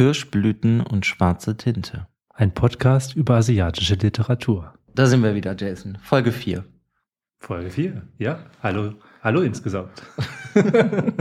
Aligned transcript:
Kirschblüten 0.00 0.80
und 0.80 1.04
schwarze 1.04 1.58
Tinte. 1.58 2.06
Ein 2.30 2.54
Podcast 2.54 3.14
über 3.14 3.34
asiatische 3.34 3.96
Literatur. 3.96 4.72
Da 4.94 5.04
sind 5.04 5.22
wir 5.22 5.34
wieder, 5.34 5.54
Jason. 5.54 5.98
Folge 6.00 6.32
4. 6.32 6.64
Folge 7.38 7.68
4, 7.68 8.00
ja. 8.16 8.38
Hallo, 8.62 8.94
hallo 9.22 9.42
insgesamt. 9.42 10.02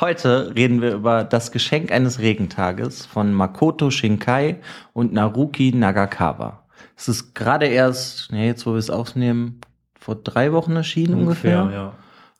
Heute 0.00 0.52
reden 0.56 0.82
wir 0.82 0.94
über 0.94 1.22
das 1.22 1.52
Geschenk 1.52 1.92
eines 1.92 2.18
Regentages 2.18 3.06
von 3.06 3.32
Makoto 3.32 3.92
Shinkai 3.92 4.58
und 4.92 5.12
Naruki 5.12 5.70
Nagakawa. 5.72 6.66
Es 6.96 7.06
ist 7.06 7.32
gerade 7.32 7.66
erst, 7.66 8.32
nee, 8.32 8.48
jetzt 8.48 8.66
wo 8.66 8.72
wir 8.72 8.78
es 8.78 8.90
aufnehmen, 8.90 9.60
vor 10.00 10.16
drei 10.16 10.52
Wochen 10.52 10.74
erschienen 10.74 11.14
ungefähr. 11.14 11.62
ungefähr. 11.62 11.80
Ja. 11.80 11.94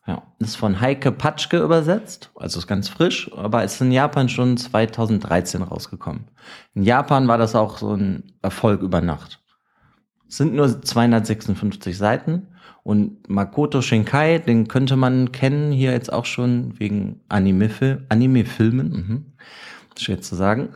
Ja, 0.05 0.21
ist 0.39 0.57
von 0.57 0.81
Heike 0.81 1.13
Patschke 1.13 1.59
übersetzt, 1.59 2.29
also 2.35 2.59
ist 2.59 2.67
ganz 2.67 2.89
frisch, 2.89 3.31
aber 3.37 3.63
ist 3.63 3.79
in 3.79 3.91
Japan 3.91 4.27
schon 4.27 4.57
2013 4.57 5.61
rausgekommen. 5.61 6.25
In 6.73 6.83
Japan 6.83 7.29
war 7.29 7.37
das 7.37 7.55
auch 7.55 7.77
so 7.77 7.93
ein 7.93 8.33
Erfolg 8.41 8.81
über 8.81 8.99
Nacht. 8.99 9.39
Es 10.27 10.37
sind 10.37 10.55
nur 10.55 10.81
256 10.81 11.97
Seiten 11.97 12.47
und 12.83 13.29
Makoto 13.29 13.81
Shinkai, 13.81 14.39
den 14.39 14.67
könnte 14.67 14.97
man 14.97 15.31
kennen 15.31 15.71
hier 15.71 15.93
jetzt 15.93 16.11
auch 16.11 16.25
schon 16.25 16.77
wegen 16.79 17.21
Anime-Filmen. 17.29 18.05
Anime 18.09 18.43
mhm. 18.43 19.25
Schwer 19.97 20.19
zu 20.19 20.35
sagen. 20.35 20.69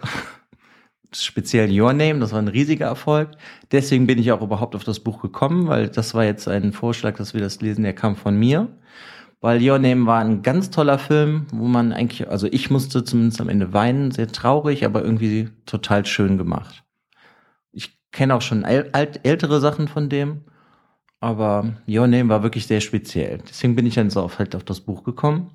Speziell 1.13 1.69
Your 1.69 1.91
Name, 1.91 2.19
das 2.19 2.31
war 2.31 2.39
ein 2.39 2.47
riesiger 2.47 2.85
Erfolg. 2.85 3.31
Deswegen 3.71 4.07
bin 4.07 4.19
ich 4.19 4.31
auch 4.31 4.41
überhaupt 4.41 4.75
auf 4.75 4.85
das 4.85 5.01
Buch 5.01 5.21
gekommen, 5.21 5.67
weil 5.67 5.89
das 5.89 6.13
war 6.13 6.23
jetzt 6.23 6.47
ein 6.47 6.71
Vorschlag, 6.71 7.17
dass 7.17 7.33
wir 7.33 7.41
das 7.41 7.59
lesen, 7.61 7.83
der 7.83 7.93
kam 7.93 8.15
von 8.15 8.37
mir 8.37 8.69
weil 9.41 9.61
Your 9.61 9.79
Name 9.79 10.05
war 10.05 10.19
ein 10.19 10.41
ganz 10.41 10.69
toller 10.69 10.97
Film, 10.97 11.45
wo 11.51 11.65
man 11.65 11.93
eigentlich, 11.93 12.29
also 12.29 12.47
ich 12.47 12.69
musste 12.69 13.03
zumindest 13.03 13.39
am 13.39 13.49
Ende 13.49 13.73
weinen, 13.73 14.11
sehr 14.11 14.27
traurig, 14.27 14.85
aber 14.85 15.03
irgendwie 15.03 15.49
total 15.65 16.05
schön 16.05 16.37
gemacht. 16.37 16.83
Ich 17.71 17.99
kenne 18.11 18.35
auch 18.35 18.41
schon 18.41 18.65
alt, 18.65 19.21
ältere 19.23 19.59
Sachen 19.59 19.87
von 19.87 20.09
dem, 20.09 20.41
aber 21.19 21.75
Your 21.87 22.07
Name 22.07 22.29
war 22.29 22.43
wirklich 22.43 22.67
sehr 22.67 22.81
speziell. 22.81 23.39
Deswegen 23.47 23.75
bin 23.75 23.85
ich 23.85 23.95
dann 23.95 24.09
so 24.09 24.21
auf, 24.21 24.39
halt 24.39 24.55
auf 24.55 24.63
das 24.63 24.81
Buch 24.81 25.03
gekommen. 25.03 25.51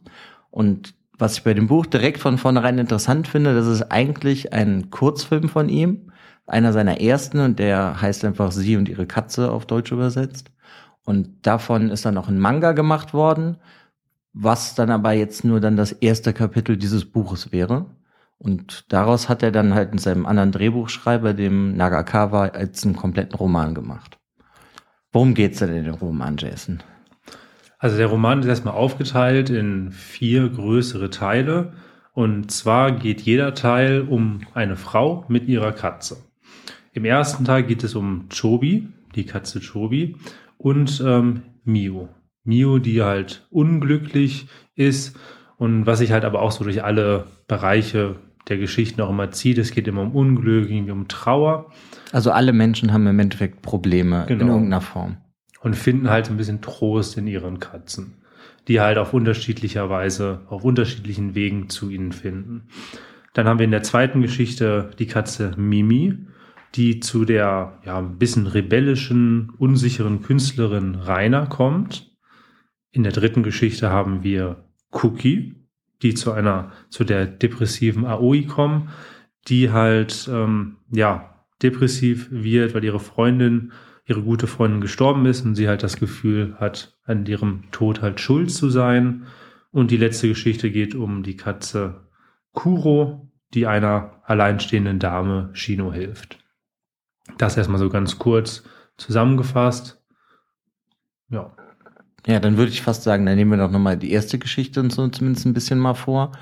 Und 0.51 0.95
was 1.19 1.39
ich 1.39 1.45
bei 1.45 1.55
dem 1.55 1.67
Buch 1.69 1.87
direkt 1.87 2.19
von 2.19 2.39
vornherein 2.39 2.78
interessant 2.78 3.28
finde, 3.28 3.55
das 3.55 3.67
ist 3.67 3.83
eigentlich 3.91 4.53
ein 4.53 4.91
Kurzfilm 4.91 5.49
von 5.49 5.69
ihm, 5.69 6.11
einer 6.47 6.73
seiner 6.73 7.01
ersten 7.01 7.39
und 7.41 7.59
der 7.59 8.01
heißt 8.01 8.25
einfach 8.25 8.53
Sie 8.53 8.77
und 8.77 8.89
ihre 8.89 9.06
Katze 9.06 9.51
auf 9.51 9.67
Deutsch 9.67 9.93
übersetzt. 9.93 10.51
Und 11.05 11.47
davon 11.47 11.91
ist 11.91 12.05
dann 12.05 12.19
auch 12.19 12.28
ein 12.28 12.39
Manga 12.39 12.73
gemacht 12.73 13.15
worden, 13.15 13.56
was 14.33 14.75
dann 14.75 14.91
aber 14.91 15.12
jetzt 15.12 15.44
nur 15.44 15.61
dann 15.61 15.77
das 15.77 15.92
erste 15.92 16.33
Kapitel 16.33 16.77
dieses 16.77 17.05
Buches 17.05 17.52
wäre. 17.52 17.86
Und 18.38 18.92
daraus 18.92 19.28
hat 19.28 19.42
er 19.42 19.52
dann 19.52 19.75
halt 19.75 19.92
in 19.92 19.98
seinem 19.98 20.27
anderen 20.27 20.50
Drehbuchschreiber, 20.50 21.33
dem 21.33 21.77
Nagakawa, 21.77 22.47
als 22.47 22.84
einen 22.84 22.97
kompletten 22.97 23.36
Roman 23.36 23.75
gemacht. 23.75 24.19
Worum 25.12 25.34
geht's 25.34 25.58
denn 25.58 25.72
in 25.75 25.84
dem 25.84 25.94
Roman, 25.94 26.36
Jason? 26.36 26.83
Also 27.78 27.97
der 27.97 28.06
Roman 28.06 28.41
ist 28.41 28.47
erstmal 28.47 28.75
aufgeteilt 28.75 29.50
in 29.50 29.92
vier 29.92 30.48
größere 30.48 31.10
Teile. 31.10 31.75
Und 32.14 32.50
zwar 32.50 32.92
geht 32.92 33.20
jeder 33.20 33.55
Teil 33.55 34.03
um 34.03 34.41
eine 34.55 34.77
Frau 34.77 35.25
mit 35.28 35.47
ihrer 35.47 35.72
Katze. 35.72 36.16
Im 36.92 37.05
ersten 37.05 37.44
Teil 37.44 37.62
geht 37.62 37.84
es 37.84 37.94
um 37.94 38.28
Chobi, 38.28 38.88
die 39.14 39.25
Katze 39.25 39.60
Chobi 39.60 40.16
und 40.58 41.03
ähm, 41.05 41.42
Mio. 41.64 42.08
Mio, 42.45 42.79
die 42.79 43.03
halt 43.03 43.47
unglücklich 43.51 44.48
ist 44.75 45.17
und 45.57 45.87
was 45.87 45.98
sich 45.98 46.12
halt 46.12 46.25
aber 46.25 46.43
auch 46.43 46.53
so 46.53 46.65
durch 46.65 46.83
alle 46.83 47.27
Bereiche 47.47 48.17
der 48.49 48.59
Geschichten 48.59 49.01
auch 49.01 49.11
immer 49.11 49.31
zieht. 49.31 49.59
Es 49.59 49.71
geht 49.71 49.89
immer 49.89 50.03
um 50.03 50.12
Unglück, 50.12 50.69
irgendwie 50.69 50.93
um 50.93 51.09
Trauer. 51.09 51.71
Also 52.11 52.31
alle 52.31 52.53
Menschen 52.53 52.93
haben 52.93 53.07
im 53.07 53.19
Endeffekt 53.19 53.62
Probleme 53.62 54.25
genau. 54.27 54.43
in 54.43 54.49
irgendeiner 54.50 54.81
Form. 54.81 55.19
Und 55.61 55.77
finden 55.77 56.11
halt 56.11 56.28
ein 56.28 56.37
bisschen 56.37 56.61
Trost 56.61 57.16
in 57.16 57.28
ihren 57.28 57.61
Katzen, 57.61 58.25
die 58.66 58.81
halt 58.81 58.99
auf 58.99 59.15
unterschiedlicher 59.15 59.89
Weise, 59.89 60.41
auf 60.49 60.65
unterschiedlichen 60.65 61.37
Wegen 61.37 61.69
zu 61.69 61.89
ihnen 61.89 62.11
finden. 62.11 62.69
Dann 63.33 63.47
haben 63.47 63.59
wir 63.59 63.65
in 63.65 63.71
der 63.71 63.84
zweiten 63.84 64.21
Geschichte 64.22 64.91
die 64.99 65.06
Katze 65.06 65.53
Mimi, 65.56 66.19
die 66.75 67.00
zu 67.00 67.25
der 67.25 67.78
ja 67.84 67.99
ein 67.99 68.19
bisschen 68.19 68.47
rebellischen, 68.47 69.50
unsicheren 69.59 70.22
Künstlerin 70.22 70.97
Rainer 70.97 71.47
kommt. 71.47 72.12
In 72.92 73.03
der 73.03 73.12
dritten 73.12 73.42
Geschichte 73.42 73.91
haben 73.91 74.22
wir 74.22 74.64
Cookie, 74.91 75.56
die 76.03 76.14
zu 76.14 76.32
einer 76.32 76.72
zu 76.91 77.04
der 77.04 77.26
depressiven 77.26 78.04
Aoi 78.04 78.44
kommen, 78.44 78.91
die 79.48 79.70
halt 79.70 80.28
ähm, 80.30 80.76
ja 80.91 81.47
depressiv 81.62 82.28
wird, 82.30 82.75
weil 82.75 82.84
ihre 82.84 83.00
Freundin, 83.00 83.72
ihre 84.04 84.22
gute 84.22 84.47
Freundin 84.47 84.80
gestorben 84.80 85.26
ist 85.26 85.44
und 85.44 85.54
sie 85.54 85.69
halt 85.69 85.82
das 85.82 85.97
Gefühl 85.97 86.56
hat, 86.58 86.98
an 87.04 87.25
ihrem 87.25 87.64
Tod 87.70 88.03
halt 88.03 88.20
schuld 88.20 88.50
zu 88.50 88.69
sein. 88.69 89.26
Und 89.70 89.91
die 89.91 89.97
letzte 89.97 90.28
Geschichte 90.28 90.70
geht 90.70 90.94
um 90.94 91.22
die 91.22 91.36
Katze 91.36 92.09
Kuro, 92.53 93.32
die 93.54 93.66
einer 93.66 94.22
alleinstehenden 94.24 94.98
Dame 94.98 95.50
Shino 95.54 95.92
hilft. 95.92 96.38
Das 97.38 97.56
erstmal 97.56 97.78
so 97.78 97.88
ganz 97.88 98.19
kurz 98.19 98.64
zusammengefasst. 98.97 100.03
Ja. 101.30 101.56
Ja, 102.27 102.38
dann 102.38 102.56
würde 102.56 102.71
ich 102.71 102.83
fast 102.83 103.03
sagen, 103.03 103.27
dann 103.27 103.37
nehmen 103.37 103.50
wir 103.50 103.59
doch 103.59 103.71
nochmal 103.71 103.97
die 103.97 104.12
erste 104.12 104.38
Geschichte 104.38 104.81
und 104.81 104.93
so 104.93 105.09
zumindest 105.09 105.47
ein 105.47 105.55
bisschen 105.55 105.78
mal 105.78 105.94
vor. 105.94 106.33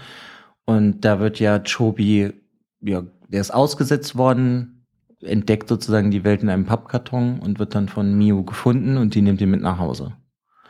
Und 0.66 1.04
da 1.04 1.20
wird 1.20 1.41
ja 1.41 1.58
Chobi, 1.58 2.32
ja, 2.80 3.02
der 3.28 3.41
ist 3.41 3.52
ausgesetzt 3.52 4.16
worden, 4.16 4.86
entdeckt 5.20 5.68
sozusagen 5.68 6.10
die 6.10 6.24
Welt 6.24 6.42
in 6.42 6.48
einem 6.48 6.66
Pappkarton 6.66 7.41
und 7.41 7.58
wird 7.58 7.74
dann 7.74 7.88
von 7.88 8.16
Mio 8.16 8.42
gefunden 8.44 8.96
und 8.96 9.14
die 9.14 9.22
nimmt 9.22 9.41
ihn 9.41 9.50
mit 9.50 9.62
nach 9.62 9.78
Hause. 9.78 10.12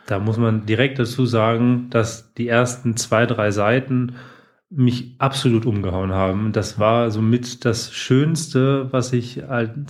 Da 0.07 0.19
muss 0.19 0.37
man 0.37 0.65
direkt 0.65 0.99
dazu 0.99 1.25
sagen, 1.25 1.87
dass 1.89 2.33
die 2.33 2.47
ersten 2.47 2.97
zwei, 2.97 3.25
drei 3.25 3.51
Seiten 3.51 4.13
mich 4.69 5.15
absolut 5.19 5.65
umgehauen 5.65 6.11
haben. 6.11 6.53
Das 6.53 6.79
war 6.79 7.11
somit 7.11 7.65
das 7.65 7.93
Schönste, 7.93 8.91
was 8.91 9.13
ich 9.13 9.47
an 9.47 9.85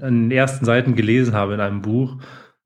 den 0.00 0.30
ersten 0.30 0.64
Seiten 0.64 0.94
gelesen 0.96 1.34
habe 1.34 1.54
in 1.54 1.60
einem 1.60 1.82
Buch. 1.82 2.18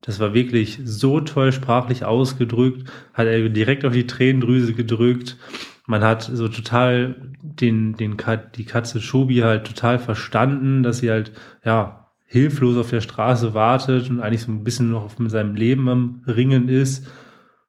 Das 0.05 0.19
war 0.19 0.33
wirklich 0.33 0.79
so 0.83 1.21
toll 1.21 1.51
sprachlich 1.51 2.05
ausgedrückt, 2.05 2.89
hat 3.13 3.27
er 3.27 3.49
direkt 3.49 3.85
auf 3.85 3.93
die 3.93 4.07
Tränendrüse 4.07 4.73
gedrückt. 4.73 5.37
Man 5.85 6.03
hat 6.03 6.23
so 6.23 6.47
total 6.47 7.15
den, 7.41 7.95
den, 7.95 8.17
die 8.55 8.65
Katze 8.65 9.01
Shobi 9.01 9.37
halt 9.39 9.65
total 9.65 9.99
verstanden, 9.99 10.83
dass 10.83 10.99
sie 10.99 11.09
halt, 11.09 11.31
ja, 11.63 12.11
hilflos 12.25 12.77
auf 12.77 12.89
der 12.89 13.01
Straße 13.01 13.53
wartet 13.53 14.09
und 14.09 14.19
eigentlich 14.19 14.41
so 14.41 14.51
ein 14.51 14.63
bisschen 14.63 14.89
noch 14.89 15.19
mit 15.19 15.31
seinem 15.31 15.55
Leben 15.55 15.87
am 15.87 16.23
Ringen 16.25 16.67
ist 16.67 17.05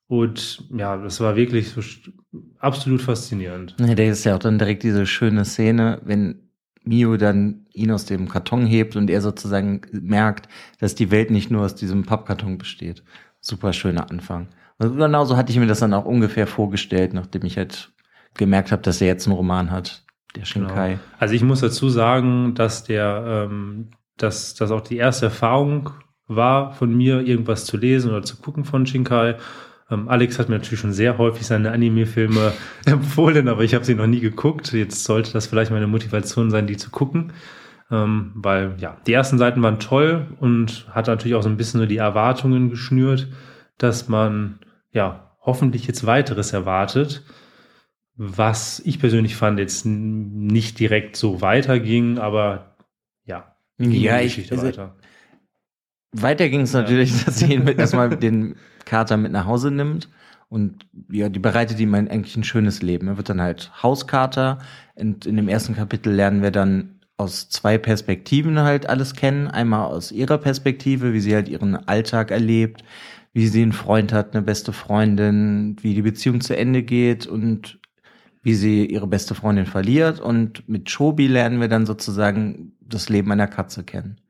und 0.06 0.64
ja, 0.76 0.96
das 0.96 1.20
war 1.20 1.36
wirklich 1.36 1.70
so 1.70 1.80
absolut 2.58 3.00
faszinierend. 3.02 3.74
Ja, 3.80 3.94
der 3.94 4.10
ist 4.10 4.24
ja 4.24 4.34
auch 4.34 4.38
dann 4.38 4.58
direkt 4.58 4.82
diese 4.82 5.06
schöne 5.06 5.44
Szene, 5.44 6.00
wenn 6.04 6.43
Mio 6.84 7.16
dann 7.16 7.66
ihn 7.72 7.90
aus 7.90 8.04
dem 8.06 8.28
Karton 8.28 8.66
hebt 8.66 8.96
und 8.96 9.10
er 9.10 9.20
sozusagen 9.20 9.82
merkt, 9.92 10.48
dass 10.78 10.94
die 10.94 11.10
Welt 11.10 11.30
nicht 11.30 11.50
nur 11.50 11.64
aus 11.64 11.74
diesem 11.74 12.04
Pappkarton 12.04 12.58
besteht. 12.58 13.02
Super 13.40 13.72
schöner 13.72 14.10
Anfang. 14.10 14.48
Und 14.78 14.96
genauso 14.96 15.36
hatte 15.36 15.52
ich 15.52 15.58
mir 15.58 15.66
das 15.66 15.80
dann 15.80 15.94
auch 15.94 16.04
ungefähr 16.04 16.46
vorgestellt, 16.46 17.14
nachdem 17.14 17.44
ich 17.44 17.56
halt 17.56 17.92
gemerkt 18.34 18.72
habe, 18.72 18.82
dass 18.82 19.00
er 19.00 19.06
jetzt 19.06 19.26
einen 19.26 19.36
Roman 19.36 19.70
hat, 19.70 20.04
der 20.34 20.44
Shinkai. 20.44 20.88
Genau. 20.90 21.00
Also 21.18 21.34
ich 21.34 21.42
muss 21.42 21.60
dazu 21.60 21.88
sagen, 21.88 22.54
dass 22.54 22.84
der, 22.84 23.48
ähm, 23.50 23.90
dass 24.16 24.54
das 24.54 24.70
auch 24.70 24.80
die 24.80 24.96
erste 24.96 25.26
Erfahrung 25.26 25.90
war 26.26 26.72
von 26.72 26.94
mir, 26.94 27.20
irgendwas 27.20 27.66
zu 27.66 27.76
lesen 27.76 28.10
oder 28.10 28.22
zu 28.22 28.36
gucken 28.36 28.64
von 28.64 28.86
Shinkai. 28.86 29.36
Ähm, 29.90 30.08
Alex 30.08 30.38
hat 30.38 30.48
mir 30.48 30.56
natürlich 30.56 30.80
schon 30.80 30.92
sehr 30.92 31.18
häufig 31.18 31.46
seine 31.46 31.72
Anime-Filme 31.72 32.52
empfohlen, 32.86 33.48
aber 33.48 33.62
ich 33.62 33.74
habe 33.74 33.84
sie 33.84 33.94
noch 33.94 34.06
nie 34.06 34.20
geguckt. 34.20 34.72
Jetzt 34.72 35.04
sollte 35.04 35.32
das 35.32 35.46
vielleicht 35.46 35.70
meine 35.70 35.86
Motivation 35.86 36.50
sein, 36.50 36.66
die 36.66 36.76
zu 36.76 36.90
gucken. 36.90 37.32
Ähm, 37.90 38.32
weil 38.34 38.74
ja, 38.78 38.96
die 39.06 39.12
ersten 39.12 39.36
Seiten 39.36 39.62
waren 39.62 39.78
toll 39.78 40.26
und 40.40 40.86
hat 40.90 41.06
natürlich 41.06 41.34
auch 41.34 41.42
so 41.42 41.50
ein 41.50 41.58
bisschen 41.58 41.78
nur 41.78 41.86
die 41.86 41.98
Erwartungen 41.98 42.70
geschnürt, 42.70 43.28
dass 43.76 44.08
man 44.08 44.58
ja 44.90 45.36
hoffentlich 45.40 45.86
jetzt 45.86 46.06
weiteres 46.06 46.52
erwartet. 46.52 47.22
Was 48.16 48.80
ich 48.84 49.00
persönlich 49.00 49.36
fand, 49.36 49.58
jetzt 49.58 49.84
nicht 49.84 50.78
direkt 50.78 51.16
so 51.16 51.42
weiterging, 51.42 52.18
aber 52.18 52.76
ja, 53.24 53.56
ja, 53.78 54.20
ich, 54.20 54.50
also, 54.50 54.66
weiter. 54.66 54.96
Weiter 56.14 56.48
ging 56.48 56.62
es 56.62 56.72
natürlich, 56.72 57.24
dass 57.24 57.38
sie 57.38 57.54
ihn 57.54 57.64
mit, 57.64 57.78
erstmal 57.80 58.16
den 58.16 58.56
Kater 58.84 59.16
mit 59.16 59.32
nach 59.32 59.46
Hause 59.46 59.70
nimmt 59.70 60.08
und 60.48 60.86
ja, 61.10 61.28
die 61.28 61.40
bereitet 61.40 61.80
ihm 61.80 61.94
eigentlich 61.94 62.36
ein 62.36 62.44
schönes 62.44 62.80
Leben. 62.80 63.08
Er 63.08 63.16
wird 63.16 63.28
dann 63.28 63.40
halt 63.40 63.72
Hauskater. 63.82 64.58
Und 64.94 65.26
in 65.26 65.36
dem 65.36 65.48
ersten 65.48 65.74
Kapitel 65.74 66.12
lernen 66.12 66.42
wir 66.42 66.52
dann 66.52 67.00
aus 67.16 67.48
zwei 67.48 67.78
Perspektiven 67.78 68.60
halt 68.60 68.88
alles 68.88 69.14
kennen. 69.14 69.48
Einmal 69.48 69.86
aus 69.86 70.12
ihrer 70.12 70.38
Perspektive, 70.38 71.12
wie 71.12 71.20
sie 71.20 71.34
halt 71.34 71.48
ihren 71.48 71.74
Alltag 71.88 72.30
erlebt, 72.30 72.84
wie 73.32 73.48
sie 73.48 73.62
einen 73.62 73.72
Freund 73.72 74.12
hat, 74.12 74.34
eine 74.34 74.42
beste 74.42 74.72
Freundin, 74.72 75.76
wie 75.80 75.94
die 75.94 76.02
Beziehung 76.02 76.40
zu 76.40 76.56
Ende 76.56 76.84
geht 76.84 77.26
und 77.26 77.80
wie 78.42 78.54
sie 78.54 78.86
ihre 78.86 79.08
beste 79.08 79.34
Freundin 79.34 79.66
verliert 79.66 80.20
und 80.20 80.68
mit 80.68 80.94
Chobi 80.94 81.26
lernen 81.26 81.60
wir 81.60 81.68
dann 81.68 81.86
sozusagen 81.86 82.72
das 82.80 83.08
Leben 83.08 83.32
einer 83.32 83.46
Katze 83.48 83.82
kennen. 83.82 84.20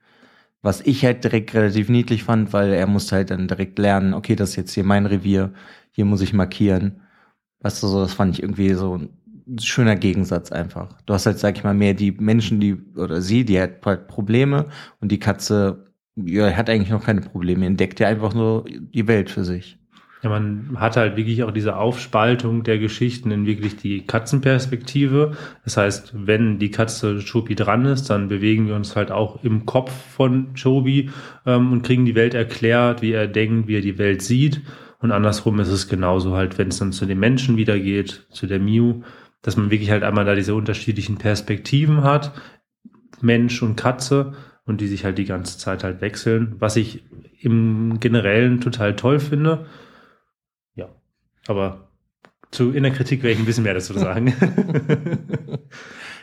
Was 0.65 0.81
ich 0.81 1.05
halt 1.05 1.23
direkt 1.25 1.53
relativ 1.55 1.91
niedlich 1.91 2.25
fand, 2.25 2.55
weil 2.55 2.73
er 2.73 2.87
musste 2.87 3.17
halt 3.17 3.31
dann 3.31 3.49
direkt 3.49 3.79
lernen, 3.79 4.15
okay, 4.15 4.35
das 4.35 4.51
ist 4.51 4.57
jetzt 4.57 4.73
hier 4.73 4.85
mein 4.85 5.05
Revier, 5.05 5.53
hier 5.93 6.07
muss 6.07 6.23
ich 6.23 6.33
markieren. 6.33 7.03
Weißt 7.61 7.83
du, 7.83 7.87
so, 7.87 8.01
das 8.01 8.15
fand 8.15 8.35
ich 8.35 8.43
irgendwie 8.43 8.73
so 8.73 8.97
ein 8.97 9.59
schöner 9.61 9.95
Gegensatz 9.97 10.53
einfach. 10.53 11.03
Du 11.03 11.13
hast 11.13 11.27
halt, 11.27 11.39
sag 11.39 11.59
ich 11.59 11.65
mal, 11.65 11.75
mehr 11.75 11.93
die 11.93 12.13
Menschen, 12.13 12.61
die, 12.61 12.77
oder 12.97 13.21
sie, 13.21 13.45
die 13.45 13.61
hat 13.61 13.85
halt 13.85 14.09
Probleme 14.09 14.71
und 15.01 15.13
die 15.13 15.19
Katze, 15.19 15.93
ja, 16.17 16.51
hat 16.57 16.71
eigentlich 16.71 16.91
noch 16.91 17.05
keine 17.05 17.21
Probleme, 17.21 17.67
entdeckt 17.67 18.01
ja 18.01 18.09
einfach 18.09 18.33
nur 18.33 18.65
die 18.67 19.07
Welt 19.07 19.29
für 19.31 19.45
sich. 19.45 19.79
Ja, 20.25 20.31
man 20.31 20.71
hat 20.77 20.97
halt 20.97 21.19
wirklich 21.19 21.43
auch 21.43 21.51
diese 21.51 21.77
Aufspaltung 21.77 22.63
der 22.63 22.79
Geschichten 22.79 23.31
in 23.31 23.45
wirklich 23.45 23.77
die 23.77 24.07
Katzenperspektive. 24.07 25.33
Das 25.65 25.77
heißt, 25.77 26.15
wenn 26.17 26.59
die 26.59 26.71
Katze 26.71 27.19
Chobi 27.19 27.55
dran 27.55 27.85
ist, 27.85 28.09
dann 28.09 28.29
bewegen 28.29 28.67
wir 28.67 28.75
uns 28.75 28.97
halt 28.97 29.11
auch 29.11 29.45
im 29.45 29.67
Kopf 29.67 29.93
von 29.93 30.55
Chobi 30.55 31.11
ähm, 31.45 31.73
und 31.73 31.83
kriegen 31.83 32.07
die 32.07 32.15
Welt 32.15 32.33
erklärt, 32.33 33.03
wie 33.03 33.13
er 33.13 33.27
denkt, 33.27 33.69
wie 33.69 33.77
er 33.77 33.83
die 33.83 33.99
Welt 33.99 34.23
sieht. 34.23 34.63
Und 34.99 35.13
andersrum 35.13 35.61
ist 35.61 35.69
es 35.69 35.89
genauso 35.89 36.35
halt, 36.35 36.57
wenn 36.57 36.69
es 36.69 36.79
dann 36.79 36.93
zu 36.93 37.05
den 37.05 37.21
Menschen 37.21 37.59
wieder 37.59 37.79
geht, 37.79 38.27
zu 38.31 38.47
der 38.47 38.61
Miu, 38.61 39.03
dass 39.43 39.59
man 39.59 39.71
wirklich 39.71 39.91
halt 39.91 40.05
einmal 40.05 40.25
da 40.25 40.35
diese 40.35 40.55
unterschiedlichen 40.55 41.19
Perspektiven 41.19 42.03
hat, 42.03 42.33
Mensch 43.21 43.63
und 43.63 43.77
Katze, 43.77 44.33
und 44.65 44.81
die 44.81 44.87
sich 44.87 45.05
halt 45.05 45.19
die 45.19 45.27
ganze 45.27 45.59
Zeit 45.59 45.85
halt 45.85 46.01
wechseln, 46.01 46.57
was 46.59 46.77
ich 46.77 47.05
im 47.41 48.01
Generellen 48.01 48.63
total 48.63 48.97
toll 48.97 49.21
finde. 49.21 49.67
Aber 51.47 51.89
zu, 52.51 52.71
in 52.73 52.83
der 52.83 52.93
Kritik 52.93 53.23
werde 53.23 53.35
ich 53.35 53.39
ein 53.39 53.45
bisschen 53.45 53.65
mehr 53.65 53.75
dazu 53.75 53.93
sagen. 53.95 54.33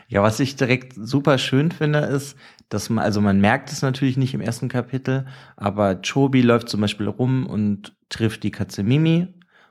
ja, 0.08 0.24
was 0.24 0.40
ich 0.40 0.56
direkt 0.56 0.94
super 0.96 1.38
schön 1.38 1.72
finde, 1.72 2.00
ist, 2.00 2.38
dass 2.70 2.90
man, 2.90 3.04
also 3.04 3.22
man 3.22 3.42
merkt 3.42 3.72
es 3.72 3.82
natürlich 3.82 4.18
nicht 4.18 4.34
im 4.34 4.42
ersten 4.42 4.70
Kapitel, 4.70 5.26
aber 5.58 6.02
Chobi 6.02 6.42
läuft 6.42 6.70
zum 6.70 6.82
Beispiel 6.82 7.08
rum 7.08 7.46
und 7.46 7.96
trifft 8.10 8.44
die 8.44 8.52
Katze 8.52 8.84
Mimi. 8.84 9.28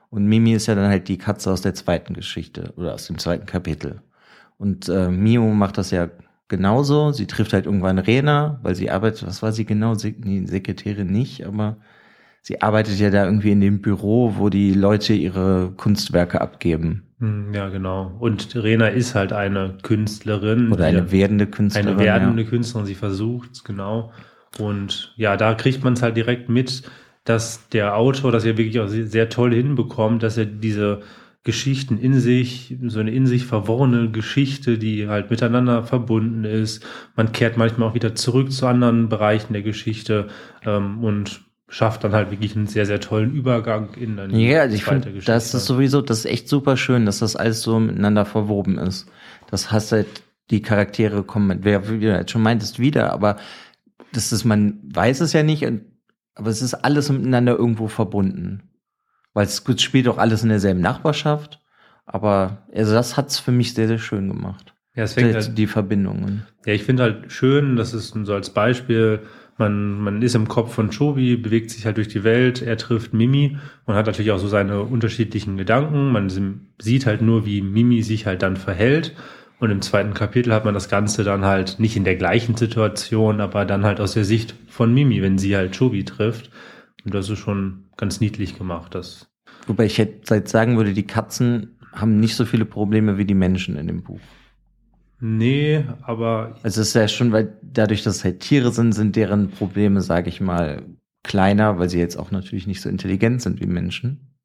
Und 0.09 0.25
Mimi 0.25 0.53
ist 0.53 0.67
ja 0.67 0.75
dann 0.75 0.89
halt 0.89 1.07
die 1.07 1.17
Katze 1.17 1.51
aus 1.51 1.61
der 1.61 1.73
zweiten 1.73 2.13
Geschichte 2.13 2.73
oder 2.75 2.93
aus 2.93 3.07
dem 3.07 3.17
zweiten 3.17 3.45
Kapitel. 3.45 4.01
Und 4.57 4.89
äh, 4.89 5.09
Mio 5.09 5.47
macht 5.53 5.77
das 5.79 5.89
ja 5.89 6.09
genauso. 6.49 7.11
Sie 7.13 7.25
trifft 7.25 7.53
halt 7.53 7.65
irgendwann 7.65 7.97
Rena, 7.97 8.59
weil 8.61 8.75
sie 8.75 8.91
arbeitet, 8.91 9.25
was 9.25 9.41
war 9.41 9.53
sie 9.53 9.65
genau? 9.65 9.95
Se 9.95 10.13
nee, 10.15 10.45
Sekretärin 10.45 11.07
nicht, 11.07 11.47
aber 11.47 11.77
sie 12.41 12.61
arbeitet 12.61 12.99
ja 12.99 13.09
da 13.09 13.25
irgendwie 13.25 13.51
in 13.51 13.61
dem 13.61 13.81
Büro, 13.81 14.35
wo 14.37 14.49
die 14.49 14.73
Leute 14.73 15.13
ihre 15.13 15.71
Kunstwerke 15.77 16.41
abgeben. 16.41 17.03
Hm, 17.19 17.53
ja, 17.53 17.69
genau. 17.69 18.15
Und 18.19 18.55
Rena 18.55 18.87
ist 18.87 19.15
halt 19.15 19.31
eine 19.31 19.77
Künstlerin. 19.83 20.71
Oder 20.71 20.85
eine 20.85 21.11
werdende 21.11 21.47
Künstlerin. 21.47 21.89
Eine 21.89 21.99
werdende 21.99 22.43
ja. 22.43 22.49
Künstlerin, 22.49 22.87
sie 22.87 22.95
versucht 22.95 23.63
genau. 23.63 24.11
Und 24.59 25.13
ja, 25.15 25.37
da 25.37 25.53
kriegt 25.53 25.83
man 25.83 25.93
es 25.93 26.01
halt 26.01 26.17
direkt 26.17 26.49
mit, 26.49 26.83
dass 27.23 27.69
der 27.69 27.95
Autor 27.95 28.31
das 28.31 28.43
ja 28.43 28.57
wirklich 28.57 28.79
auch 28.79 28.87
sehr 28.87 29.29
toll 29.29 29.53
hinbekommt, 29.53 30.23
dass 30.23 30.37
er 30.37 30.45
diese 30.45 31.01
Geschichten 31.43 31.97
in 31.97 32.19
sich, 32.19 32.75
so 32.87 32.99
eine 32.99 33.11
in 33.11 33.25
sich 33.25 33.45
verworrene 33.45 34.11
Geschichte, 34.11 34.77
die 34.77 35.07
halt 35.07 35.31
miteinander 35.31 35.83
verbunden 35.83 36.43
ist. 36.43 36.85
Man 37.15 37.31
kehrt 37.31 37.57
manchmal 37.57 37.89
auch 37.89 37.95
wieder 37.95 38.13
zurück 38.13 38.51
zu 38.51 38.67
anderen 38.67 39.09
Bereichen 39.09 39.53
der 39.53 39.63
Geschichte 39.63 40.27
ähm, 40.65 41.03
und 41.03 41.41
schafft 41.71 42.03
dann 42.03 42.11
halt 42.11 42.31
wirklich 42.31 42.55
einen 42.55 42.67
sehr, 42.67 42.85
sehr 42.85 42.99
tollen 42.99 43.31
Übergang 43.31 43.93
in 43.93 44.17
dann 44.17 44.29
Ja, 44.31 44.61
also 44.61 44.75
ich 44.75 44.83
finde, 44.83 45.09
das 45.25 45.53
ist 45.53 45.65
sowieso, 45.65 46.01
das 46.01 46.19
ist 46.19 46.25
echt 46.25 46.49
super 46.49 46.75
schön, 46.75 47.05
dass 47.05 47.19
das 47.19 47.37
alles 47.37 47.61
so 47.61 47.79
miteinander 47.79 48.25
verwoben 48.25 48.77
ist. 48.77 49.09
Das 49.49 49.71
hast 49.71 49.93
halt, 49.93 50.07
die 50.49 50.61
Charaktere 50.61 51.23
kommen, 51.23 51.59
wer 51.63 51.89
wie 51.89 51.99
du 51.99 52.11
jetzt 52.11 52.31
schon 52.31 52.43
meintest, 52.43 52.77
wieder, 52.77 53.13
aber 53.13 53.37
das 54.11 54.33
ist, 54.33 54.43
man 54.43 54.81
weiß 54.83 55.21
es 55.21 55.31
ja 55.31 55.43
nicht, 55.43 55.65
aber 56.35 56.49
es 56.49 56.61
ist 56.61 56.73
alles 56.73 57.09
miteinander 57.09 57.57
irgendwo 57.57 57.87
verbunden. 57.87 58.63
Weil 59.33 59.45
es 59.45 59.63
spielt 59.77 60.09
auch 60.09 60.17
alles 60.17 60.43
in 60.43 60.49
derselben 60.49 60.81
Nachbarschaft, 60.81 61.61
aber 62.05 62.67
also 62.75 62.93
das 62.93 63.15
hat's 63.15 63.39
für 63.39 63.53
mich 63.53 63.73
sehr, 63.73 63.87
sehr 63.87 63.99
schön 63.99 64.27
gemacht. 64.27 64.75
Ja, 64.93 65.03
es 65.03 65.13
fängt 65.13 65.33
halt, 65.33 65.57
die 65.57 65.67
Verbindungen. 65.67 66.45
Ja, 66.65 66.73
ich 66.73 66.83
finde 66.83 67.03
halt 67.03 67.31
schön, 67.31 67.77
das 67.77 67.93
ist 67.93 68.13
so 68.13 68.33
als 68.33 68.49
Beispiel, 68.49 69.21
man, 69.61 70.01
man 70.01 70.21
ist 70.21 70.35
im 70.35 70.47
Kopf 70.47 70.73
von 70.73 70.89
Chobi, 70.89 71.37
bewegt 71.37 71.69
sich 71.69 71.85
halt 71.85 71.97
durch 71.97 72.07
die 72.07 72.23
Welt, 72.23 72.61
er 72.61 72.77
trifft 72.77 73.13
Mimi 73.13 73.57
und 73.85 73.95
hat 73.95 74.07
natürlich 74.07 74.31
auch 74.31 74.39
so 74.39 74.47
seine 74.47 74.81
unterschiedlichen 74.81 75.55
Gedanken. 75.55 76.11
Man 76.11 76.29
sieht 76.81 77.05
halt 77.05 77.21
nur, 77.21 77.45
wie 77.45 77.61
Mimi 77.61 78.01
sich 78.01 78.25
halt 78.25 78.41
dann 78.41 78.57
verhält. 78.57 79.15
Und 79.59 79.69
im 79.69 79.83
zweiten 79.83 80.15
Kapitel 80.15 80.51
hat 80.51 80.65
man 80.65 80.73
das 80.73 80.89
Ganze 80.89 81.23
dann 81.23 81.45
halt 81.45 81.79
nicht 81.79 81.95
in 81.95 82.03
der 82.03 82.15
gleichen 82.15 82.57
Situation, 82.57 83.39
aber 83.39 83.63
dann 83.63 83.85
halt 83.85 84.01
aus 84.01 84.13
der 84.13 84.25
Sicht 84.25 84.55
von 84.67 84.91
Mimi, 84.91 85.21
wenn 85.21 85.37
sie 85.37 85.55
halt 85.55 85.77
Chobi 85.77 86.03
trifft. 86.03 86.49
Und 87.05 87.13
das 87.13 87.29
ist 87.29 87.37
schon 87.37 87.85
ganz 87.95 88.19
niedlich 88.19 88.57
gemacht. 88.57 88.95
Das 88.95 89.29
Wobei 89.67 89.85
ich 89.85 89.97
jetzt 89.97 90.49
sagen 90.49 90.77
würde, 90.77 90.93
die 90.93 91.05
Katzen 91.05 91.77
haben 91.93 92.19
nicht 92.19 92.35
so 92.35 92.45
viele 92.45 92.65
Probleme 92.65 93.19
wie 93.19 93.25
die 93.25 93.35
Menschen 93.35 93.77
in 93.77 93.85
dem 93.85 94.01
Buch. 94.01 94.19
Nee, 95.23 95.85
aber. 96.01 96.55
Also 96.63 96.81
es 96.81 96.89
ist 96.89 96.93
ja 96.95 97.07
schon, 97.07 97.31
weil 97.31 97.57
dadurch, 97.61 98.03
dass 98.03 98.17
es 98.17 98.23
halt 98.23 98.39
Tiere 98.39 98.71
sind, 98.71 98.93
sind 98.93 99.15
deren 99.15 99.51
Probleme, 99.51 100.01
sage 100.01 100.29
ich 100.29 100.41
mal, 100.41 100.83
kleiner, 101.23 101.77
weil 101.77 101.89
sie 101.89 101.99
jetzt 101.99 102.17
auch 102.17 102.31
natürlich 102.31 102.65
nicht 102.65 102.81
so 102.81 102.89
intelligent 102.89 103.41
sind 103.41 103.61
wie 103.61 103.67
Menschen. 103.67 104.35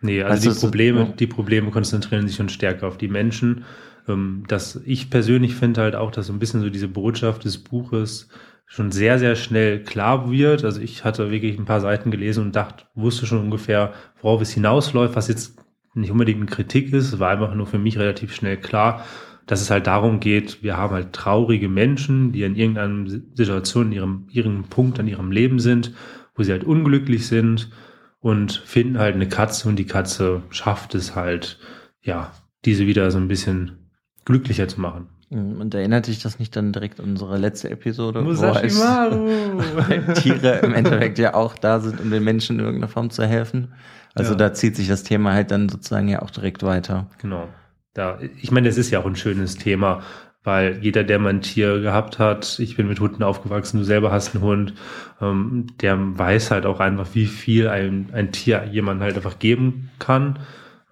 Nee, 0.00 0.22
also 0.22 0.48
weißt 0.48 0.56
die 0.56 0.66
Probleme, 0.66 1.14
die 1.18 1.26
Probleme 1.26 1.70
konzentrieren 1.72 2.28
sich 2.28 2.36
schon 2.36 2.48
stärker 2.48 2.86
auf 2.86 2.98
die 2.98 3.08
Menschen. 3.08 3.64
Ähm, 4.06 4.44
dass 4.46 4.80
ich 4.84 5.10
persönlich 5.10 5.56
finde 5.56 5.82
halt 5.82 5.96
auch, 5.96 6.12
dass 6.12 6.28
so 6.28 6.32
ein 6.32 6.38
bisschen 6.38 6.60
so 6.60 6.70
diese 6.70 6.86
Botschaft 6.86 7.44
des 7.44 7.58
Buches 7.58 8.28
schon 8.64 8.92
sehr, 8.92 9.18
sehr 9.18 9.34
schnell 9.34 9.82
klar 9.82 10.30
wird. 10.30 10.64
Also 10.64 10.80
ich 10.80 11.02
hatte 11.02 11.32
wirklich 11.32 11.58
ein 11.58 11.64
paar 11.64 11.80
Seiten 11.80 12.12
gelesen 12.12 12.44
und 12.44 12.54
dachte, 12.54 12.84
wusste 12.94 13.26
schon 13.26 13.40
ungefähr, 13.40 13.92
worauf 14.22 14.40
es 14.40 14.52
hinausläuft, 14.52 15.16
was 15.16 15.26
jetzt 15.26 15.58
nicht 15.94 16.12
unbedingt 16.12 16.38
eine 16.38 16.46
Kritik 16.46 16.92
ist, 16.92 17.18
war 17.18 17.30
einfach 17.30 17.54
nur 17.54 17.66
für 17.66 17.78
mich 17.78 17.98
relativ 17.98 18.32
schnell 18.32 18.58
klar 18.58 19.04
dass 19.46 19.60
es 19.60 19.70
halt 19.70 19.86
darum 19.86 20.20
geht, 20.20 20.62
wir 20.62 20.76
haben 20.76 20.92
halt 20.92 21.12
traurige 21.12 21.68
Menschen, 21.68 22.32
die 22.32 22.42
in 22.42 22.56
irgendeiner 22.56 23.08
Situation, 23.34 23.86
in 23.86 23.92
ihrem, 23.92 24.26
ihrem 24.30 24.64
Punkt 24.64 24.98
an 24.98 25.06
ihrem 25.06 25.30
Leben 25.30 25.60
sind, 25.60 25.92
wo 26.34 26.42
sie 26.42 26.50
halt 26.50 26.64
unglücklich 26.64 27.28
sind 27.28 27.70
und 28.18 28.52
finden 28.52 28.98
halt 28.98 29.14
eine 29.14 29.28
Katze 29.28 29.68
und 29.68 29.76
die 29.76 29.86
Katze 29.86 30.42
schafft 30.50 30.96
es 30.96 31.14
halt, 31.14 31.58
ja, 32.02 32.32
diese 32.64 32.86
wieder 32.86 33.10
so 33.12 33.18
ein 33.18 33.28
bisschen 33.28 33.90
glücklicher 34.24 34.66
zu 34.66 34.80
machen. 34.80 35.08
Mhm, 35.30 35.60
und 35.60 35.74
erinnert 35.74 36.08
dich 36.08 36.20
das 36.20 36.40
nicht 36.40 36.54
dann 36.56 36.72
direkt 36.72 36.98
an 36.98 37.10
unsere 37.10 37.38
letzte 37.38 37.70
Episode, 37.70 38.22
Musashimaru. 38.22 39.28
wo 39.28 40.12
Tiere 40.14 40.58
im 40.58 40.74
Endeffekt 40.74 41.18
ja 41.18 41.34
auch 41.34 41.56
da 41.56 41.78
sind, 41.78 42.00
um 42.00 42.10
den 42.10 42.24
Menschen 42.24 42.58
in 42.58 42.64
irgendeiner 42.64 42.90
Form 42.90 43.10
zu 43.10 43.24
helfen? 43.24 43.74
Also 44.14 44.32
ja. 44.32 44.38
da 44.38 44.54
zieht 44.54 44.74
sich 44.74 44.88
das 44.88 45.04
Thema 45.04 45.34
halt 45.34 45.52
dann 45.52 45.68
sozusagen 45.68 46.08
ja 46.08 46.22
auch 46.22 46.30
direkt 46.30 46.64
weiter. 46.64 47.08
Genau 47.18 47.48
da, 47.96 48.18
ich 48.40 48.50
meine, 48.50 48.68
es 48.68 48.76
ist 48.76 48.90
ja 48.90 49.00
auch 49.00 49.06
ein 49.06 49.16
schönes 49.16 49.56
Thema, 49.56 50.02
weil 50.44 50.78
jeder, 50.80 51.02
der 51.02 51.18
mal 51.18 51.30
ein 51.30 51.40
Tier 51.40 51.80
gehabt 51.80 52.18
hat, 52.18 52.58
ich 52.60 52.76
bin 52.76 52.86
mit 52.86 53.00
Hunden 53.00 53.22
aufgewachsen, 53.22 53.78
du 53.78 53.84
selber 53.84 54.12
hast 54.12 54.34
einen 54.34 54.44
Hund, 54.44 54.74
ähm, 55.20 55.66
der 55.80 55.98
weiß 55.98 56.50
halt 56.50 56.66
auch 56.66 56.78
einfach, 56.78 57.08
wie 57.14 57.26
viel 57.26 57.68
ein, 57.68 58.10
ein 58.12 58.32
Tier 58.32 58.68
jemand 58.70 59.00
halt 59.00 59.16
einfach 59.16 59.38
geben 59.38 59.90
kann. 59.98 60.38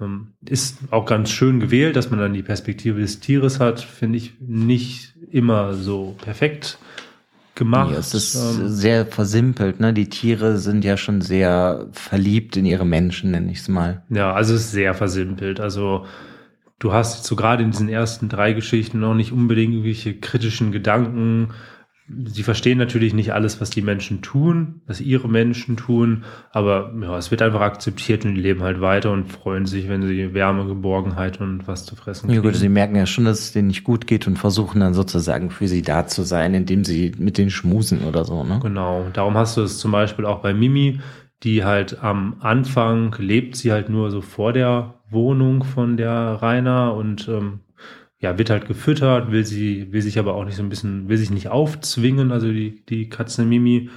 Ähm, 0.00 0.32
ist 0.44 0.78
auch 0.90 1.06
ganz 1.06 1.30
schön 1.30 1.60
gewählt, 1.60 1.94
dass 1.94 2.10
man 2.10 2.18
dann 2.18 2.32
die 2.32 2.42
Perspektive 2.42 3.00
des 3.00 3.20
Tieres 3.20 3.60
hat, 3.60 3.80
finde 3.80 4.18
ich 4.18 4.32
nicht 4.40 5.14
immer 5.30 5.74
so 5.74 6.16
perfekt 6.20 6.78
gemacht. 7.54 7.92
Ja, 7.92 7.98
es 7.98 8.14
ist 8.14 8.34
ähm, 8.34 8.68
sehr 8.68 9.06
versimpelt, 9.06 9.78
ne? 9.78 9.92
Die 9.92 10.08
Tiere 10.08 10.58
sind 10.58 10.84
ja 10.84 10.96
schon 10.96 11.20
sehr 11.20 11.86
verliebt 11.92 12.56
in 12.56 12.64
ihre 12.64 12.84
Menschen, 12.84 13.30
nenne 13.30 13.52
ich 13.52 13.58
es 13.58 13.68
mal. 13.68 14.02
Ja, 14.10 14.32
also 14.32 14.54
es 14.54 14.62
ist 14.62 14.72
sehr 14.72 14.94
versimpelt. 14.94 15.60
Also 15.60 16.06
du 16.84 16.92
hast 16.92 17.24
so 17.24 17.34
gerade 17.34 17.62
in 17.62 17.70
diesen 17.70 17.88
ersten 17.88 18.28
drei 18.28 18.52
Geschichten 18.52 19.00
noch 19.00 19.14
nicht 19.14 19.32
unbedingt 19.32 19.72
irgendwelche 19.72 20.14
kritischen 20.14 20.70
Gedanken. 20.70 21.48
Sie 22.06 22.42
verstehen 22.42 22.76
natürlich 22.76 23.14
nicht 23.14 23.32
alles, 23.32 23.62
was 23.62 23.70
die 23.70 23.80
Menschen 23.80 24.20
tun, 24.20 24.82
was 24.86 25.00
ihre 25.00 25.26
Menschen 25.26 25.78
tun, 25.78 26.24
aber 26.50 26.92
ja, 27.00 27.16
es 27.16 27.30
wird 27.30 27.40
einfach 27.40 27.62
akzeptiert 27.62 28.26
und 28.26 28.34
die 28.34 28.42
leben 28.42 28.62
halt 28.62 28.82
weiter 28.82 29.10
und 29.10 29.32
freuen 29.32 29.64
sich, 29.64 29.88
wenn 29.88 30.06
sie 30.06 30.34
Wärme, 30.34 30.66
Geborgenheit 30.66 31.40
und 31.40 31.66
was 31.66 31.86
zu 31.86 31.96
fressen 31.96 32.28
kriegen. 32.28 32.42
Ja 32.44 32.46
gut, 32.46 32.58
sie 32.58 32.68
merken 32.68 32.96
ja 32.96 33.06
schon, 33.06 33.24
dass 33.24 33.40
es 33.40 33.52
denen 33.52 33.68
nicht 33.68 33.84
gut 33.84 34.06
geht 34.06 34.26
und 34.26 34.38
versuchen 34.38 34.80
dann 34.80 34.92
sozusagen 34.92 35.50
für 35.50 35.66
sie 35.66 35.80
da 35.80 36.06
zu 36.06 36.24
sein, 36.24 36.52
indem 36.52 36.84
sie 36.84 37.12
mit 37.16 37.38
denen 37.38 37.48
schmusen 37.48 38.02
oder 38.02 38.26
so, 38.26 38.44
ne? 38.44 38.60
Genau, 38.62 39.06
darum 39.14 39.38
hast 39.38 39.56
du 39.56 39.62
es 39.62 39.78
zum 39.78 39.90
Beispiel 39.90 40.26
auch 40.26 40.42
bei 40.42 40.52
Mimi, 40.52 41.00
die 41.44 41.62
halt 41.62 42.02
am 42.02 42.36
Anfang 42.40 43.14
lebt 43.18 43.56
sie 43.56 43.70
halt 43.70 43.90
nur 43.90 44.10
so 44.10 44.22
vor 44.22 44.54
der 44.54 44.94
Wohnung 45.10 45.62
von 45.62 45.98
der 45.98 46.10
Rainer 46.12 46.94
und 46.94 47.28
ähm, 47.28 47.60
ja, 48.18 48.38
wird 48.38 48.48
halt 48.48 48.66
gefüttert, 48.66 49.30
will 49.30 49.44
sie, 49.44 49.92
will 49.92 50.00
sich 50.00 50.18
aber 50.18 50.34
auch 50.34 50.46
nicht 50.46 50.56
so 50.56 50.62
ein 50.62 50.70
bisschen, 50.70 51.08
will 51.10 51.18
sich 51.18 51.30
nicht 51.30 51.48
aufzwingen, 51.48 52.32
also 52.32 52.50
die, 52.50 52.82
die 52.86 53.10
Katze 53.10 53.44
Mimi. 53.44 53.90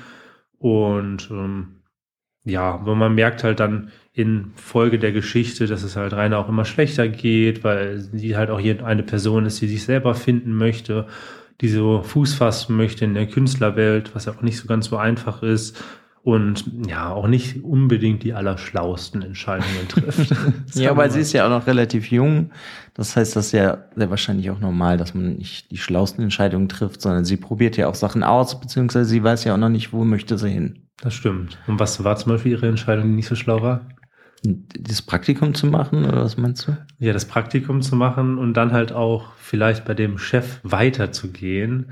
Und 0.60 1.30
ähm, 1.32 1.84
ja, 2.44 2.74
aber 2.74 2.96
man 2.96 3.16
merkt 3.16 3.46
halt 3.46 3.62
dann 3.62 3.92
in 4.12 4.52
Folge 4.56 5.00
der 5.00 5.14
Geschichte, 5.14 5.68
dass 5.68 5.84
es 5.84 5.96
halt 5.96 6.12
Rainer 6.12 6.40
auch 6.40 6.50
immer 6.50 6.66
schlechter 6.66 7.08
geht, 7.08 7.64
weil 7.64 8.00
sie 8.00 8.36
halt 8.36 8.50
auch 8.50 8.60
hier 8.60 8.86
eine 8.86 9.04
Person 9.04 9.46
ist, 9.46 9.62
die 9.62 9.68
sich 9.68 9.86
selber 9.86 10.16
finden 10.16 10.54
möchte, 10.54 11.08
die 11.62 11.70
so 11.70 12.02
Fuß 12.02 12.34
fassen 12.34 12.76
möchte 12.76 13.06
in 13.06 13.14
der 13.14 13.28
Künstlerwelt, 13.28 14.14
was 14.14 14.26
ja 14.26 14.34
auch 14.34 14.42
nicht 14.42 14.58
so 14.58 14.68
ganz 14.68 14.88
so 14.88 14.98
einfach 14.98 15.44
ist 15.44 15.82
und 16.28 16.66
ja, 16.86 17.10
auch 17.10 17.30
nicht 17.30 17.64
unbedingt 17.64 18.22
die 18.22 18.34
allerschlausten 18.34 19.22
Entscheidungen 19.22 19.88
trifft. 19.88 20.36
ja, 20.74 20.92
aber 20.92 21.10
sie 21.10 21.22
ist 21.22 21.32
ja 21.32 21.46
auch 21.46 21.50
noch 21.50 21.68
relativ 21.68 22.12
jung. 22.12 22.52
Das 22.96 23.16
heißt, 23.16 23.38
das 23.38 23.46
ist 23.46 23.52
ja 23.54 23.86
sehr 23.96 24.10
wahrscheinlich 24.10 24.52
auch 24.52 24.60
normal, 24.60 24.98
dass 24.98 25.14
man 25.14 25.38
nicht 25.38 25.72
die 25.72 25.78
schlausten 25.78 26.22
Entscheidungen 26.22 26.68
trifft, 26.68 27.00
sondern 27.00 27.24
sie 27.24 27.38
probiert 27.38 27.78
ja 27.78 27.88
auch 27.88 27.96
Sachen 27.96 28.24
aus, 28.24 28.60
beziehungsweise 28.60 29.06
sie 29.06 29.24
weiß 29.24 29.46
ja 29.46 29.54
auch 29.54 29.58
noch 29.58 29.70
nicht, 29.70 29.94
wo 29.94 30.04
möchte 30.04 30.38
sie 30.38 30.50
hin. 30.50 30.80
Das 31.00 31.14
stimmt. 31.14 31.58
Und 31.66 31.80
was 31.80 32.04
war 32.04 32.18
zum 32.18 32.34
Beispiel 32.34 32.52
ihre 32.52 32.68
Entscheidung, 32.68 33.06
die 33.06 33.16
nicht 33.16 33.30
so 33.30 33.36
schlau 33.36 33.62
war? 33.62 33.88
Das 34.44 35.02
Praktikum 35.02 35.56
zu 35.56 35.66
machen, 35.68 36.06
oder 36.06 36.24
was 36.24 36.38
meinst 36.38 36.68
du? 36.68 36.78
Ja, 37.00 37.12
das 37.12 37.26
Praktikum 37.26 37.82
zu 37.82 37.96
machen 37.96 38.38
und 38.38 38.54
dann 38.54 38.72
halt 38.72 38.92
auch 38.92 39.34
vielleicht 39.38 39.86
bei 39.86 39.94
dem 39.94 40.18
Chef 40.18 40.60
weiterzugehen. 40.64 41.92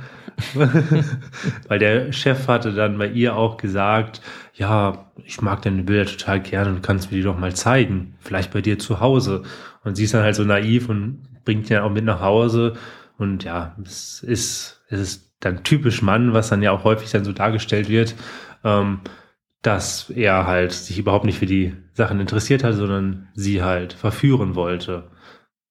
Weil 1.67 1.79
der 1.79 2.11
Chef 2.11 2.47
hatte 2.47 2.73
dann 2.73 2.97
bei 2.97 3.07
ihr 3.07 3.35
auch 3.35 3.57
gesagt, 3.57 4.21
ja, 4.53 5.11
ich 5.23 5.41
mag 5.41 5.63
deine 5.63 5.83
Bilder 5.83 6.05
total 6.05 6.41
gerne 6.41 6.69
und 6.69 6.83
kannst 6.83 7.11
mir 7.11 7.17
die 7.17 7.23
doch 7.23 7.37
mal 7.37 7.55
zeigen. 7.55 8.15
Vielleicht 8.19 8.53
bei 8.53 8.61
dir 8.61 8.77
zu 8.77 8.99
Hause. 8.99 9.43
Und 9.83 9.95
sie 9.95 10.03
ist 10.03 10.13
dann 10.13 10.23
halt 10.23 10.35
so 10.35 10.43
naiv 10.43 10.87
und 10.87 11.23
bringt 11.45 11.69
ihn 11.69 11.77
auch 11.77 11.91
mit 11.91 12.05
nach 12.05 12.21
Hause. 12.21 12.73
Und 13.17 13.43
ja, 13.43 13.75
es 13.83 14.21
ist, 14.21 14.83
es 14.89 14.99
ist 14.99 15.31
dann 15.39 15.63
typisch 15.63 16.01
Mann, 16.01 16.33
was 16.33 16.49
dann 16.49 16.61
ja 16.61 16.71
auch 16.71 16.83
häufig 16.83 17.11
dann 17.11 17.25
so 17.25 17.31
dargestellt 17.31 17.89
wird 17.89 18.15
ähm, 18.65 18.99
dass 19.65 20.11
er 20.11 20.45
halt 20.45 20.73
sich 20.73 20.99
überhaupt 20.99 21.25
nicht 21.25 21.39
für 21.39 21.47
die 21.47 21.73
Sachen 21.93 22.19
interessiert 22.19 22.63
hat, 22.63 22.75
sondern 22.75 23.29
sie 23.33 23.63
halt 23.63 23.93
verführen 23.93 24.53
wollte. 24.53 25.09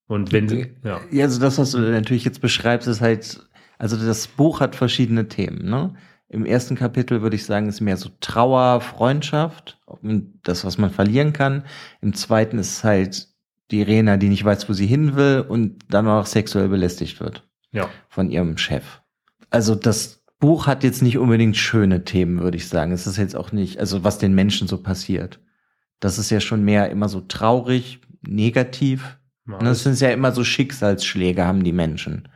Und 0.06 0.32
wenn 0.32 0.48
sie, 0.48 0.74
ja. 0.82 1.00
ja. 1.10 1.24
Also 1.24 1.40
das, 1.40 1.58
was 1.58 1.70
du 1.70 1.78
natürlich 1.78 2.24
jetzt 2.24 2.40
beschreibst, 2.40 2.88
ist 2.88 3.00
halt, 3.00 3.40
also 3.78 3.96
das 3.96 4.26
Buch 4.26 4.60
hat 4.60 4.74
verschiedene 4.74 5.28
Themen, 5.28 5.68
ne? 5.68 5.94
Im 6.28 6.44
ersten 6.46 6.74
Kapitel 6.74 7.22
würde 7.22 7.36
ich 7.36 7.44
sagen, 7.44 7.68
ist 7.68 7.80
mehr 7.80 7.96
so 7.96 8.10
Trauer, 8.20 8.80
Freundschaft, 8.80 9.78
das, 10.42 10.64
was 10.64 10.78
man 10.78 10.90
verlieren 10.90 11.32
kann. 11.32 11.64
Im 12.00 12.14
zweiten 12.14 12.58
ist 12.58 12.82
halt 12.82 13.28
die 13.70 13.82
Rena, 13.82 14.16
die 14.16 14.30
nicht 14.30 14.44
weiß, 14.44 14.68
wo 14.68 14.72
sie 14.72 14.86
hin 14.86 15.14
will 15.14 15.44
und 15.46 15.84
dann 15.88 16.08
auch 16.08 16.26
sexuell 16.26 16.68
belästigt 16.68 17.20
wird. 17.20 17.46
Ja. 17.70 17.88
Von 18.08 18.30
ihrem 18.30 18.56
Chef. 18.56 19.02
Also 19.50 19.76
das 19.76 20.23
Buch 20.38 20.66
hat 20.66 20.84
jetzt 20.84 21.02
nicht 21.02 21.18
unbedingt 21.18 21.56
schöne 21.56 22.04
Themen, 22.04 22.40
würde 22.40 22.56
ich 22.56 22.68
sagen. 22.68 22.92
Es 22.92 23.06
ist 23.06 23.16
jetzt 23.16 23.36
auch 23.36 23.52
nicht, 23.52 23.78
also 23.78 24.04
was 24.04 24.18
den 24.18 24.34
Menschen 24.34 24.68
so 24.68 24.78
passiert. 24.78 25.40
Das 26.00 26.18
ist 26.18 26.30
ja 26.30 26.40
schon 26.40 26.64
mehr 26.64 26.90
immer 26.90 27.08
so 27.08 27.20
traurig, 27.20 28.00
negativ. 28.22 29.18
Ja, 29.48 29.58
das 29.58 29.82
sind 29.82 29.98
ja 30.00 30.10
immer 30.10 30.32
so 30.32 30.44
Schicksalsschläge 30.44 31.44
haben 31.44 31.64
die 31.64 31.72
Menschen. 31.72 32.28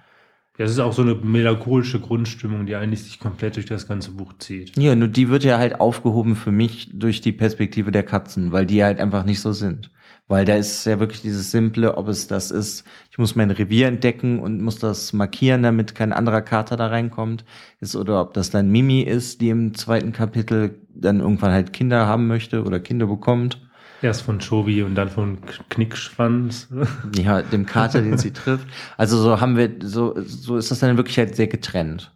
Ja, 0.59 0.65
es 0.65 0.73
ist 0.73 0.81
auch 0.81 0.93
so 0.93 1.03
eine 1.03 1.15
melancholische 1.15 2.01
Grundstimmung, 2.01 2.67
die 2.67 2.75
eigentlich 2.75 3.05
sich 3.05 3.21
komplett 3.21 3.57
durch 3.57 3.67
das 3.67 3.87
ganze 3.87 4.11
Buch 4.11 4.35
zieht. 4.39 4.77
Ja, 4.77 4.97
nur 4.97 5.07
die 5.07 5.29
wird 5.29 5.45
ja 5.45 5.59
halt 5.59 5.81
aufgehoben 5.81 6.35
für 6.35 6.51
mich 6.51 6.91
durch 6.93 7.21
die 7.21 7.33
Perspektive 7.33 7.93
der 7.93 8.03
Katzen, 8.03 8.51
weil 8.51 8.67
die 8.67 8.83
halt 8.83 8.99
einfach 8.99 9.25
nicht 9.25 9.41
so 9.41 9.53
sind. 9.53 9.91
Weil 10.29 10.45
da 10.45 10.57
ist 10.57 10.85
ja 10.85 11.01
wirklich 11.01 11.23
dieses 11.23 11.51
Simple, 11.51 11.97
ob 11.97 12.07
es 12.09 12.27
das 12.27 12.51
ist, 12.51 12.85
ich 13.11 13.17
muss 13.17 13.35
mein 13.35 13.51
Revier 13.51 13.89
entdecken 13.89 14.41
und 14.41 14.61
muss 14.61 14.79
das 14.79 15.15
markieren, 15.15 15.63
damit 15.63 15.95
kein 15.95 16.13
anderer 16.13 16.43
Kater 16.43 16.77
da 16.77 16.89
reinkommt, 16.89 17.47
ist, 17.81 17.97
oder 17.97 18.21
ob 18.21 18.35
das 18.35 18.51
dann 18.51 18.71
Mimi 18.71 19.01
ist, 19.01 19.41
die 19.41 19.49
im 19.49 19.75
zweiten 19.75 20.13
Kapitel 20.13 20.87
dann 20.95 21.21
irgendwann 21.21 21.53
halt 21.53 21.73
Kinder 21.73 22.07
haben 22.07 22.27
möchte 22.27 22.63
oder 22.63 22.79
Kinder 22.79 23.07
bekommt. 23.07 23.67
Erst 24.03 24.23
von 24.23 24.39
Chobi 24.39 24.83
und 24.83 24.95
dann 24.95 25.09
von 25.09 25.39
Knickschwanz. 25.71 26.69
Ja, 27.17 27.43
dem 27.43 27.65
Kater, 27.65 28.03
den 28.03 28.19
sie 28.19 28.33
trifft. 28.33 28.69
Also 28.97 29.19
so 29.21 29.41
haben 29.41 29.57
wir, 29.57 29.71
so, 29.81 30.15
so 30.21 30.57
ist 30.57 30.71
das 30.71 30.81
dann 30.81 30.97
wirklich 30.99 31.19
halt 31.19 31.35
sehr 31.37 31.49
getrennt. 31.49 32.15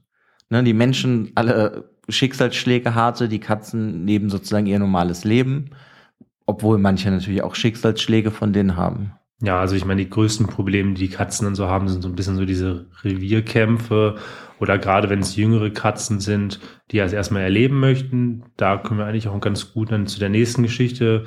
Ne, 0.51 0.63
die 0.63 0.75
Menschen, 0.75 1.33
alle 1.35 1.91
Schicksalsschläge 2.11 2.95
harte, 2.95 3.29
die 3.29 3.41
Katzen 3.41 4.07
leben 4.07 4.29
sozusagen 4.29 4.67
ihr 4.67 4.79
normales 4.79 5.25
Leben. 5.25 5.71
Obwohl 6.47 6.79
manche 6.79 7.11
natürlich 7.11 7.43
auch 7.43 7.55
Schicksalsschläge 7.55 8.31
von 8.31 8.53
denen 8.53 8.77
haben. 8.77 9.13
Ja, 9.43 9.59
also 9.59 9.75
ich 9.75 9.85
meine, 9.85 10.05
die 10.05 10.11
größten 10.11 10.47
Probleme, 10.47 10.95
die 10.95 11.09
die 11.09 11.15
Katzen 11.15 11.47
dann 11.47 11.57
so 11.57 11.67
haben, 11.67 11.89
sind 11.89 12.03
so 12.03 12.09
ein 12.09 12.15
bisschen 12.15 12.37
so 12.37 12.45
diese 12.45 12.87
Revierkämpfe 13.03 14.15
oder 14.61 14.79
gerade 14.79 15.11
wenn 15.11 15.19
es 15.19 15.35
jüngere 15.35 15.71
Katzen 15.71 16.21
sind, 16.21 16.61
die 16.93 16.99
das 16.99 17.13
erstmal 17.13 17.43
erleben 17.43 17.81
möchten. 17.81 18.45
Da 18.57 18.77
können 18.77 19.01
wir 19.01 19.07
eigentlich 19.07 19.27
auch 19.27 19.41
ganz 19.41 19.73
gut 19.73 19.91
dann 19.91 20.07
zu 20.07 20.21
der 20.21 20.29
nächsten 20.29 20.63
Geschichte 20.63 21.25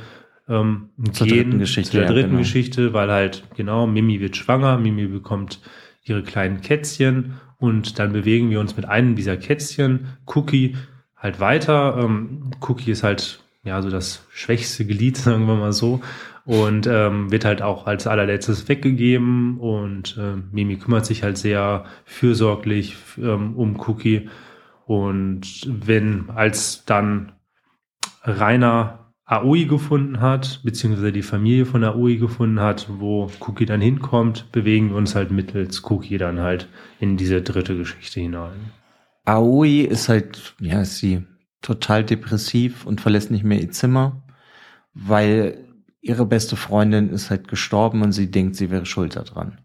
ähm, 0.48 0.92
zur 1.12 1.28
gehen, 1.28 1.38
dritten 1.38 1.60
Geschichte, 1.60 1.92
zu 1.92 1.98
der 1.98 2.08
dritten 2.08 2.20
ja, 2.20 2.28
genau. 2.28 2.40
Geschichte, 2.40 2.94
weil 2.94 3.12
halt 3.12 3.44
genau 3.58 3.86
Mimi 3.86 4.22
wird 4.22 4.38
schwanger, 4.38 4.78
Mimi 4.78 5.08
bekommt 5.08 5.60
ihre 6.04 6.24
kleinen 6.24 6.62
Kätzchen 6.62 7.34
und 7.58 8.00
dann 8.00 8.14
bewegen 8.14 8.50
wir 8.50 8.62
uns 8.62 8.78
mit 8.78 8.86
einem 8.86 9.16
dieser 9.16 9.36
Kätzchen, 9.36 10.08
Cookie, 10.26 10.78
halt 11.18 11.42
weiter. 11.42 11.98
Ähm, 12.00 12.52
Cookie 12.62 12.92
ist 12.92 13.04
halt 13.04 13.44
ja, 13.66 13.82
so 13.82 13.90
das 13.90 14.26
schwächste 14.30 14.86
Glied, 14.86 15.18
sagen 15.18 15.48
wir 15.48 15.56
mal 15.56 15.74
so. 15.74 16.02
Und 16.46 16.86
ähm, 16.86 17.32
wird 17.32 17.44
halt 17.44 17.64
auch 17.64 17.88
als 17.88 18.06
allerletztes 18.06 18.70
weggegeben. 18.70 19.60
Und 19.60 20.16
äh, 20.18 20.36
Mimi 20.52 20.78
kümmert 20.78 21.06
sich 21.06 21.24
halt 21.24 21.38
sehr 21.38 21.86
fürsorglich 22.06 22.96
ähm, 23.18 23.56
um 23.56 23.80
Cookie. 23.88 24.30
Und 24.86 25.68
wenn 25.68 26.30
als 26.30 26.86
dann 26.86 27.32
Rainer 28.24 29.12
Aoi 29.28 29.66
gefunden 29.66 30.22
hat, 30.22 30.62
beziehungsweise 30.64 31.12
die 31.12 31.24
Familie 31.24 31.66
von 31.66 31.84
Aoi 31.84 32.18
gefunden 32.18 32.60
hat, 32.60 32.88
wo 33.00 33.32
Cookie 33.40 33.66
dann 33.66 33.82
hinkommt, 33.82 34.52
bewegen 34.52 34.92
wir 34.92 34.98
uns 34.98 35.16
halt 35.16 35.32
mittels 35.32 35.84
Cookie 35.90 36.20
dann 36.20 36.40
halt 36.40 36.70
in 37.00 37.18
diese 37.18 37.42
dritte 37.42 37.76
Geschichte 37.76 38.20
hinein. 38.20 38.72
Aoi 39.26 39.82
ist 39.82 40.10
halt, 40.10 40.54
ja, 40.60 40.82
ist 40.82 41.00
sie 41.00 41.24
total 41.66 42.04
depressiv 42.04 42.86
und 42.86 43.02
verlässt 43.02 43.32
nicht 43.32 43.44
mehr 43.44 43.60
ihr 43.60 43.72
Zimmer, 43.72 44.24
weil 44.94 45.66
ihre 46.00 46.28
beste 46.28 46.56
Freundin 46.56 47.10
ist 47.10 47.32
halt 47.32 47.48
gestorben 47.48 48.04
und 48.04 48.12
sie 48.12 48.30
denkt, 48.30 48.56
sie 48.56 48.70
wäre 48.70 48.86
schuld 48.86 49.16
daran. 49.16 49.58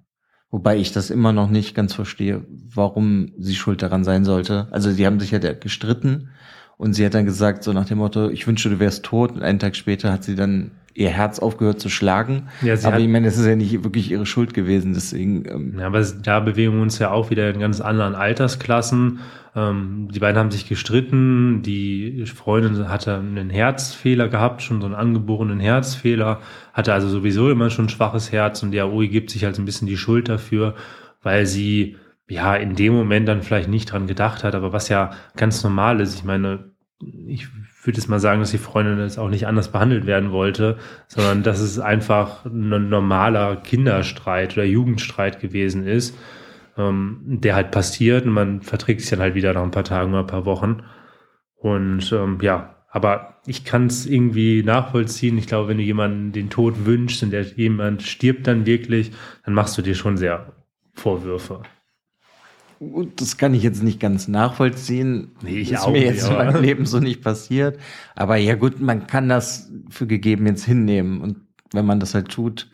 Wobei 0.50 0.78
ich 0.78 0.92
das 0.92 1.10
immer 1.10 1.34
noch 1.34 1.50
nicht 1.50 1.74
ganz 1.74 1.92
verstehe, 1.92 2.46
warum 2.74 3.32
sie 3.36 3.54
schuld 3.54 3.82
daran 3.82 4.02
sein 4.02 4.24
sollte. 4.24 4.68
Also 4.70 4.90
sie 4.90 5.04
haben 5.04 5.20
sich 5.20 5.30
ja 5.30 5.38
gestritten 5.38 6.30
und 6.78 6.94
sie 6.94 7.04
hat 7.04 7.12
dann 7.12 7.26
gesagt, 7.26 7.62
so 7.62 7.74
nach 7.74 7.84
dem 7.84 7.98
Motto, 7.98 8.30
ich 8.30 8.46
wünsche, 8.46 8.70
du 8.70 8.80
wärst 8.80 9.04
tot. 9.04 9.32
Und 9.32 9.42
einen 9.42 9.58
Tag 9.58 9.76
später 9.76 10.10
hat 10.10 10.24
sie 10.24 10.34
dann 10.34 10.70
ihr 10.94 11.10
Herz 11.10 11.38
aufgehört 11.38 11.80
zu 11.80 11.88
schlagen. 11.88 12.48
Ja, 12.62 12.74
aber 12.84 12.98
ich 12.98 13.08
meine, 13.08 13.26
das 13.26 13.38
ist 13.38 13.46
ja 13.46 13.56
nicht 13.56 13.84
wirklich 13.84 14.10
ihre 14.10 14.26
Schuld 14.26 14.54
gewesen, 14.54 14.92
deswegen. 14.94 15.44
Ähm 15.48 15.78
ja, 15.78 15.86
aber 15.86 16.02
da 16.02 16.40
bewegen 16.40 16.74
wir 16.74 16.82
uns 16.82 16.98
ja 16.98 17.10
auch 17.10 17.30
wieder 17.30 17.50
in 17.50 17.60
ganz 17.60 17.80
anderen 17.80 18.14
Altersklassen. 18.14 19.20
Ähm, 19.54 20.08
die 20.12 20.18
beiden 20.18 20.38
haben 20.38 20.50
sich 20.50 20.68
gestritten. 20.68 21.62
Die 21.62 22.24
Freundin 22.26 22.88
hatte 22.88 23.16
einen 23.16 23.50
Herzfehler 23.50 24.28
gehabt, 24.28 24.62
schon 24.62 24.80
so 24.80 24.86
einen 24.86 24.94
angeborenen 24.94 25.60
Herzfehler, 25.60 26.40
hatte 26.72 26.92
also 26.92 27.08
sowieso 27.08 27.50
immer 27.50 27.70
schon 27.70 27.86
ein 27.86 27.90
schwaches 27.90 28.32
Herz 28.32 28.62
und 28.62 28.70
die 28.70 28.80
Aoi 28.80 29.08
gibt 29.08 29.30
sich 29.30 29.44
halt 29.44 29.58
ein 29.58 29.64
bisschen 29.64 29.88
die 29.88 29.96
Schuld 29.96 30.28
dafür, 30.28 30.74
weil 31.22 31.46
sie 31.46 31.96
ja 32.28 32.54
in 32.54 32.76
dem 32.76 32.94
Moment 32.94 33.26
dann 33.26 33.42
vielleicht 33.42 33.68
nicht 33.68 33.90
dran 33.90 34.06
gedacht 34.06 34.44
hat, 34.44 34.54
aber 34.54 34.72
was 34.72 34.88
ja 34.88 35.10
ganz 35.36 35.64
normal 35.64 36.00
ist. 36.00 36.14
Ich 36.14 36.24
meine, 36.24 36.70
ich 37.26 37.48
würde 37.82 37.98
jetzt 37.98 38.08
mal 38.08 38.20
sagen, 38.20 38.40
dass 38.40 38.50
die 38.50 38.58
Freundin 38.58 38.98
jetzt 38.98 39.18
auch 39.18 39.30
nicht 39.30 39.46
anders 39.46 39.72
behandelt 39.72 40.06
werden 40.06 40.32
wollte, 40.32 40.78
sondern 41.06 41.42
dass 41.42 41.60
es 41.60 41.78
einfach 41.78 42.44
ein 42.44 42.88
normaler 42.88 43.56
Kinderstreit 43.56 44.54
oder 44.54 44.64
Jugendstreit 44.64 45.40
gewesen 45.40 45.86
ist, 45.86 46.16
ähm, 46.76 47.20
der 47.24 47.54
halt 47.54 47.70
passiert 47.70 48.26
und 48.26 48.32
man 48.32 48.62
verträgt 48.62 49.00
sich 49.00 49.10
dann 49.10 49.20
halt 49.20 49.34
wieder 49.34 49.54
nach 49.54 49.62
ein 49.62 49.70
paar 49.70 49.84
Tagen 49.84 50.10
oder 50.12 50.20
ein 50.20 50.26
paar 50.26 50.44
Wochen. 50.44 50.82
Und 51.56 52.12
ähm, 52.12 52.38
ja, 52.42 52.76
aber 52.90 53.40
ich 53.46 53.64
kann 53.64 53.86
es 53.86 54.06
irgendwie 54.06 54.62
nachvollziehen. 54.62 55.38
Ich 55.38 55.46
glaube, 55.46 55.68
wenn 55.68 55.78
du 55.78 55.84
jemanden 55.84 56.32
den 56.32 56.50
Tod 56.50 56.86
wünschst 56.86 57.22
und 57.22 57.30
der 57.30 57.42
jemand 57.42 58.02
stirbt 58.02 58.46
dann 58.46 58.66
wirklich, 58.66 59.12
dann 59.44 59.54
machst 59.54 59.78
du 59.78 59.82
dir 59.82 59.94
schon 59.94 60.16
sehr 60.16 60.52
Vorwürfe. 60.94 61.62
Gut, 62.80 63.20
das 63.20 63.36
kann 63.36 63.52
ich 63.52 63.62
jetzt 63.62 63.82
nicht 63.82 64.00
ganz 64.00 64.26
nachvollziehen. 64.26 65.32
Nee, 65.42 65.58
ich 65.58 65.72
ist 65.72 65.82
auch 65.82 65.92
mir 65.92 66.02
jetzt 66.02 66.26
in 66.26 66.32
meinem 66.32 66.62
Leben 66.62 66.86
so 66.86 66.98
nicht 66.98 67.20
passiert. 67.20 67.78
Aber 68.16 68.36
ja 68.36 68.54
gut, 68.54 68.80
man 68.80 69.06
kann 69.06 69.28
das 69.28 69.70
für 69.90 70.06
gegeben 70.06 70.46
jetzt 70.46 70.64
hinnehmen. 70.64 71.20
Und 71.20 71.36
wenn 71.72 71.84
man 71.84 72.00
das 72.00 72.14
halt 72.14 72.30
tut, 72.30 72.70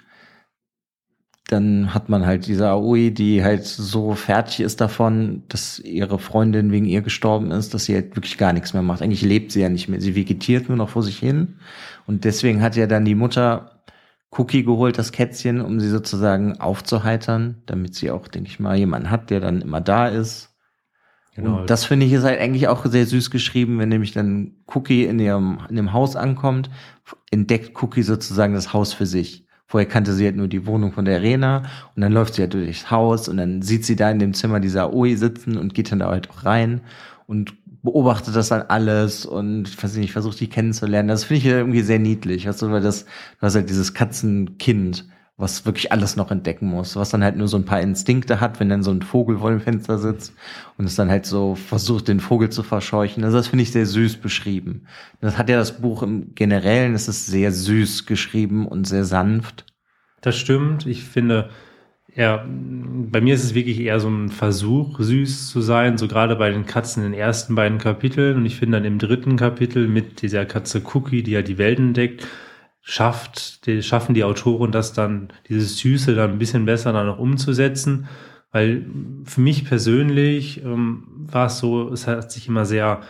dann 1.48 1.92
hat 1.92 2.08
man 2.08 2.24
halt 2.24 2.46
diese 2.46 2.68
Aoi, 2.68 3.10
die 3.10 3.42
halt 3.42 3.64
so 3.64 4.14
fertig 4.14 4.60
ist 4.60 4.80
davon, 4.80 5.42
dass 5.48 5.80
ihre 5.80 6.20
Freundin 6.20 6.70
wegen 6.70 6.86
ihr 6.86 7.02
gestorben 7.02 7.50
ist, 7.50 7.74
dass 7.74 7.86
sie 7.86 7.94
halt 7.94 8.14
wirklich 8.14 8.38
gar 8.38 8.52
nichts 8.52 8.74
mehr 8.74 8.82
macht. 8.82 9.02
Eigentlich 9.02 9.22
lebt 9.22 9.50
sie 9.50 9.60
ja 9.60 9.68
nicht 9.68 9.88
mehr. 9.88 10.00
Sie 10.00 10.14
vegetiert 10.14 10.68
nur 10.68 10.78
noch 10.78 10.90
vor 10.90 11.02
sich 11.02 11.18
hin. 11.18 11.56
Und 12.06 12.24
deswegen 12.24 12.62
hat 12.62 12.76
ja 12.76 12.86
dann 12.86 13.04
die 13.04 13.16
Mutter 13.16 13.75
Cookie 14.36 14.64
geholt, 14.64 14.98
das 14.98 15.12
Kätzchen, 15.12 15.60
um 15.60 15.80
sie 15.80 15.88
sozusagen 15.88 16.60
aufzuheitern, 16.60 17.62
damit 17.66 17.94
sie 17.94 18.10
auch, 18.10 18.28
denke 18.28 18.48
ich 18.48 18.60
mal, 18.60 18.76
jemanden 18.76 19.10
hat, 19.10 19.30
der 19.30 19.40
dann 19.40 19.60
immer 19.60 19.80
da 19.80 20.08
ist. 20.08 20.54
Genau. 21.34 21.60
Und 21.60 21.70
das 21.70 21.84
finde 21.84 22.06
ich 22.06 22.12
ist 22.12 22.24
halt 22.24 22.40
eigentlich 22.40 22.68
auch 22.68 22.84
sehr 22.86 23.04
süß 23.04 23.30
geschrieben, 23.30 23.78
wenn 23.78 23.90
nämlich 23.90 24.12
dann 24.12 24.52
Cookie 24.74 25.04
in 25.04 25.18
ihrem 25.18 25.58
in 25.68 25.76
dem 25.76 25.92
Haus 25.92 26.16
ankommt, 26.16 26.70
entdeckt 27.30 27.82
Cookie 27.82 28.02
sozusagen 28.02 28.54
das 28.54 28.72
Haus 28.72 28.94
für 28.94 29.06
sich. 29.06 29.46
Vorher 29.66 29.88
kannte 29.88 30.12
sie 30.12 30.24
halt 30.24 30.36
nur 30.36 30.48
die 30.48 30.66
Wohnung 30.66 30.92
von 30.92 31.04
der 31.04 31.16
Arena 31.16 31.64
und 31.94 32.00
dann 32.00 32.12
läuft 32.12 32.34
sie 32.34 32.42
halt 32.42 32.54
durchs 32.54 32.90
Haus 32.90 33.28
und 33.28 33.36
dann 33.36 33.62
sieht 33.62 33.84
sie 33.84 33.96
da 33.96 34.10
in 34.10 34.18
dem 34.18 34.32
Zimmer 34.32 34.60
dieser 34.60 34.94
Oi 34.94 35.16
sitzen 35.16 35.58
und 35.58 35.74
geht 35.74 35.92
dann 35.92 35.98
da 35.98 36.08
halt 36.08 36.30
auch 36.30 36.44
rein 36.44 36.80
und 37.26 37.54
beobachtet 37.86 38.36
das 38.36 38.48
dann 38.48 38.62
alles 38.62 39.24
und 39.24 39.82
weiß 39.82 39.94
ich 39.94 40.00
nicht, 40.00 40.12
versucht 40.12 40.38
die 40.40 40.48
kennenzulernen. 40.48 41.08
Das 41.08 41.24
finde 41.24 41.38
ich 41.38 41.46
irgendwie 41.46 41.80
sehr 41.80 41.98
niedlich. 41.98 42.46
Weißt 42.46 42.60
du, 42.60 42.70
weil 42.70 42.82
das, 42.82 43.04
du 43.04 43.40
hast 43.40 43.54
halt 43.54 43.70
dieses 43.70 43.94
Katzenkind, 43.94 45.08
was 45.38 45.64
wirklich 45.64 45.92
alles 45.92 46.16
noch 46.16 46.30
entdecken 46.30 46.66
muss, 46.66 46.96
was 46.96 47.10
dann 47.10 47.24
halt 47.24 47.36
nur 47.36 47.48
so 47.48 47.56
ein 47.56 47.64
paar 47.64 47.80
Instinkte 47.80 48.40
hat, 48.40 48.60
wenn 48.60 48.68
dann 48.68 48.82
so 48.82 48.90
ein 48.90 49.02
Vogel 49.02 49.38
vor 49.38 49.50
dem 49.50 49.60
Fenster 49.60 49.98
sitzt 49.98 50.34
und 50.76 50.84
es 50.84 50.96
dann 50.96 51.10
halt 51.10 51.26
so 51.26 51.54
versucht, 51.54 52.08
den 52.08 52.20
Vogel 52.20 52.50
zu 52.50 52.62
verscheuchen. 52.62 53.24
Also 53.24 53.36
das 53.36 53.48
finde 53.48 53.62
ich 53.62 53.72
sehr 53.72 53.86
süß 53.86 54.16
beschrieben. 54.16 54.86
Das 55.20 55.38
hat 55.38 55.48
ja 55.48 55.56
das 55.56 55.80
Buch 55.80 56.02
im 56.02 56.34
Generellen, 56.34 56.94
es 56.94 57.08
ist 57.08 57.26
sehr 57.26 57.52
süß 57.52 58.06
geschrieben 58.06 58.66
und 58.66 58.86
sehr 58.86 59.04
sanft. 59.04 59.64
Das 60.22 60.36
stimmt. 60.36 60.86
Ich 60.86 61.04
finde, 61.04 61.50
ja, 62.16 62.46
bei 62.48 63.20
mir 63.20 63.34
ist 63.34 63.44
es 63.44 63.54
wirklich 63.54 63.78
eher 63.78 64.00
so 64.00 64.08
ein 64.08 64.30
Versuch, 64.30 64.98
süß 64.98 65.50
zu 65.50 65.60
sein, 65.60 65.98
so 65.98 66.08
gerade 66.08 66.36
bei 66.36 66.50
den 66.50 66.64
Katzen 66.64 67.04
in 67.04 67.12
den 67.12 67.20
ersten 67.20 67.54
beiden 67.54 67.76
Kapiteln. 67.76 68.38
Und 68.38 68.46
ich 68.46 68.56
finde 68.56 68.78
dann 68.78 68.86
im 68.86 68.98
dritten 68.98 69.36
Kapitel 69.36 69.86
mit 69.86 70.22
dieser 70.22 70.46
Katze 70.46 70.82
Cookie, 70.94 71.22
die 71.22 71.32
ja 71.32 71.42
die 71.42 71.58
Welt 71.58 71.78
entdeckt, 71.78 72.26
schafft, 72.80 73.66
die, 73.66 73.82
schaffen 73.82 74.14
die 74.14 74.24
Autoren 74.24 74.72
das 74.72 74.94
dann, 74.94 75.28
dieses 75.48 75.76
Süße 75.78 76.14
dann 76.14 76.32
ein 76.32 76.38
bisschen 76.38 76.64
besser 76.64 76.94
dann 76.94 77.06
noch 77.06 77.18
umzusetzen. 77.18 78.08
Weil 78.50 78.86
für 79.24 79.42
mich 79.42 79.66
persönlich 79.66 80.64
ähm, 80.64 81.04
war 81.30 81.48
es 81.48 81.58
so, 81.58 81.92
es 81.92 82.06
hat 82.06 82.32
sich 82.32 82.48
immer 82.48 82.64
sehr, 82.64 83.02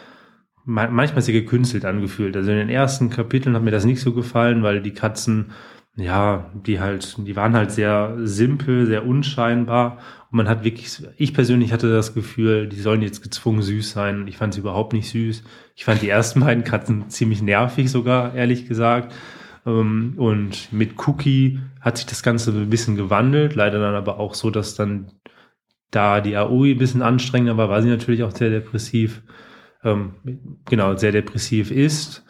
manchmal 0.64 1.22
sehr 1.22 1.34
gekünstelt 1.34 1.84
angefühlt. 1.84 2.36
Also 2.36 2.50
in 2.50 2.58
den 2.58 2.70
ersten 2.70 3.08
Kapiteln 3.10 3.54
hat 3.54 3.62
mir 3.62 3.70
das 3.70 3.84
nicht 3.84 4.00
so 4.00 4.12
gefallen, 4.12 4.64
weil 4.64 4.82
die 4.82 4.94
Katzen, 4.94 5.52
ja, 5.96 6.50
die 6.54 6.78
halt, 6.78 7.16
die 7.18 7.36
waren 7.36 7.54
halt 7.54 7.70
sehr 7.70 8.16
simpel, 8.18 8.86
sehr 8.86 9.06
unscheinbar. 9.06 9.98
Und 10.30 10.36
man 10.36 10.48
hat 10.48 10.62
wirklich, 10.62 11.02
ich 11.16 11.32
persönlich 11.32 11.72
hatte 11.72 11.90
das 11.90 12.14
Gefühl, 12.14 12.68
die 12.68 12.80
sollen 12.80 13.00
jetzt 13.00 13.22
gezwungen 13.22 13.62
süß 13.62 13.92
sein. 13.92 14.26
Ich 14.28 14.36
fand 14.36 14.52
sie 14.52 14.60
überhaupt 14.60 14.92
nicht 14.92 15.08
süß. 15.08 15.42
Ich 15.74 15.84
fand 15.84 16.02
die 16.02 16.10
ersten 16.10 16.40
beiden 16.40 16.64
Katzen 16.64 17.08
ziemlich 17.08 17.40
nervig 17.40 17.90
sogar, 17.90 18.34
ehrlich 18.34 18.68
gesagt. 18.68 19.14
Ähm, 19.64 20.14
und 20.18 20.70
mit 20.70 20.94
Cookie 21.06 21.60
hat 21.80 21.96
sich 21.96 22.06
das 22.06 22.22
Ganze 22.22 22.50
ein 22.50 22.70
bisschen 22.70 22.96
gewandelt, 22.96 23.54
leider 23.54 23.80
dann 23.80 23.94
aber 23.94 24.18
auch 24.18 24.34
so, 24.34 24.50
dass 24.50 24.74
dann 24.74 25.12
da 25.90 26.20
die 26.20 26.36
Aoi 26.36 26.72
ein 26.72 26.78
bisschen 26.78 27.00
anstrengender 27.00 27.56
war, 27.56 27.70
war 27.70 27.80
sie 27.80 27.88
natürlich 27.88 28.22
auch 28.22 28.32
sehr 28.34 28.50
depressiv, 28.50 29.22
ähm, 29.82 30.14
genau, 30.68 30.96
sehr 30.96 31.12
depressiv 31.12 31.70
ist. 31.70 32.24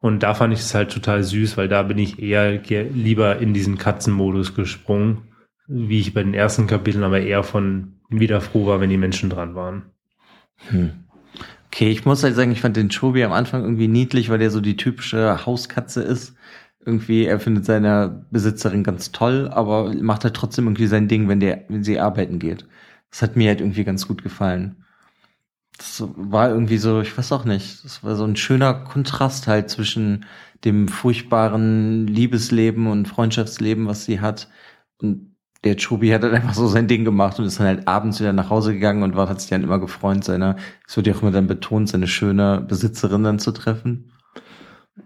Und 0.00 0.22
da 0.22 0.34
fand 0.34 0.54
ich 0.54 0.60
es 0.60 0.74
halt 0.74 0.92
total 0.92 1.24
süß, 1.24 1.56
weil 1.56 1.68
da 1.68 1.82
bin 1.82 1.98
ich 1.98 2.22
eher 2.22 2.60
lieber 2.60 3.38
in 3.38 3.52
diesen 3.52 3.78
Katzenmodus 3.78 4.54
gesprungen, 4.54 5.22
wie 5.66 6.00
ich 6.00 6.14
bei 6.14 6.22
den 6.22 6.34
ersten 6.34 6.66
Kapiteln 6.66 7.04
aber 7.04 7.20
eher 7.20 7.42
von 7.42 7.94
wieder 8.08 8.40
froh 8.40 8.66
war, 8.66 8.80
wenn 8.80 8.90
die 8.90 8.96
Menschen 8.96 9.28
dran 9.28 9.54
waren. 9.54 9.82
Hm. 10.68 10.90
Okay, 11.66 11.90
ich 11.90 12.04
muss 12.04 12.22
halt 12.22 12.34
sagen, 12.34 12.52
ich 12.52 12.60
fand 12.60 12.76
den 12.76 12.88
Chobi 12.88 13.22
am 13.24 13.32
Anfang 13.32 13.62
irgendwie 13.62 13.88
niedlich, 13.88 14.30
weil 14.30 14.38
der 14.38 14.50
so 14.50 14.60
die 14.60 14.76
typische 14.76 15.44
Hauskatze 15.44 16.02
ist 16.02 16.34
irgendwie, 16.84 17.26
er 17.26 17.38
findet 17.38 17.66
seine 17.66 18.24
Besitzerin 18.30 18.82
ganz 18.82 19.12
toll, 19.12 19.48
aber 19.52 19.92
macht 19.94 20.24
halt 20.24 20.34
trotzdem 20.34 20.66
irgendwie 20.66 20.86
sein 20.86 21.06
Ding, 21.06 21.28
wenn 21.28 21.40
der, 21.40 21.64
wenn 21.68 21.84
sie 21.84 22.00
arbeiten 22.00 22.38
geht. 22.38 22.66
Das 23.10 23.20
hat 23.20 23.36
mir 23.36 23.48
halt 23.50 23.60
irgendwie 23.60 23.84
ganz 23.84 24.08
gut 24.08 24.22
gefallen. 24.22 24.84
Das 25.78 26.04
war 26.16 26.50
irgendwie 26.50 26.78
so, 26.78 27.00
ich 27.00 27.16
weiß 27.16 27.32
auch 27.32 27.44
nicht, 27.44 27.84
das 27.84 28.02
war 28.04 28.16
so 28.16 28.24
ein 28.24 28.36
schöner 28.36 28.74
Kontrast 28.74 29.46
halt 29.46 29.70
zwischen 29.70 30.26
dem 30.64 30.88
furchtbaren 30.88 32.06
Liebesleben 32.06 32.88
und 32.88 33.06
Freundschaftsleben, 33.06 33.86
was 33.86 34.04
sie 34.04 34.20
hat. 34.20 34.48
Und 35.00 35.36
der 35.64 35.76
Chobi 35.76 36.10
hat 36.10 36.22
halt 36.22 36.34
einfach 36.34 36.54
so 36.54 36.66
sein 36.66 36.88
Ding 36.88 37.04
gemacht 37.04 37.38
und 37.38 37.44
ist 37.44 37.58
dann 37.58 37.66
halt 37.66 37.88
abends 37.88 38.20
wieder 38.20 38.32
nach 38.32 38.50
Hause 38.50 38.74
gegangen 38.74 39.02
und 39.02 39.16
war, 39.16 39.28
hat 39.28 39.40
sich 39.40 39.50
dann 39.50 39.62
immer 39.62 39.78
gefreut, 39.78 40.24
seine, 40.24 40.56
es 40.86 40.96
wird 40.96 41.06
ja 41.06 41.14
auch 41.14 41.22
immer 41.22 41.30
dann 41.30 41.46
betont, 41.46 41.88
seine 41.88 42.06
schöne 42.06 42.60
Besitzerin 42.60 43.24
dann 43.24 43.38
zu 43.38 43.52
treffen. 43.52 44.12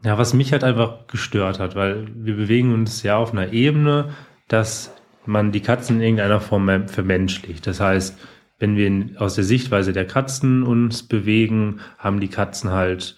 Ja, 0.05 0.19
was 0.19 0.35
mich 0.35 0.53
halt 0.53 0.65
einfach 0.65 1.07
gestört 1.07 1.59
hat, 1.59 1.75
weil 1.75 2.09
wir 2.15 2.37
bewegen 2.37 2.73
uns 2.73 3.03
ja 3.03 3.17
auf 3.17 3.33
einer 3.33 3.53
Ebene, 3.53 4.11
dass 4.49 4.91
man 5.27 5.53
die 5.53 5.61
Katzen 5.61 5.97
in 5.97 6.03
irgendeiner 6.03 6.41
Form 6.41 6.89
vermenschlicht. 6.89 7.67
Das 7.67 7.81
heißt, 7.81 8.19
wenn 8.63 8.77
wir 8.77 9.21
aus 9.21 9.35
der 9.35 9.43
Sichtweise 9.43 9.93
der 9.93 10.07
Katzen 10.07 10.63
uns 10.63 11.03
bewegen, 11.03 11.81
haben 11.99 12.21
die 12.21 12.29
Katzen 12.29 12.71
halt 12.71 13.17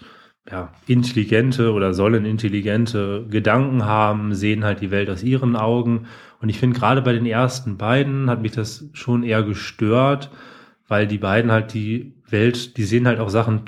ja, 0.51 0.73
intelligente 0.87 1.73
oder 1.73 1.93
sollen 1.93 2.25
intelligente 2.25 3.27
Gedanken 3.29 3.85
haben, 3.85 4.35
sehen 4.35 4.65
halt 4.65 4.81
die 4.81 4.91
Welt 4.91 5.11
aus 5.11 5.23
ihren 5.23 5.55
Augen. 5.55 6.07
Und 6.41 6.49
ich 6.49 6.59
finde, 6.59 6.79
gerade 6.79 7.03
bei 7.03 7.13
den 7.13 7.27
ersten 7.27 7.77
beiden 7.77 8.31
hat 8.31 8.41
mich 8.41 8.53
das 8.53 8.89
schon 8.95 9.23
eher 9.23 9.43
gestört, 9.43 10.31
weil 10.89 11.07
die 11.07 11.19
beiden 11.19 11.53
halt 11.53 11.75
die 11.75 12.15
Welt, 12.29 12.79
die 12.79 12.85
sehen 12.85 13.07
halt 13.07 13.21
auch 13.21 13.29
Sachen, 13.29 13.61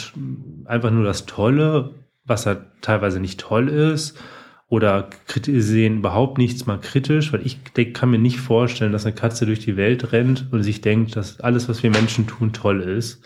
einfach 0.65 0.91
nur 0.91 1.05
das 1.05 1.27
Tolle 1.27 1.95
was 2.27 2.47
halt 2.47 2.61
teilweise 2.81 3.21
nicht 3.21 3.41
toll 3.41 3.69
ist 3.69 4.19
oder 4.69 5.11
sehen 5.45 5.99
überhaupt 5.99 6.39
nichts 6.39 6.67
mal 6.67 6.81
kritisch, 6.81 7.33
weil 7.33 7.47
ich 7.47 7.59
kann 7.93 8.11
mir 8.11 8.19
nicht 8.19 8.39
vorstellen, 8.39 8.93
dass 8.93 9.07
eine 9.07 9.15
Katze 9.15 9.47
durch 9.47 9.61
die 9.61 9.77
Welt 9.77 10.13
rennt 10.13 10.47
und 10.51 10.63
sich 10.63 10.81
denkt, 10.81 11.15
dass 11.15 11.41
alles, 11.41 11.69
was 11.69 11.83
wir 11.83 11.91
Menschen 11.91 12.27
tun, 12.27 12.53
toll 12.53 12.81
ist. 12.81 13.23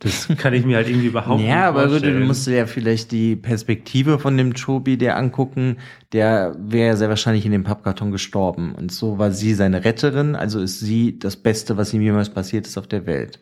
Das 0.00 0.26
kann 0.36 0.52
ich 0.52 0.66
mir 0.66 0.76
halt 0.76 0.88
irgendwie 0.88 1.06
überhaupt 1.06 1.40
ja, 1.42 1.70
nicht 1.70 1.80
vorstellen. 1.80 2.02
Ja, 2.02 2.10
aber 2.10 2.20
du 2.20 2.26
musst 2.26 2.46
dir 2.48 2.56
ja 2.56 2.66
vielleicht 2.66 3.12
die 3.12 3.36
Perspektive 3.36 4.18
von 4.18 4.36
dem 4.36 4.54
Chobi 4.54 4.96
der 4.96 5.16
angucken. 5.16 5.76
Der 6.12 6.56
wäre 6.58 6.96
sehr 6.96 7.08
wahrscheinlich 7.08 7.46
in 7.46 7.52
dem 7.52 7.62
Pappkarton 7.62 8.10
gestorben. 8.10 8.74
Und 8.74 8.90
so 8.90 9.18
war 9.18 9.30
sie 9.30 9.54
seine 9.54 9.84
Retterin, 9.84 10.34
also 10.34 10.60
ist 10.60 10.80
sie 10.80 11.20
das 11.20 11.36
Beste, 11.36 11.76
was 11.76 11.94
ihm 11.94 12.02
jemals 12.02 12.30
passiert 12.30 12.66
ist 12.66 12.76
auf 12.76 12.88
der 12.88 13.06
Welt. 13.06 13.38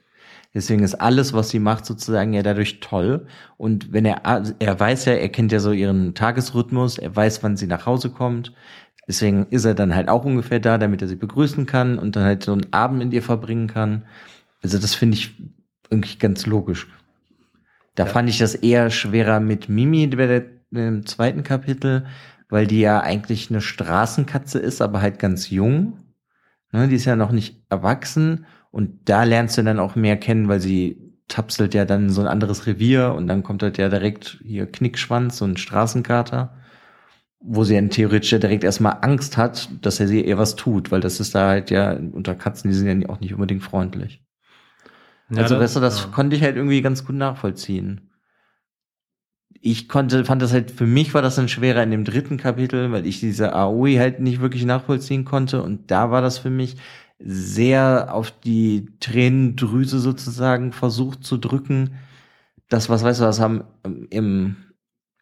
Deswegen 0.53 0.83
ist 0.83 0.97
alles, 0.97 1.33
was 1.33 1.51
sie 1.51 1.61
macht, 1.61 1.87
sozusagen 1.87 2.33
ja 2.33 2.43
dadurch 2.43 2.81
toll. 2.81 3.27
Und 3.57 3.93
wenn 3.93 4.05
er, 4.05 4.45
er 4.59 4.81
weiß 4.81 5.05
ja, 5.05 5.13
er 5.13 5.29
kennt 5.29 5.53
ja 5.53 5.61
so 5.61 5.71
ihren 5.71 6.15
Tagesrhythmus, 6.15 6.99
er 6.99 7.15
weiß, 7.15 7.43
wann 7.43 7.57
sie 7.57 7.69
nach 7.69 7.87
Hause 7.87 8.11
kommt. 8.11 8.53
Deswegen 9.07 9.47
ist 9.51 9.65
er 9.65 9.75
dann 9.75 9.95
halt 9.95 10.09
auch 10.09 10.25
ungefähr 10.25 10.61
da, 10.61 10.77
damit 10.77 11.03
er 11.03 11.09
sie 11.09 11.17
begrüßen 11.17 11.67
kann 11.67 11.99
und 11.99 12.17
dann 12.17 12.25
halt 12.25 12.43
so 12.43 12.53
einen 12.53 12.73
Abend 12.73 12.99
mit 12.99 13.13
ihr 13.13 13.23
verbringen 13.23 13.69
kann. 13.69 14.05
Also 14.63 14.79
das 14.79 14.95
finde 14.95 15.17
ich 15.17 15.37
irgendwie 15.89 16.19
ganz 16.19 16.47
logisch. 16.47 16.89
Da 17.95 18.07
ja. 18.07 18.11
fand 18.13 18.29
ich 18.29 18.39
das 18.39 18.55
eher 18.55 18.91
schwerer 18.91 19.41
mit 19.41 19.69
Mimi 19.69 20.09
der, 20.11 20.45
im 20.73 21.07
zweiten 21.07 21.43
Kapitel, 21.43 22.07
weil 22.49 22.67
die 22.67 22.81
ja 22.81 23.01
eigentlich 23.01 23.51
eine 23.51 23.61
Straßenkatze 23.61 24.59
ist, 24.59 24.83
aber 24.83 25.01
halt 25.01 25.19
ganz 25.19 25.51
jung. 25.51 25.99
Ne, 26.73 26.89
die 26.89 26.97
ist 26.97 27.05
ja 27.05 27.17
noch 27.17 27.33
nicht 27.33 27.65
erwachsen 27.69 28.47
und 28.71 29.09
da 29.09 29.25
lernst 29.25 29.59
du 29.59 29.63
dann 29.63 29.79
auch 29.79 29.97
mehr 29.97 30.17
kennen, 30.17 30.49
weil 30.49 30.61
sie 30.61 31.11
tapselt 31.29 31.75
ja 31.75 31.85
dann 31.85 32.11
so 32.11 32.21
ein 32.21 32.27
anderes 32.27 32.67
Revier 32.67 33.15
und 33.15 33.27
dann 33.27 33.43
kommt 33.43 33.63
halt 33.63 33.79
ja 33.79 33.89
direkt 33.89 34.41
hier 34.45 34.67
Knickschwanz, 34.67 35.39
so 35.39 35.45
ein 35.45 35.57
Straßenkater, 35.57 36.57
wo 37.41 37.65
sie 37.65 37.75
dann 37.75 37.91
theoretisch 37.91 38.33
ja 38.33 38.39
direkt 38.39 38.65
erstmal 38.65 38.99
Angst 39.01 39.37
hat, 39.37 39.69
dass 39.81 40.01
er 40.01 40.09
sie 40.09 40.25
ihr 40.25 40.39
was 40.39 40.57
tut, 40.57 40.91
weil 40.91 41.01
das 41.01 41.21
ist 41.21 41.35
da 41.35 41.49
halt 41.49 41.71
ja 41.71 41.93
unter 41.93 42.35
Katzen, 42.35 42.71
die 42.71 42.77
sind 42.77 43.03
ja 43.03 43.09
auch 43.09 43.21
nicht 43.21 43.33
unbedingt 43.33 43.63
freundlich. 43.63 44.23
Ja, 45.31 45.43
also, 45.43 45.55
das, 45.55 45.65
weißt 45.65 45.77
du, 45.77 45.81
das 45.81 46.01
ja. 46.01 46.07
konnte 46.09 46.37
ich 46.37 46.43
halt 46.43 46.57
irgendwie 46.57 46.83
ganz 46.83 47.05
gut 47.07 47.17
nachvollziehen. 47.17 48.11
Ich 49.63 49.89
konnte, 49.89 50.25
fand 50.25 50.43
das 50.43 50.53
halt, 50.53 50.71
für 50.71 50.87
mich 50.87 51.13
war 51.15 51.23
das 51.23 51.37
dann 51.37 51.49
schwerer 51.49 51.83
in 51.83 51.91
dem 51.91 52.05
dritten 52.05 52.39
Kapitel, 52.39 52.93
weil 52.93 53.07
ich 53.07 53.21
diese 53.21 53.55
Aoi 53.55 53.97
halt 53.97 54.21
nicht 54.21 54.41
wirklich 54.41 54.65
nachvollziehen 54.65 55.25
konnte 55.25 55.63
und 55.63 55.91
da 55.91 56.11
war 56.11 56.23
das 56.23 56.39
für 56.39 56.51
mich, 56.51 56.77
sehr 57.23 58.15
auf 58.15 58.31
die 58.31 58.89
Tränendrüse 59.01 59.99
sozusagen 59.99 60.73
versucht 60.73 61.25
zu 61.25 61.37
drücken. 61.37 61.97
Das, 62.69 62.89
was 62.89 63.05
weißt 63.05 63.21
du, 63.21 63.25
was 63.25 63.41
haben 63.41 63.65
im, 64.11 64.57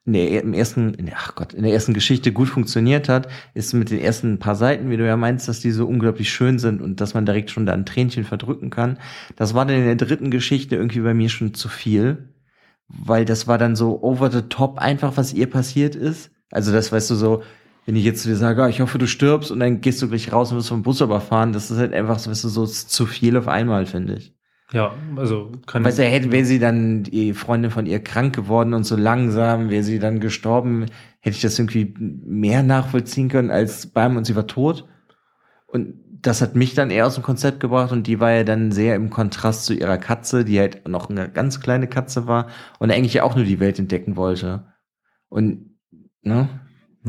der, 0.05 0.43
im 0.43 0.55
ersten, 0.55 0.97
ach 1.15 1.35
Gott, 1.35 1.55
in 1.55 1.65
der 1.65 1.73
ersten 1.73 1.95
Geschichte 1.95 2.33
gut 2.33 2.49
funktioniert 2.49 3.09
hat, 3.09 3.29
ist 3.55 3.75
mit 3.75 3.91
den 3.91 4.01
ersten 4.01 4.39
paar 4.39 4.55
Seiten, 4.55 4.91
wie 4.91 4.97
du 4.97 5.07
ja 5.07 5.17
meinst, 5.17 5.49
dass 5.49 5.61
die 5.61 5.73
so 5.73 5.87
unglaublich 5.87 6.31
schön 6.31 6.59
sind 6.59 6.81
und 6.81 7.01
dass 7.01 7.15
man 7.15 7.27
direkt 7.27 7.51
schon 7.51 7.67
da 7.67 7.73
ein 7.73 7.87
Tränchen 7.87 8.25
verdrücken 8.25 8.71
kann. 8.71 8.99
Das 9.37 9.55
war 9.55 9.67
dann 9.67 9.77
in 9.77 9.85
der 9.85 9.97
dritten 9.97 10.31
Geschichte 10.31 10.77
irgendwie 10.77 11.01
bei 11.01 11.15
mir 11.15 11.29
schon 11.29 11.55
zu 11.55 11.69
viel, 11.69 12.35
weil 12.87 13.25
das 13.25 13.47
war 13.49 13.59
dann 13.59 13.77
so 13.77 14.03
over 14.03 14.31
the 14.31 14.43
top 14.43 14.79
einfach, 14.79 15.17
was 15.17 15.35
ihr 15.35 15.51
passiert 15.51 15.97
ist. 15.97 16.31
Also 16.51 16.73
das, 16.73 16.93
weißt 16.93 17.11
du, 17.11 17.15
so, 17.15 17.43
wenn 17.89 17.97
ich 17.97 18.05
jetzt 18.05 18.21
zu 18.21 18.29
dir 18.29 18.37
sage, 18.37 18.63
ah, 18.63 18.69
ich 18.69 18.83
hoffe, 18.83 18.99
du 18.99 19.07
stirbst 19.07 19.51
und 19.51 19.61
dann 19.61 19.81
gehst 19.81 20.03
du 20.03 20.09
gleich 20.09 20.31
raus 20.31 20.53
und 20.53 20.59
wirst 20.59 20.69
vom 20.69 20.83
Bus 20.83 21.01
überfahren, 21.01 21.55
das 21.55 21.71
ist 21.71 21.79
halt 21.79 21.95
einfach 21.95 22.19
so, 22.19 22.35
so 22.35 22.67
zu 22.67 23.07
viel 23.07 23.35
auf 23.39 23.49
einmal, 23.49 23.87
finde 23.87 24.17
ich. 24.17 24.37
Ja, 24.75 24.93
also 25.17 25.53
kann 25.65 25.87
Weißt 25.87 25.99
du, 25.99 26.05
hätte, 26.05 26.31
wäre 26.31 26.45
sie 26.45 26.59
dann 26.59 27.05
die 27.05 27.33
Freundin 27.33 27.71
von 27.71 27.87
ihr 27.87 28.01
krank 28.01 28.37
geworden 28.37 28.75
und 28.75 28.85
so 28.85 28.95
langsam 28.95 29.71
wäre 29.71 29.85
sie 29.85 29.99
dann 29.99 30.21
gestorben, 30.21 30.85
hätte 31.21 31.37
ich 31.37 31.41
das 31.41 31.59
irgendwie 31.59 31.95
mehr 31.97 32.63
nachvollziehen 32.63 33.31
können 33.31 33.51
als 33.51 33.87
beim 33.87 34.19
und 34.19 34.25
sie 34.27 34.37
war 34.37 34.47
tot. 34.47 34.87
Und 35.67 35.95
das 36.21 36.43
hat 36.43 36.57
mich 36.57 36.75
dann 36.75 36.91
eher 36.91 37.07
aus 37.07 37.15
dem 37.15 37.25
Konzept 37.25 37.59
gebracht 37.59 37.91
und 37.91 38.07
die 38.07 38.21
war 38.21 38.33
ja 38.33 38.45
dann 38.45 38.71
sehr 38.71 38.97
im 38.97 39.09
Kontrast 39.09 39.65
zu 39.65 39.73
ihrer 39.73 39.97
Katze, 39.97 40.45
die 40.45 40.61
halt 40.61 40.87
noch 40.87 41.09
eine 41.09 41.31
ganz 41.31 41.59
kleine 41.59 41.87
Katze 41.87 42.27
war 42.27 42.49
und 42.81 42.91
eigentlich 42.91 43.23
auch 43.23 43.35
nur 43.35 43.47
die 43.47 43.61
Welt 43.61 43.79
entdecken 43.79 44.17
wollte. 44.17 44.67
Und, 45.31 45.71
ne? 46.21 46.51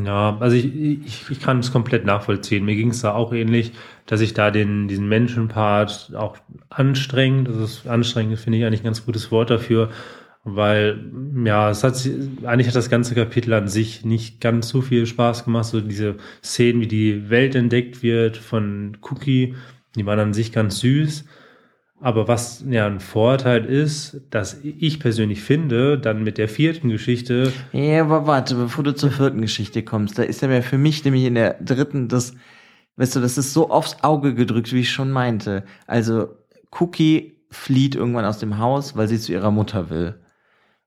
Ja, 0.04 0.36
also 0.40 0.56
ich, 0.56 0.74
ich, 0.74 1.30
ich 1.30 1.40
kann 1.40 1.58
es 1.58 1.72
komplett 1.72 2.04
nachvollziehen. 2.04 2.64
Mir 2.64 2.76
ging 2.76 2.90
es 2.90 3.02
da 3.02 3.12
auch 3.14 3.32
ähnlich, 3.32 3.72
dass 4.06 4.20
ich 4.20 4.34
da 4.34 4.50
den, 4.50 4.88
diesen 4.88 5.08
Menschenpart 5.08 6.12
auch 6.16 6.36
anstrengend, 6.68 7.48
das 7.48 7.56
ist 7.56 7.86
anstrengend, 7.86 8.38
finde 8.38 8.58
ich 8.58 8.64
eigentlich 8.64 8.80
ein 8.80 8.84
ganz 8.84 9.04
gutes 9.04 9.30
Wort 9.30 9.50
dafür, 9.50 9.90
weil, 10.44 11.10
ja, 11.44 11.70
es 11.70 11.84
hat, 11.84 11.94
eigentlich 12.44 12.68
hat 12.68 12.76
das 12.76 12.90
ganze 12.90 13.14
Kapitel 13.14 13.52
an 13.52 13.68
sich 13.68 14.04
nicht 14.04 14.40
ganz 14.40 14.68
so 14.68 14.80
viel 14.80 15.06
Spaß 15.06 15.44
gemacht, 15.44 15.66
so 15.66 15.80
diese 15.80 16.16
Szenen, 16.42 16.80
wie 16.80 16.86
die 16.86 17.30
Welt 17.30 17.54
entdeckt 17.54 18.02
wird 18.02 18.36
von 18.36 18.96
Cookie, 19.02 19.54
die 19.96 20.06
waren 20.06 20.20
an 20.20 20.34
sich 20.34 20.52
ganz 20.52 20.80
süß. 20.80 21.24
Aber 22.02 22.28
was 22.28 22.64
ja 22.66 22.86
ein 22.86 22.98
Vorteil 22.98 23.66
ist, 23.66 24.22
dass 24.30 24.58
ich 24.62 25.00
persönlich 25.00 25.42
finde, 25.42 25.98
dann 25.98 26.24
mit 26.24 26.38
der 26.38 26.48
vierten 26.48 26.88
Geschichte. 26.88 27.52
Ja, 27.72 28.02
aber 28.02 28.26
warte, 28.26 28.54
bevor 28.54 28.82
du 28.84 28.94
zur 28.94 29.10
vierten 29.10 29.42
Geschichte 29.42 29.82
kommst, 29.82 30.18
da 30.18 30.22
ist 30.22 30.40
ja 30.40 30.62
für 30.62 30.78
mich 30.78 31.04
nämlich 31.04 31.24
in 31.24 31.34
der 31.34 31.54
dritten 31.60 32.08
das, 32.08 32.34
weißt 32.96 33.16
du, 33.16 33.20
das 33.20 33.36
ist 33.36 33.52
so 33.52 33.70
aufs 33.70 33.98
Auge 34.02 34.34
gedrückt, 34.34 34.72
wie 34.72 34.80
ich 34.80 34.90
schon 34.90 35.10
meinte. 35.10 35.64
Also 35.86 36.28
Cookie 36.78 37.34
flieht 37.50 37.96
irgendwann 37.96 38.24
aus 38.24 38.38
dem 38.38 38.56
Haus, 38.56 38.96
weil 38.96 39.08
sie 39.08 39.18
zu 39.18 39.32
ihrer 39.32 39.50
Mutter 39.50 39.90
will. 39.90 40.14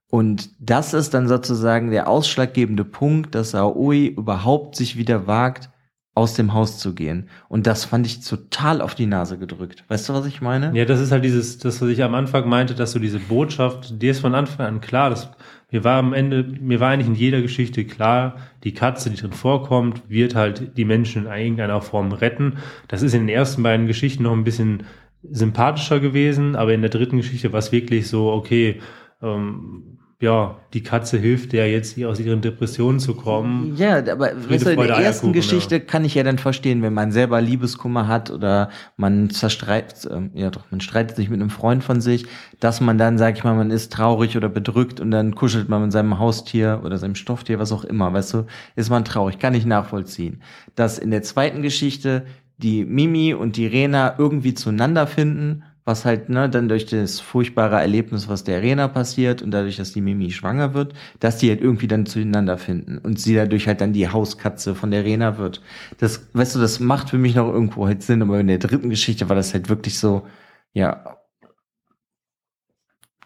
Und 0.09 0.49
das 0.59 0.93
ist 0.93 1.13
dann 1.13 1.27
sozusagen 1.27 1.91
der 1.91 2.07
ausschlaggebende 2.07 2.85
Punkt, 2.85 3.35
dass 3.35 3.53
Aoi 3.53 4.07
überhaupt 4.07 4.75
sich 4.75 4.97
wieder 4.97 5.27
wagt, 5.27 5.69
aus 6.15 6.35
dem 6.35 6.53
Haus 6.53 6.77
zu 6.77 6.93
gehen. 6.93 7.27
Und 7.49 7.65
das 7.65 7.85
fand 7.85 8.05
ich 8.05 8.23
total 8.23 8.81
auf 8.81 8.93
die 8.93 9.07
Nase 9.07 9.39
gedrückt. 9.39 9.83
Weißt 9.87 10.07
du, 10.07 10.13
was 10.13 10.27
ich 10.27 10.41
meine? 10.41 10.71
Ja, 10.77 10.85
das 10.85 10.99
ist 10.99 11.11
halt 11.11 11.23
dieses, 11.23 11.57
das, 11.57 11.81
was 11.81 11.89
ich 11.89 12.03
am 12.03 12.13
Anfang 12.13 12.47
meinte, 12.47 12.75
dass 12.75 12.93
du 12.93 12.99
diese 12.99 13.19
Botschaft, 13.19 14.01
dir 14.01 14.11
ist 14.11 14.19
von 14.19 14.35
Anfang 14.35 14.67
an 14.67 14.81
klar, 14.81 15.09
dass 15.09 15.31
mir 15.71 15.83
war 15.83 15.97
am 15.97 16.13
Ende, 16.13 16.43
mir 16.43 16.79
war 16.79 16.91
eigentlich 16.91 17.07
in 17.07 17.15
jeder 17.15 17.41
Geschichte 17.41 17.83
klar, 17.83 18.35
die 18.63 18.75
Katze, 18.75 19.09
die 19.09 19.15
drin 19.15 19.31
vorkommt, 19.31 20.03
wird 20.07 20.35
halt 20.35 20.77
die 20.77 20.85
Menschen 20.85 21.25
in 21.25 21.31
irgendeiner 21.31 21.81
Form 21.81 22.11
retten. 22.11 22.57
Das 22.87 23.01
ist 23.01 23.15
in 23.15 23.21
den 23.21 23.35
ersten 23.35 23.63
beiden 23.63 23.87
Geschichten 23.87 24.21
noch 24.21 24.33
ein 24.33 24.43
bisschen 24.43 24.83
sympathischer 25.23 25.99
gewesen, 25.99 26.55
aber 26.55 26.75
in 26.75 26.81
der 26.81 26.91
dritten 26.91 27.17
Geschichte 27.17 27.51
war 27.53 27.59
es 27.59 27.71
wirklich 27.71 28.07
so, 28.07 28.31
okay, 28.31 28.81
ähm, 29.23 29.92
ja, 30.23 30.55
die 30.71 30.81
Katze 30.81 31.17
hilft 31.17 31.51
der 31.51 31.69
jetzt 31.69 32.01
aus 32.01 32.17
ihren 32.17 32.39
Depressionen 32.39 33.01
zu 33.01 33.13
kommen. 33.13 33.75
Ja, 33.75 33.97
aber 33.97 34.31
weißt 34.49 34.67
du, 34.67 34.69
in 34.71 34.79
der 34.79 34.95
ersten 34.95 35.33
Geschichte 35.33 35.75
ja. 35.75 35.81
kann 35.81 36.05
ich 36.05 36.15
ja 36.15 36.23
dann 36.23 36.37
verstehen, 36.37 36.81
wenn 36.81 36.93
man 36.93 37.11
selber 37.11 37.41
Liebeskummer 37.41 38.07
hat 38.07 38.31
oder 38.31 38.69
man 38.95 39.29
zerstreitet, 39.29 40.05
äh, 40.05 40.29
ja 40.33 40.49
doch, 40.49 40.63
man 40.71 40.79
streitet 40.79 41.17
sich 41.17 41.29
mit 41.29 41.41
einem 41.41 41.49
Freund 41.49 41.83
von 41.83 41.99
sich, 41.99 42.25
dass 42.61 42.79
man 42.79 42.97
dann, 42.97 43.17
sag 43.17 43.35
ich 43.35 43.43
mal, 43.43 43.53
man 43.53 43.69
ist 43.69 43.91
traurig 43.91 44.37
oder 44.37 44.47
bedrückt 44.47 45.01
und 45.01 45.11
dann 45.11 45.35
kuschelt 45.35 45.67
man 45.67 45.81
mit 45.81 45.91
seinem 45.91 46.17
Haustier 46.19 46.79
oder 46.85 46.97
seinem 46.97 47.15
Stofftier, 47.15 47.59
was 47.59 47.73
auch 47.73 47.83
immer, 47.83 48.13
weißt 48.13 48.33
du, 48.33 48.45
ist 48.77 48.89
man 48.89 49.03
traurig, 49.03 49.39
kann 49.39 49.53
ich 49.53 49.65
nachvollziehen. 49.65 50.41
Dass 50.75 50.99
in 50.99 51.11
der 51.11 51.23
zweiten 51.23 51.61
Geschichte 51.61 52.25
die 52.57 52.85
Mimi 52.85 53.33
und 53.33 53.57
die 53.57 53.67
Rena 53.67 54.15
irgendwie 54.17 54.53
zueinander 54.53 55.05
finden 55.05 55.63
was 55.85 56.05
halt 56.05 56.29
ne, 56.29 56.49
dann 56.49 56.69
durch 56.69 56.85
das 56.85 57.19
furchtbare 57.19 57.79
Erlebnis, 57.79 58.29
was 58.29 58.43
der 58.43 58.57
Arena 58.57 58.87
passiert 58.87 59.41
und 59.41 59.51
dadurch, 59.51 59.75
dass 59.75 59.91
die 59.91 60.01
Mimi 60.01 60.31
schwanger 60.31 60.73
wird, 60.73 60.93
dass 61.19 61.37
die 61.37 61.49
halt 61.49 61.61
irgendwie 61.61 61.87
dann 61.87 62.05
zueinander 62.05 62.57
finden 62.57 62.97
und 62.99 63.19
sie 63.19 63.35
dadurch 63.35 63.67
halt 63.67 63.81
dann 63.81 63.91
die 63.91 64.07
Hauskatze 64.07 64.75
von 64.75 64.91
der 64.91 65.01
Arena 65.01 65.37
wird. 65.37 65.61
Das, 65.97 66.27
weißt 66.33 66.55
du, 66.55 66.59
das 66.59 66.79
macht 66.79 67.09
für 67.09 67.17
mich 67.17 67.35
noch 67.35 67.51
irgendwo 67.51 67.85
halt 67.85 68.01
Sinn, 68.01 68.21
aber 68.21 68.39
in 68.39 68.47
der 68.47 68.59
dritten 68.59 68.89
Geschichte 68.89 69.27
war 69.27 69.35
das 69.35 69.53
halt 69.53 69.67
wirklich 69.69 69.99
so, 69.99 70.25
ja. 70.71 71.17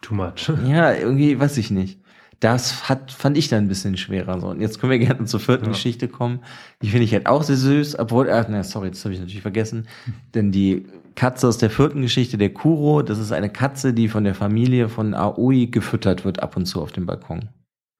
Too 0.02 0.16
much. 0.16 0.52
Ja, 0.66 0.94
irgendwie, 0.94 1.40
weiß 1.40 1.58
ich 1.58 1.70
nicht. 1.70 2.00
Das 2.40 2.88
hat, 2.88 3.12
fand 3.12 3.38
ich 3.38 3.50
dann 3.50 3.66
ein 3.66 3.68
bisschen 3.68 3.98
schwerer. 3.98 4.40
So. 4.40 4.48
Und 4.50 4.62
jetzt 4.62 4.80
können 4.80 4.92
wir 4.92 5.00
gerne 5.00 5.26
zur 5.26 5.40
vierten 5.40 5.66
ja. 5.66 5.72
Geschichte 5.72 6.08
kommen. 6.08 6.44
Die 6.82 6.90
finde 6.90 7.04
ich 7.04 7.14
halt 7.14 7.26
auch 7.26 7.42
sehr 7.42 7.56
süß, 7.56 7.98
obwohl, 7.98 8.30
ach, 8.30 8.46
na, 8.48 8.64
sorry, 8.64 8.90
das 8.90 9.04
habe 9.06 9.14
ich 9.14 9.20
natürlich 9.20 9.42
vergessen. 9.42 9.88
Denn 10.36 10.52
die 10.52 10.86
Katze 11.18 11.48
aus 11.48 11.58
der 11.58 11.72
vierten 11.72 12.04
Geschichte, 12.04 12.38
der 12.38 12.54
Kuro, 12.54 13.02
das 13.02 13.18
ist 13.18 13.32
eine 13.32 13.50
Katze, 13.50 13.92
die 13.92 14.08
von 14.08 14.24
der 14.24 14.36
Familie 14.36 14.88
von 14.88 15.16
Aoi 15.16 15.66
gefüttert 15.66 16.24
wird 16.24 16.42
ab 16.44 16.56
und 16.56 16.68
zu 16.68 16.80
auf 16.80 16.92
dem 16.92 17.08
Balkon. 17.08 17.50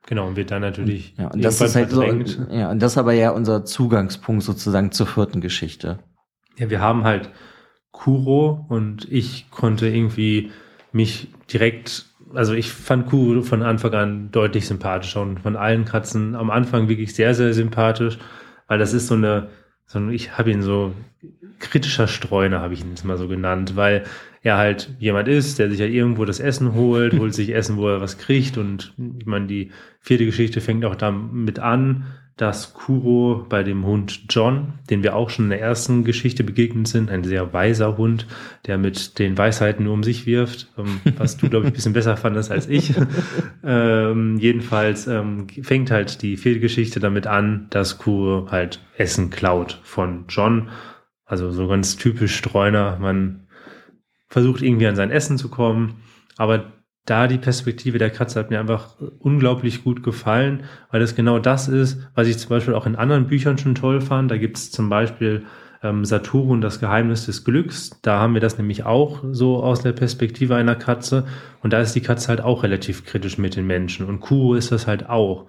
Genau, 0.06 0.28
und 0.28 0.36
wird 0.38 0.52
dann 0.52 0.62
natürlich. 0.62 1.16
Ja, 1.18 1.28
und 1.28 1.44
das 1.44 1.60
ist 1.60 1.76
halt 1.76 1.90
so, 1.90 2.04
ja, 2.04 2.70
und 2.70 2.82
das 2.82 2.94
ist 2.94 2.98
aber 2.98 3.14
ja 3.14 3.32
unser 3.32 3.66
Zugangspunkt 3.66 4.44
sozusagen 4.44 4.92
zur 4.92 5.08
vierten 5.08 5.42
Geschichte. 5.42 6.00
Ja, 6.58 6.70
wir 6.70 6.80
haben 6.80 7.04
halt 7.04 7.30
Kuro 7.92 8.66
und 8.70 9.12
ich 9.12 9.50
konnte 9.50 9.88
irgendwie 9.88 10.52
mich 10.92 11.30
direkt, 11.52 12.06
also 12.36 12.54
ich 12.54 12.72
fand 12.72 13.08
Kuro 13.08 13.42
von 13.42 13.64
Anfang 13.64 13.94
an 13.96 14.32
deutlich 14.32 14.68
sympathischer 14.68 15.24
und 15.24 15.40
von 15.40 15.56
allen 15.56 15.86
Katzen 15.86 16.36
am 16.36 16.52
Anfang 16.52 16.88
wirklich 16.88 17.16
sehr, 17.16 17.34
sehr 17.34 17.54
sympathisch, 17.56 18.20
weil 18.68 18.78
das 18.78 18.94
ist 18.94 19.08
so 19.08 19.16
eine, 19.16 19.50
so 19.88 19.98
eine 19.98 20.14
ich 20.14 20.38
habe 20.38 20.52
ihn 20.52 20.62
so 20.62 20.94
kritischer 21.60 22.08
Streuner, 22.08 22.62
habe 22.62 22.74
ich 22.74 22.82
ihn 22.82 22.90
jetzt 22.90 23.06
mal 23.06 23.18
so 23.18 23.28
genannt, 23.28 23.76
weil 23.76 24.04
er 24.44 24.58
halt 24.58 24.90
jemand 25.00 25.28
ist, 25.28 25.60
der 25.60 25.70
sich 25.70 25.82
halt 25.82 25.94
irgendwo 25.94 26.26
das 26.26 26.40
Essen 26.40 26.74
holt, 26.74 27.14
holt 27.20 27.34
sich 27.34 27.54
Essen, 27.54 27.78
wo 27.78 27.88
er 27.88 28.02
was 28.02 28.18
kriegt. 28.18 28.58
Und 28.58 28.94
ich 29.20 29.26
meine, 29.26 29.48
die 29.48 29.72
vierte 30.00 30.26
Geschichte 30.26 30.62
fängt 30.62 30.86
auch 30.86 30.96
damit 30.96 31.60
an, 31.60 32.06
dass 32.38 32.76
Kuro 32.76 33.48
bei 33.50 33.64
dem 33.64 33.84
Hund 33.84 34.26
John, 34.30 34.74
den 34.92 35.02
wir 35.02 35.16
auch 35.16 35.32
schon 35.32 35.46
in 35.46 35.50
der 35.50 35.62
ersten 35.62 36.04
Geschichte 36.04 36.44
begegnet 36.44 36.88
sind, 36.88 37.10
ein 37.10 37.24
sehr 37.24 37.52
weiser 37.52 37.98
Hund, 37.98 38.28
der 38.68 38.78
mit 38.78 39.18
den 39.18 39.36
Weisheiten 39.36 39.86
nur 39.86 39.94
um 39.94 40.04
sich 40.04 40.28
wirft, 40.28 40.68
ähm, 40.78 41.02
was 41.18 41.38
du, 41.38 41.50
glaube 41.50 41.66
ich, 41.66 41.72
ein 41.72 41.76
bisschen 41.76 41.94
besser 41.94 42.16
fandest 42.16 42.52
als 42.52 42.70
ich. 42.70 42.94
ähm, 43.64 44.38
jedenfalls 44.38 45.08
ähm, 45.08 45.48
fängt 45.64 45.90
halt 45.90 46.22
die 46.22 46.38
vierte 46.38 46.60
Geschichte 46.60 47.00
damit 47.00 47.26
an, 47.26 47.66
dass 47.72 47.98
Kuro 47.98 48.48
halt 48.52 48.82
Essen 48.98 49.32
klaut 49.32 49.80
von 49.84 50.26
John 50.30 50.70
also 51.28 51.52
so 51.52 51.68
ganz 51.68 51.98
typisch 51.98 52.36
Streuner. 52.36 52.98
Man 53.00 53.48
versucht 54.30 54.62
irgendwie 54.62 54.88
an 54.88 54.96
sein 54.96 55.12
Essen 55.12 55.38
zu 55.38 55.50
kommen. 55.50 56.02
Aber 56.38 56.72
da 57.06 57.28
die 57.28 57.38
Perspektive 57.38 57.98
der 57.98 58.10
Katze 58.10 58.40
hat 58.40 58.50
mir 58.50 58.60
einfach 58.60 58.96
unglaublich 59.20 59.84
gut 59.84 60.04
gefallen, 60.04 60.64
weil 60.92 61.00
das 61.00 61.16
genau 61.16 61.40
das 61.40 61.68
ist, 61.68 62.02
was 62.16 62.28
ich 62.28 62.38
zum 62.38 62.50
Beispiel 62.50 62.74
auch 62.74 62.86
in 62.86 62.96
anderen 62.96 63.28
Büchern 63.28 63.58
schon 63.58 63.76
toll 63.76 64.02
fand. 64.02 64.30
Da 64.32 64.38
gibt 64.38 64.58
es 64.58 64.72
zum 64.72 64.90
Beispiel 64.90 65.46
ähm, 65.84 66.06
Saturn, 66.06 66.62
das 66.62 66.80
Geheimnis 66.80 67.26
des 67.26 67.44
Glücks. 67.44 67.92
Da 68.02 68.20
haben 68.20 68.34
wir 68.34 68.42
das 68.42 68.58
nämlich 68.58 68.84
auch 68.84 69.24
so 69.32 69.64
aus 69.64 69.82
der 69.82 69.94
Perspektive 69.94 70.56
einer 70.56 70.76
Katze. 70.76 71.26
Und 71.62 71.72
da 71.72 71.80
ist 71.80 71.94
die 71.94 72.02
Katze 72.02 72.30
halt 72.30 72.42
auch 72.42 72.64
relativ 72.64 73.06
kritisch 73.06 73.38
mit 73.38 73.56
den 73.56 73.68
Menschen. 73.68 74.06
Und 74.06 74.20
Kuro 74.20 74.56
ist 74.56 74.72
das 74.72 74.88
halt 74.88 75.10
auch. 75.10 75.48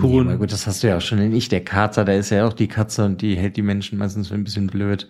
Cool. 0.00 0.24
Nee, 0.24 0.36
gut, 0.36 0.52
das 0.52 0.66
hast 0.66 0.82
du 0.82 0.88
ja 0.88 0.96
auch 0.98 1.02
schon 1.02 1.18
in 1.18 1.34
Ich, 1.34 1.48
der 1.48 1.64
Kater, 1.64 2.04
da 2.04 2.12
ist 2.12 2.30
ja 2.30 2.46
auch 2.46 2.52
die 2.52 2.68
Katze 2.68 3.04
und 3.04 3.22
die 3.22 3.36
hält 3.36 3.56
die 3.56 3.62
Menschen 3.62 3.98
meistens 3.98 4.28
für 4.28 4.34
ein 4.34 4.44
bisschen 4.44 4.66
blöd. 4.66 5.08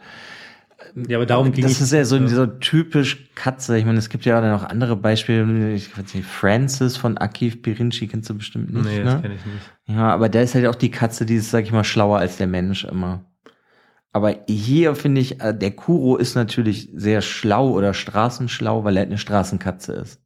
Ja, 1.09 1.19
aber 1.19 1.27
darum 1.27 1.53
ging 1.53 1.63
Das 1.63 1.81
ist 1.81 1.93
ja 1.93 2.05
so, 2.05 2.17
ja. 2.17 2.29
so 2.29 2.47
typisch 2.47 3.29
Katze. 3.35 3.77
Ich 3.77 3.85
meine, 3.85 3.99
es 3.99 4.09
gibt 4.09 4.25
ja 4.25 4.39
auch 4.39 4.43
noch 4.43 4.69
andere 4.69 4.97
Beispiele. 4.97 5.73
Ich 5.75 5.97
weiß 5.97 6.15
nicht, 6.15 6.27
Francis 6.27 6.97
von 6.97 7.19
Akif 7.19 7.63
Pirinci 7.63 8.07
kennst 8.07 8.31
du 8.31 8.35
bestimmt 8.35 8.73
nicht. 8.73 8.85
Nee, 8.85 9.03
das 9.03 9.15
ne? 9.15 9.23
kenne 9.23 9.35
ich 9.35 9.45
nicht. 9.45 9.73
Ja, 9.87 10.09
aber 10.09 10.29
da 10.29 10.41
ist 10.41 10.55
halt 10.55 10.67
auch 10.67 10.75
die 10.75 10.91
Katze, 10.91 11.27
die 11.27 11.37
ist, 11.37 11.51
sag 11.51 11.65
ich 11.65 11.73
mal, 11.73 11.85
schlauer 11.85 12.19
als 12.19 12.37
der 12.37 12.47
Mensch 12.47 12.85
immer. 12.85 13.25
Aber 14.13 14.35
hier 14.49 14.95
finde 14.95 15.21
ich, 15.21 15.43
äh, 15.43 15.53
der 15.53 15.73
Kuro 15.73 16.17
ist 16.17 16.35
natürlich 16.35 16.89
sehr 16.95 17.21
schlau 17.21 17.71
oder 17.71 17.93
straßenschlau, 17.93 18.85
weil 18.85 18.97
er 18.97 19.01
halt 19.01 19.11
eine 19.11 19.19
Straßenkatze 19.19 19.93
ist. 19.93 20.23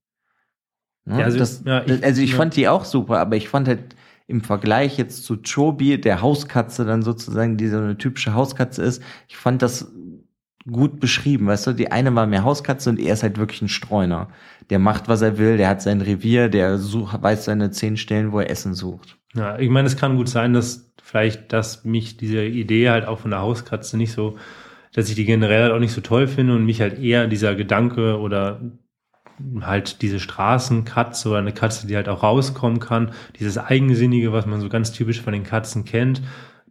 Ne? 1.05 1.19
Ja, 1.19 1.25
also, 1.25 1.39
das, 1.39 1.63
ja, 1.65 1.83
ich, 1.85 2.05
also 2.05 2.23
ich 2.23 2.35
fand 2.35 2.55
die 2.55 2.69
auch 2.69 2.85
super, 2.85 3.19
aber 3.19 3.37
ich 3.37 3.49
fand 3.49 3.67
halt, 3.67 3.97
im 4.31 4.41
Vergleich 4.41 4.97
jetzt 4.97 5.25
zu 5.25 5.39
Chobi, 5.43 6.01
der 6.01 6.23
Hauskatze 6.23 6.85
dann 6.85 7.03
sozusagen, 7.03 7.57
die 7.57 7.69
so 7.69 7.79
eine 7.79 7.99
typische 7.99 8.33
Hauskatze 8.33 8.83
ist, 8.83 9.03
ich 9.29 9.37
fand 9.37 9.61
das 9.61 9.93
gut 10.71 11.01
beschrieben, 11.01 11.47
weißt 11.47 11.69
du, 11.69 11.73
die 11.73 11.91
eine 11.91 12.15
war 12.15 12.27
mehr 12.27 12.45
Hauskatze 12.45 12.91
und 12.91 13.01
er 13.01 13.15
ist 13.15 13.23
halt 13.23 13.39
wirklich 13.39 13.63
ein 13.63 13.69
Streuner. 13.69 14.29
Der 14.69 14.79
macht, 14.79 15.09
was 15.09 15.23
er 15.23 15.39
will, 15.39 15.57
der 15.57 15.69
hat 15.69 15.83
sein 15.83 16.01
Revier, 16.01 16.49
der 16.49 16.79
sucht, 16.79 17.21
weiß 17.21 17.47
seine 17.47 17.71
zehn 17.71 17.97
Stellen, 17.97 18.33
wo 18.33 18.41
er 18.41 18.51
Essen 18.51 18.75
sucht. 18.75 19.19
Ja, 19.35 19.59
ich 19.59 19.71
meine, 19.71 19.87
es 19.87 19.97
kann 19.97 20.17
gut 20.17 20.29
sein, 20.29 20.53
dass 20.53 20.93
vielleicht, 21.03 21.53
dass 21.53 21.85
mich 21.85 22.17
diese 22.17 22.45
Idee 22.45 22.91
halt 22.91 23.07
auch 23.07 23.19
von 23.21 23.31
der 23.31 23.41
Hauskatze 23.41 23.97
nicht 23.97 24.13
so, 24.13 24.37
dass 24.93 25.09
ich 25.09 25.15
die 25.15 25.25
generell 25.25 25.63
halt 25.63 25.73
auch 25.73 25.79
nicht 25.79 25.93
so 25.93 26.01
toll 26.01 26.29
finde 26.29 26.55
und 26.55 26.65
mich 26.65 26.81
halt 26.81 26.99
eher 26.99 27.27
dieser 27.27 27.55
Gedanke 27.55 28.19
oder 28.19 28.61
halt 29.63 30.03
diese 30.03 30.21
Straßenkatze 30.21 31.29
oder 31.29 31.39
eine 31.39 31.53
Katze, 31.53 31.87
die 31.87 31.97
halt 31.97 32.09
auch 32.09 32.23
rauskommen 32.23 32.81
kann, 32.81 33.13
dieses 33.39 33.59
Eigensinnige, 33.59 34.33
was 34.33 34.47
man 34.47 34.61
so 34.61 34.69
ganz 34.69 34.93
typisch 34.93 35.21
von 35.21 35.33
den 35.33 35.45
Katzen 35.45 35.85
kennt, 35.85 36.23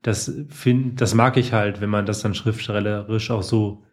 das 0.02 0.32
find, 0.50 1.02
das 1.02 1.14
mag 1.14 1.38
ich 1.38 1.54
halt, 1.54 1.82
wenn 1.82 1.90
man 1.90 2.06
das 2.06 2.22
dann 2.22 2.34
schriftstellerisch 2.34 3.32
auch 3.32 3.44
so 3.44 3.84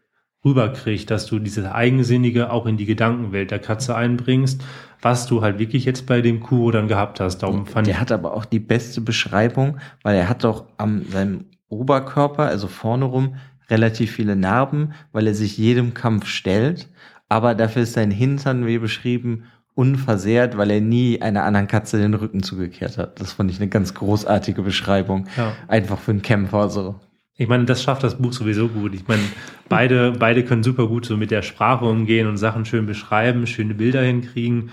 rüberkriegt, 0.44 1.10
dass 1.10 1.26
du 1.26 1.38
dieses 1.40 1.66
Eigensinnige 1.66 2.50
auch 2.50 2.66
in 2.66 2.76
die 2.76 2.86
Gedankenwelt 2.86 3.50
der 3.50 3.58
Katze 3.58 3.96
einbringst, 3.96 4.62
was 5.02 5.26
du 5.26 5.42
halt 5.42 5.58
wirklich 5.58 5.84
jetzt 5.84 6.06
bei 6.06 6.20
dem 6.22 6.40
Kuro 6.40 6.70
dann 6.70 6.88
gehabt 6.88 7.20
hast. 7.20 7.38
Darum 7.38 7.66
fand 7.66 7.88
der 7.88 8.00
hat 8.00 8.12
aber 8.12 8.34
auch 8.34 8.44
die 8.44 8.60
beste 8.60 9.00
Beschreibung, 9.00 9.78
weil 10.02 10.16
er 10.16 10.28
hat 10.28 10.44
doch 10.44 10.66
am 10.78 11.04
seinem 11.10 11.46
Oberkörper, 11.68 12.44
also 12.44 12.68
vorne 12.68 13.06
rum, 13.06 13.34
relativ 13.68 14.12
viele 14.12 14.36
Narben, 14.36 14.92
weil 15.12 15.26
er 15.26 15.34
sich 15.34 15.58
jedem 15.58 15.94
Kampf 15.94 16.26
stellt. 16.26 16.88
Aber 17.28 17.54
dafür 17.54 17.82
ist 17.82 17.94
sein 17.94 18.10
Hintern, 18.10 18.66
wie 18.66 18.78
beschrieben, 18.78 19.44
unversehrt, 19.74 20.56
weil 20.56 20.70
er 20.70 20.80
nie 20.80 21.20
einer 21.20 21.44
anderen 21.44 21.66
Katze 21.66 21.98
den 21.98 22.14
Rücken 22.14 22.42
zugekehrt 22.42 22.96
hat. 22.96 23.20
Das 23.20 23.34
fand 23.34 23.50
ich 23.50 23.60
eine 23.60 23.68
ganz 23.68 23.94
großartige 23.94 24.62
Beschreibung. 24.62 25.26
Ja. 25.36 25.54
Einfach 25.68 25.98
für 25.98 26.12
einen 26.12 26.22
Kämpfer 26.22 26.70
so. 26.70 26.94
Ich 27.38 27.48
meine, 27.48 27.66
das 27.66 27.82
schafft 27.82 28.02
das 28.02 28.16
Buch 28.16 28.32
sowieso 28.32 28.68
gut. 28.68 28.94
Ich 28.94 29.06
meine, 29.06 29.22
beide, 29.68 30.12
beide 30.12 30.44
können 30.44 30.62
super 30.62 30.86
gut 30.88 31.04
so 31.04 31.18
mit 31.18 31.30
der 31.30 31.42
Sprache 31.42 31.84
umgehen 31.84 32.26
und 32.26 32.38
Sachen 32.38 32.64
schön 32.64 32.86
beschreiben, 32.86 33.46
schöne 33.46 33.74
Bilder 33.74 34.02
hinkriegen. 34.02 34.70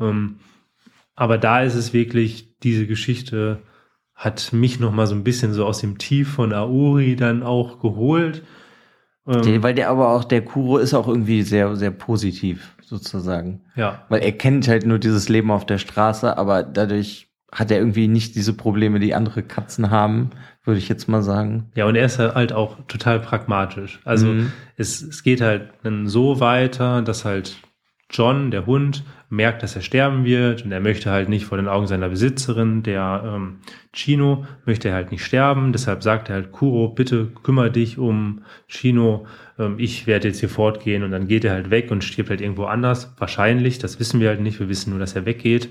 Ähm, 0.00 0.40
aber 1.14 1.38
da 1.38 1.62
ist 1.62 1.76
es 1.76 1.92
wirklich, 1.92 2.58
diese 2.62 2.86
Geschichte 2.88 3.62
hat 4.14 4.52
mich 4.52 4.80
noch 4.80 4.92
mal 4.92 5.06
so 5.06 5.14
ein 5.14 5.22
bisschen 5.22 5.52
so 5.52 5.64
aus 5.64 5.78
dem 5.80 5.98
Tief 5.98 6.28
von 6.28 6.52
Auri 6.52 7.14
dann 7.14 7.44
auch 7.44 7.80
geholt. 7.80 8.42
Ähm, 9.30 9.62
weil 9.62 9.74
der 9.74 9.90
aber 9.90 10.08
auch, 10.08 10.24
der 10.24 10.44
Kuro 10.44 10.78
ist 10.78 10.94
auch 10.94 11.08
irgendwie 11.08 11.42
sehr, 11.42 11.76
sehr 11.76 11.90
positiv 11.90 12.76
sozusagen. 12.82 13.60
Ja. 13.76 14.04
Weil 14.08 14.22
er 14.22 14.32
kennt 14.32 14.66
halt 14.68 14.84
nur 14.84 14.98
dieses 14.98 15.28
Leben 15.28 15.50
auf 15.50 15.64
der 15.64 15.78
Straße, 15.78 16.36
aber 16.36 16.62
dadurch 16.62 17.28
hat 17.52 17.70
er 17.70 17.78
irgendwie 17.78 18.08
nicht 18.08 18.34
diese 18.36 18.52
Probleme, 18.52 19.00
die 19.00 19.14
andere 19.14 19.42
Katzen 19.42 19.90
haben, 19.90 20.30
würde 20.64 20.78
ich 20.78 20.88
jetzt 20.88 21.08
mal 21.08 21.22
sagen. 21.22 21.70
Ja, 21.74 21.86
und 21.86 21.96
er 21.96 22.06
ist 22.06 22.18
halt 22.18 22.52
auch 22.52 22.76
total 22.86 23.20
pragmatisch. 23.20 24.00
Also 24.04 24.26
mhm. 24.26 24.52
es, 24.76 25.02
es 25.02 25.22
geht 25.22 25.40
halt 25.40 25.70
dann 25.82 26.06
so 26.06 26.40
weiter, 26.40 27.02
dass 27.02 27.24
halt 27.24 27.56
John, 28.10 28.50
der 28.50 28.66
Hund, 28.66 29.04
merkt, 29.30 29.62
dass 29.62 29.76
er 29.76 29.82
sterben 29.82 30.24
wird 30.24 30.64
und 30.64 30.72
er 30.72 30.80
möchte 30.80 31.10
halt 31.10 31.28
nicht 31.28 31.44
vor 31.44 31.56
den 31.56 31.68
Augen 31.68 31.86
seiner 31.86 32.08
Besitzerin, 32.08 32.82
der 32.82 33.22
ähm, 33.24 33.58
Chino, 33.92 34.44
möchte 34.66 34.88
er 34.88 34.94
halt 34.94 35.12
nicht 35.12 35.24
sterben. 35.24 35.72
Deshalb 35.72 36.02
sagt 36.02 36.28
er 36.28 36.34
halt, 36.34 36.52
Kuro, 36.52 36.88
bitte 36.88 37.30
kümmere 37.44 37.70
dich 37.70 37.96
um 37.96 38.42
Chino. 38.66 39.26
Ähm, 39.58 39.76
ich 39.78 40.08
werde 40.08 40.28
jetzt 40.28 40.40
hier 40.40 40.48
fortgehen 40.48 41.04
und 41.04 41.12
dann 41.12 41.28
geht 41.28 41.44
er 41.44 41.52
halt 41.52 41.70
weg 41.70 41.92
und 41.92 42.02
stirbt 42.02 42.30
halt 42.30 42.40
irgendwo 42.40 42.64
anders. 42.64 43.14
Wahrscheinlich, 43.18 43.78
das 43.78 44.00
wissen 44.00 44.20
wir 44.20 44.28
halt 44.28 44.40
nicht. 44.40 44.58
Wir 44.58 44.68
wissen 44.68 44.90
nur, 44.90 44.98
dass 44.98 45.14
er 45.14 45.26
weggeht. 45.26 45.68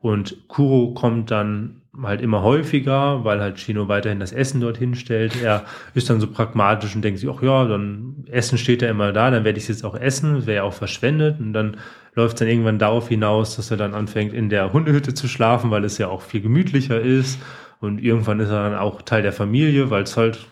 Und 0.00 0.48
Kuro 0.48 0.94
kommt 0.94 1.30
dann 1.30 1.82
halt 2.02 2.20
immer 2.20 2.42
häufiger, 2.42 3.24
weil 3.24 3.40
halt 3.40 3.58
Chino 3.58 3.88
weiterhin 3.88 4.20
das 4.20 4.32
Essen 4.32 4.60
dorthin 4.60 4.94
stellt. 4.94 5.40
Er 5.40 5.64
ist 5.94 6.10
dann 6.10 6.20
so 6.20 6.26
pragmatisch 6.26 6.94
und 6.94 7.02
denkt 7.02 7.20
sich, 7.20 7.28
ach 7.28 7.42
ja, 7.42 7.64
dann 7.66 8.24
Essen 8.30 8.58
steht 8.58 8.82
ja 8.82 8.90
immer 8.90 9.12
da, 9.12 9.30
dann 9.30 9.44
werde 9.44 9.58
ich 9.58 9.64
es 9.64 9.68
jetzt 9.68 9.84
auch 9.84 9.94
essen, 9.94 10.46
wäre 10.46 10.56
ja 10.56 10.62
auch 10.64 10.72
verschwendet. 10.72 11.38
Und 11.38 11.52
dann 11.52 11.76
läuft 12.14 12.34
es 12.34 12.38
dann 12.40 12.48
irgendwann 12.48 12.78
darauf 12.78 13.08
hinaus, 13.08 13.56
dass 13.56 13.70
er 13.70 13.76
dann 13.76 13.94
anfängt, 13.94 14.32
in 14.32 14.48
der 14.48 14.72
Hundehütte 14.72 15.14
zu 15.14 15.28
schlafen, 15.28 15.70
weil 15.70 15.84
es 15.84 15.98
ja 15.98 16.08
auch 16.08 16.22
viel 16.22 16.40
gemütlicher 16.40 17.00
ist. 17.00 17.38
Und 17.80 18.02
irgendwann 18.02 18.40
ist 18.40 18.50
er 18.50 18.70
dann 18.70 18.78
auch 18.78 19.02
Teil 19.02 19.22
der 19.22 19.32
Familie, 19.32 19.90
weil 19.90 20.02
es 20.04 20.16
halt 20.16 20.46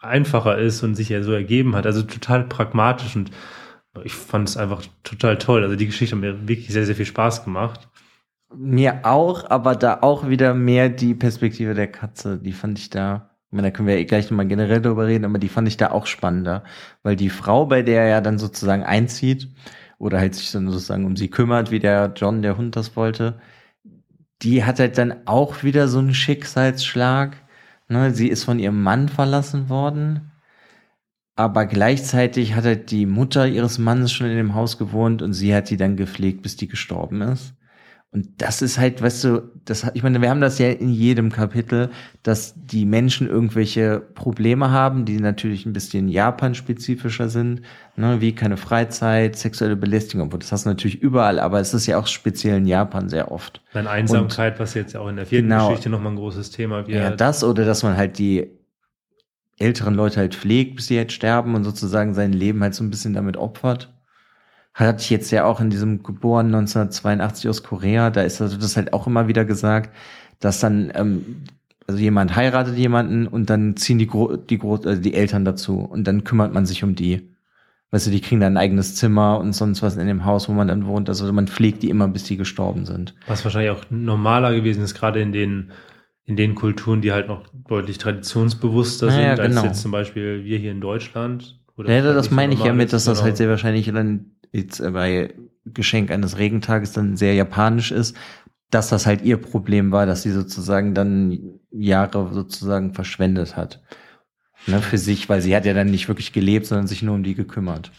einfacher 0.00 0.58
ist 0.58 0.82
und 0.82 0.94
sich 0.94 1.08
ja 1.08 1.22
so 1.22 1.32
ergeben 1.32 1.74
hat. 1.76 1.86
Also 1.86 2.02
total 2.02 2.44
pragmatisch 2.44 3.16
und 3.16 3.30
ich 4.02 4.12
fand 4.12 4.48
es 4.48 4.56
einfach 4.56 4.82
total 5.04 5.38
toll. 5.38 5.62
Also 5.62 5.76
die 5.76 5.86
Geschichte 5.86 6.16
hat 6.16 6.20
mir 6.20 6.48
wirklich 6.48 6.68
sehr, 6.68 6.84
sehr 6.84 6.96
viel 6.96 7.06
Spaß 7.06 7.44
gemacht. 7.44 7.88
Mir 8.56 9.00
auch, 9.04 9.50
aber 9.50 9.76
da 9.76 9.98
auch 10.02 10.28
wieder 10.28 10.54
mehr 10.54 10.88
die 10.88 11.14
Perspektive 11.14 11.74
der 11.74 11.90
Katze. 11.90 12.38
Die 12.38 12.52
fand 12.52 12.78
ich 12.78 12.90
da, 12.90 13.30
ich 13.48 13.52
meine, 13.52 13.68
da 13.68 13.70
können 13.72 13.88
wir 13.88 13.98
ja 13.98 14.04
gleich 14.04 14.30
nochmal 14.30 14.46
generell 14.46 14.80
drüber 14.82 15.06
reden, 15.06 15.24
aber 15.24 15.38
die 15.38 15.48
fand 15.48 15.68
ich 15.68 15.76
da 15.76 15.90
auch 15.90 16.06
spannender. 16.06 16.64
Weil 17.02 17.16
die 17.16 17.30
Frau, 17.30 17.66
bei 17.66 17.82
der 17.82 18.02
er 18.02 18.08
ja 18.08 18.20
dann 18.20 18.38
sozusagen 18.38 18.84
einzieht 18.84 19.48
oder 19.98 20.18
halt 20.18 20.34
sich 20.34 20.52
dann 20.52 20.70
sozusagen 20.70 21.04
um 21.04 21.16
sie 21.16 21.28
kümmert, 21.28 21.70
wie 21.70 21.80
der 21.80 22.12
John, 22.16 22.42
der 22.42 22.56
Hund 22.56 22.76
das 22.76 22.96
wollte, 22.96 23.40
die 24.42 24.64
hat 24.64 24.78
halt 24.80 24.98
dann 24.98 25.14
auch 25.26 25.62
wieder 25.62 25.88
so 25.88 25.98
einen 25.98 26.14
Schicksalsschlag. 26.14 27.36
Ne, 27.88 28.12
sie 28.12 28.28
ist 28.28 28.44
von 28.44 28.58
ihrem 28.58 28.82
Mann 28.82 29.08
verlassen 29.08 29.68
worden. 29.68 30.32
Aber 31.36 31.66
gleichzeitig 31.66 32.54
hat 32.54 32.64
halt 32.64 32.90
die 32.90 33.06
Mutter 33.06 33.46
ihres 33.46 33.78
Mannes 33.78 34.12
schon 34.12 34.28
in 34.28 34.36
dem 34.36 34.54
Haus 34.54 34.78
gewohnt 34.78 35.20
und 35.22 35.32
sie 35.32 35.54
hat 35.54 35.68
die 35.70 35.76
dann 35.76 35.96
gepflegt, 35.96 36.42
bis 36.42 36.56
die 36.56 36.68
gestorben 36.68 37.22
ist. 37.22 37.54
Und 38.14 38.28
das 38.38 38.62
ist 38.62 38.78
halt, 38.78 39.02
weißt 39.02 39.24
du, 39.24 39.42
das, 39.64 39.90
ich 39.92 40.04
meine, 40.04 40.22
wir 40.22 40.30
haben 40.30 40.40
das 40.40 40.60
ja 40.60 40.68
in 40.68 40.90
jedem 40.90 41.32
Kapitel, 41.32 41.90
dass 42.22 42.54
die 42.54 42.86
Menschen 42.86 43.28
irgendwelche 43.28 43.98
Probleme 43.98 44.70
haben, 44.70 45.04
die 45.04 45.18
natürlich 45.18 45.66
ein 45.66 45.72
bisschen 45.72 46.08
Japan-spezifischer 46.08 47.28
sind, 47.28 47.62
ne, 47.96 48.20
wie 48.20 48.32
keine 48.32 48.56
Freizeit, 48.56 49.34
sexuelle 49.34 49.74
Belästigung, 49.74 50.30
das 50.30 50.52
hast 50.52 50.64
du 50.64 50.68
natürlich 50.68 51.02
überall, 51.02 51.40
aber 51.40 51.58
es 51.58 51.74
ist 51.74 51.86
ja 51.86 51.98
auch 51.98 52.06
speziell 52.06 52.58
in 52.58 52.66
Japan 52.66 53.08
sehr 53.08 53.32
oft. 53.32 53.60
Meine 53.72 53.90
Einsamkeit, 53.90 54.54
Und, 54.54 54.60
was 54.60 54.74
jetzt 54.74 54.92
ja 54.92 55.00
auch 55.00 55.08
in 55.08 55.16
der 55.16 55.26
vierten 55.26 55.48
genau, 55.48 55.70
Geschichte 55.70 55.90
nochmal 55.90 56.12
ein 56.12 56.16
großes 56.16 56.52
Thema 56.52 56.86
wird. 56.86 56.96
Ja, 56.96 57.10
das 57.10 57.42
oder 57.42 57.64
dass 57.64 57.82
man 57.82 57.96
halt 57.96 58.18
die 58.18 58.48
älteren 59.58 59.94
Leute 59.94 60.20
halt 60.20 60.36
pflegt, 60.36 60.76
bis 60.76 60.86
sie 60.86 60.98
halt 60.98 61.10
sterben 61.10 61.56
und 61.56 61.64
sozusagen 61.64 62.14
sein 62.14 62.32
Leben 62.32 62.62
halt 62.62 62.74
so 62.74 62.84
ein 62.84 62.90
bisschen 62.90 63.12
damit 63.12 63.36
opfert 63.36 63.93
hatte 64.74 65.00
ich 65.00 65.10
jetzt 65.10 65.30
ja 65.30 65.44
auch 65.44 65.60
in 65.60 65.70
diesem 65.70 66.02
geboren 66.02 66.46
1982 66.46 67.48
aus 67.48 67.62
Korea, 67.62 68.10
da 68.10 68.22
ist 68.22 68.40
also 68.40 68.56
das 68.56 68.76
halt 68.76 68.92
auch 68.92 69.06
immer 69.06 69.28
wieder 69.28 69.44
gesagt, 69.44 69.94
dass 70.40 70.60
dann 70.60 70.90
ähm, 70.94 71.44
also 71.86 72.00
jemand 72.00 72.34
heiratet 72.34 72.76
jemanden 72.76 73.26
und 73.26 73.50
dann 73.50 73.76
ziehen 73.76 73.98
die 73.98 74.06
Gro 74.06 74.36
die, 74.36 74.58
Gro 74.58 74.76
also 74.76 75.00
die 75.00 75.14
Eltern 75.14 75.44
dazu 75.44 75.78
und 75.80 76.06
dann 76.06 76.24
kümmert 76.24 76.52
man 76.52 76.66
sich 76.66 76.82
um 76.82 76.94
die. 76.94 77.30
Weißt 77.90 78.08
du, 78.08 78.10
die 78.10 78.20
kriegen 78.20 78.40
dann 78.40 78.54
ein 78.54 78.62
eigenes 78.62 78.96
Zimmer 78.96 79.38
und 79.38 79.52
sonst 79.52 79.80
was 79.80 79.96
in 79.96 80.08
dem 80.08 80.24
Haus, 80.24 80.48
wo 80.48 80.52
man 80.52 80.66
dann 80.66 80.86
wohnt. 80.86 81.08
Also 81.08 81.32
man 81.32 81.46
pflegt 81.46 81.84
die 81.84 81.90
immer, 81.90 82.08
bis 82.08 82.24
die 82.24 82.36
gestorben 82.36 82.86
sind. 82.86 83.14
Was 83.28 83.44
wahrscheinlich 83.44 83.70
auch 83.70 83.84
normaler 83.90 84.52
gewesen 84.52 84.82
ist, 84.82 84.94
gerade 84.94 85.20
in 85.20 85.30
den 85.30 85.70
in 86.26 86.36
den 86.36 86.54
Kulturen, 86.54 87.02
die 87.02 87.12
halt 87.12 87.28
noch 87.28 87.46
deutlich 87.68 87.98
traditionsbewusster 87.98 89.10
sind, 89.10 89.20
ja, 89.20 89.34
genau. 89.34 89.60
als 89.60 89.64
jetzt 89.64 89.82
zum 89.82 89.92
Beispiel 89.92 90.42
wir 90.44 90.58
hier 90.58 90.72
in 90.72 90.80
Deutschland. 90.80 91.60
Oder 91.76 91.92
ja, 91.92 92.02
das 92.02 92.30
meine 92.30 92.54
ich 92.54 92.64
ja 92.64 92.72
mit, 92.72 92.92
dass 92.92 93.04
das 93.04 93.18
halt 93.18 93.32
genau. 93.32 93.36
sehr 93.36 93.48
wahrscheinlich 93.50 93.86
dann 93.92 94.33
jetzt 94.54 94.80
bei 94.92 95.34
Geschenk 95.66 96.10
eines 96.10 96.38
Regentages 96.38 96.92
dann 96.92 97.16
sehr 97.16 97.34
japanisch 97.34 97.90
ist, 97.90 98.16
dass 98.70 98.88
das 98.88 99.06
halt 99.06 99.22
ihr 99.22 99.36
Problem 99.36 99.92
war, 99.92 100.06
dass 100.06 100.22
sie 100.22 100.32
sozusagen 100.32 100.94
dann 100.94 101.60
Jahre 101.70 102.32
sozusagen 102.32 102.94
verschwendet 102.94 103.56
hat. 103.56 103.82
Ne, 104.66 104.80
für 104.80 104.96
sich, 104.96 105.28
weil 105.28 105.42
sie 105.42 105.54
hat 105.54 105.66
ja 105.66 105.74
dann 105.74 105.90
nicht 105.90 106.08
wirklich 106.08 106.32
gelebt, 106.32 106.64
sondern 106.66 106.86
sich 106.86 107.02
nur 107.02 107.14
um 107.14 107.22
die 107.22 107.34
gekümmert. 107.34 107.92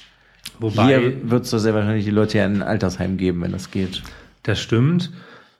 Wobei, 0.60 1.00
Hier 1.00 1.30
wird 1.30 1.44
es 1.44 1.52
so 1.52 1.60
sehr 1.60 1.76
wahrscheinlich 1.76 2.06
die 2.06 2.12
Leute 2.12 2.40
ja 2.40 2.46
in 2.46 2.56
ein 2.56 2.64
Altersheim 2.64 3.18
geben, 3.18 3.42
wenn 3.42 3.52
das 3.52 3.70
geht. 3.70 4.02
Das 4.42 4.60
stimmt. 4.60 5.12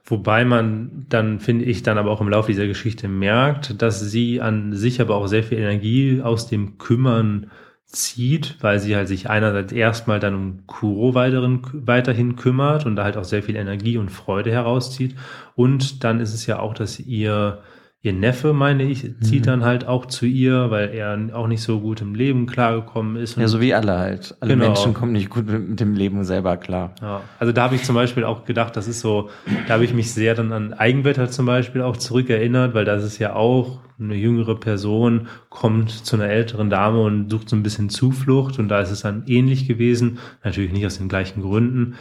Wobei 0.06 0.46
man 0.46 1.06
dann, 1.10 1.40
finde 1.40 1.66
ich, 1.66 1.84
dann 1.84 1.98
aber 1.98 2.12
auch 2.12 2.22
im 2.22 2.30
Laufe 2.30 2.52
dieser 2.52 2.68
Geschichte 2.68 3.08
merkt, 3.08 3.82
dass 3.82 4.00
sie 4.00 4.42
an 4.42 4.74
sich 4.74 5.02
aber 5.02 5.16
auch 5.16 5.28
sehr 5.28 5.44
viel 5.44 5.58
Energie 5.58 6.22
aus 6.24 6.48
dem 6.48 6.78
Kümmern 6.78 7.52
zieht, 7.86 8.58
weil 8.62 8.80
sie 8.80 8.96
halt 8.96 9.08
sich 9.08 9.30
einerseits 9.30 9.72
erstmal 9.72 10.20
dann 10.20 10.36
um 10.36 10.68
Kuro 10.68 11.14
weiteren, 11.14 11.62
weiterhin 11.74 12.36
kümmert 12.36 12.86
und 12.86 12.96
da 12.96 13.04
halt 13.04 13.18
auch 13.18 13.24
sehr 13.24 13.44
viel 13.44 13.56
Energie 13.56 13.98
und 13.98 14.10
Freude 14.10 14.52
herauszieht. 14.52 15.16
Und 15.56 16.04
dann 16.04 16.20
ist 16.20 16.34
es 16.34 16.46
ja 16.46 16.60
auch, 16.60 16.74
dass 16.74 17.00
ihr 17.00 17.62
ihr 18.06 18.14
Neffe, 18.14 18.54
meine 18.54 18.84
ich, 18.84 19.20
zieht 19.22 19.42
mhm. 19.42 19.46
dann 19.46 19.66
halt 19.66 19.88
auch 19.88 20.06
zu 20.06 20.26
ihr, 20.26 20.70
weil 20.70 20.94
er 20.94 21.18
auch 21.34 21.48
nicht 21.48 21.62
so 21.62 21.80
gut 21.80 22.02
im 22.02 22.14
Leben 22.14 22.46
klargekommen 22.46 23.16
ist. 23.16 23.38
ja, 23.38 23.48
so 23.48 23.60
wie 23.60 23.74
alle 23.74 23.98
halt. 23.98 24.36
Alle 24.40 24.54
genau. 24.54 24.68
Menschen 24.68 24.94
kommen 24.94 25.12
nicht 25.12 25.30
gut 25.30 25.48
mit, 25.48 25.68
mit, 25.68 25.80
dem 25.80 25.94
Leben 25.96 26.24
selber 26.24 26.58
klar. 26.58 26.94
Ja, 27.02 27.22
also 27.40 27.52
da 27.52 27.64
habe 27.64 27.76
ich 27.76 27.84
zum 27.84 27.96
Beispiel 27.96 28.24
auch 28.24 28.46
gedacht, 28.46 28.76
das 28.76 28.88
ist 28.88 29.02
so, 29.02 29.30
da 29.68 29.74
habe 29.74 29.86
ich 29.86 29.94
mich 29.94 30.14
sehr 30.14 30.36
dann 30.36 30.54
an 30.54 30.74
Eigenwetter 30.74 31.30
zum 31.30 31.46
Beispiel 31.46 31.82
auch 31.82 31.98
zurückerinnert, 31.98 32.74
weil 32.76 32.86
das 32.86 33.04
ist 33.04 33.18
ja 33.18 33.34
auch 33.34 33.80
eine 34.00 34.16
jüngere 34.16 34.56
Person, 34.56 35.28
kommt 35.50 35.90
zu 35.90 36.16
einer 36.16 36.28
älteren 36.28 36.70
Dame 36.70 37.02
und 37.02 37.30
sucht 37.32 37.50
so 37.50 37.56
ein 37.56 37.64
bisschen 37.64 37.90
Zuflucht 37.90 38.60
und 38.60 38.68
da 38.68 38.82
ist 38.82 38.92
es 38.92 39.02
dann 39.02 39.24
ähnlich 39.26 39.68
gewesen. 39.68 40.20
Natürlich 40.44 40.72
nicht 40.72 40.86
aus 40.86 40.98
den 40.98 41.10
gleichen 41.10 41.42
Gründen. 41.42 41.96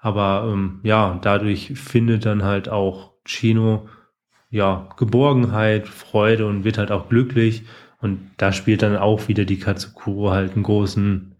Aber 0.00 0.48
ähm, 0.52 0.80
ja, 0.82 1.18
dadurch 1.22 1.72
findet 1.74 2.26
dann 2.26 2.44
halt 2.44 2.68
auch 2.68 3.12
Chino 3.24 3.88
ja, 4.50 4.88
Geborgenheit, 4.96 5.88
Freude 5.88 6.46
und 6.46 6.64
wird 6.64 6.78
halt 6.78 6.90
auch 6.90 7.08
glücklich. 7.08 7.64
Und 8.00 8.30
da 8.36 8.52
spielt 8.52 8.82
dann 8.82 8.96
auch 8.96 9.28
wieder 9.28 9.44
die 9.44 9.58
Katsukuro 9.58 10.30
halt 10.30 10.54
einen 10.54 10.62
großen 10.62 11.34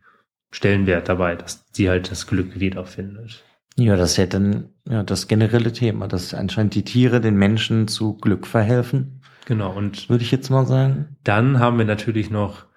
Stellenwert 0.51 1.09
dabei, 1.09 1.37
dass 1.37 1.65
sie 1.73 1.89
halt 1.89 2.11
das 2.11 2.27
Glück 2.27 2.59
wiederfindet. 2.59 3.45
Ja, 3.77 3.97
das 3.97 4.13
ist 4.13 4.17
ja 4.17 4.27
dann 4.27 4.71
ja, 4.89 5.03
das 5.05 5.29
generelle 5.29 5.73
Thema, 5.73 6.09
dass 6.09 6.35
anscheinend 6.35 6.75
die 6.75 6.85
Tiere 6.85 7.21
den 7.21 7.37
Menschen 7.37 7.87
zu 7.87 8.15
Glück 8.17 8.47
verhelfen. 8.47 9.21
Genau, 9.47 9.73
und 9.73 10.11
würde 10.11 10.25
ich 10.25 10.33
jetzt 10.33 10.51
mal 10.51 10.67
sagen. 10.67 11.17
Dann 11.23 11.59
haben 11.61 11.79
wir 11.79 11.85
natürlich 11.85 12.31
noch 12.31 12.68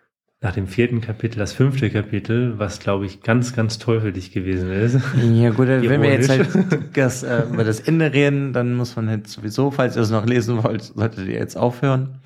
nach 0.41 0.53
dem 0.53 0.67
vierten 0.67 1.01
Kapitel 1.01 1.37
das 1.37 1.53
fünfte 1.53 1.91
Kapitel, 1.91 2.57
was 2.57 2.79
glaube 2.79 3.05
ich 3.05 3.21
ganz, 3.21 3.55
ganz 3.55 3.77
toll 3.77 4.01
für 4.01 4.11
dich 4.11 4.31
gewesen 4.31 4.71
ist. 4.71 4.99
Ja 5.15 5.51
gut, 5.51 5.67
wenn 5.67 6.01
wir 6.01 6.11
jetzt 6.11 6.29
halt 6.29 6.49
das, 6.97 7.21
äh, 7.21 7.43
über 7.43 7.63
das 7.63 7.79
Ende 7.79 8.11
reden, 8.11 8.51
dann 8.51 8.73
muss 8.73 8.95
man 8.95 9.07
halt 9.07 9.27
sowieso, 9.27 9.69
falls 9.69 9.95
ihr 9.95 10.01
es 10.01 10.09
noch 10.09 10.25
lesen 10.25 10.63
wollt, 10.63 10.81
solltet 10.81 11.27
ihr 11.27 11.35
jetzt 11.35 11.55
aufhören. 11.55 12.19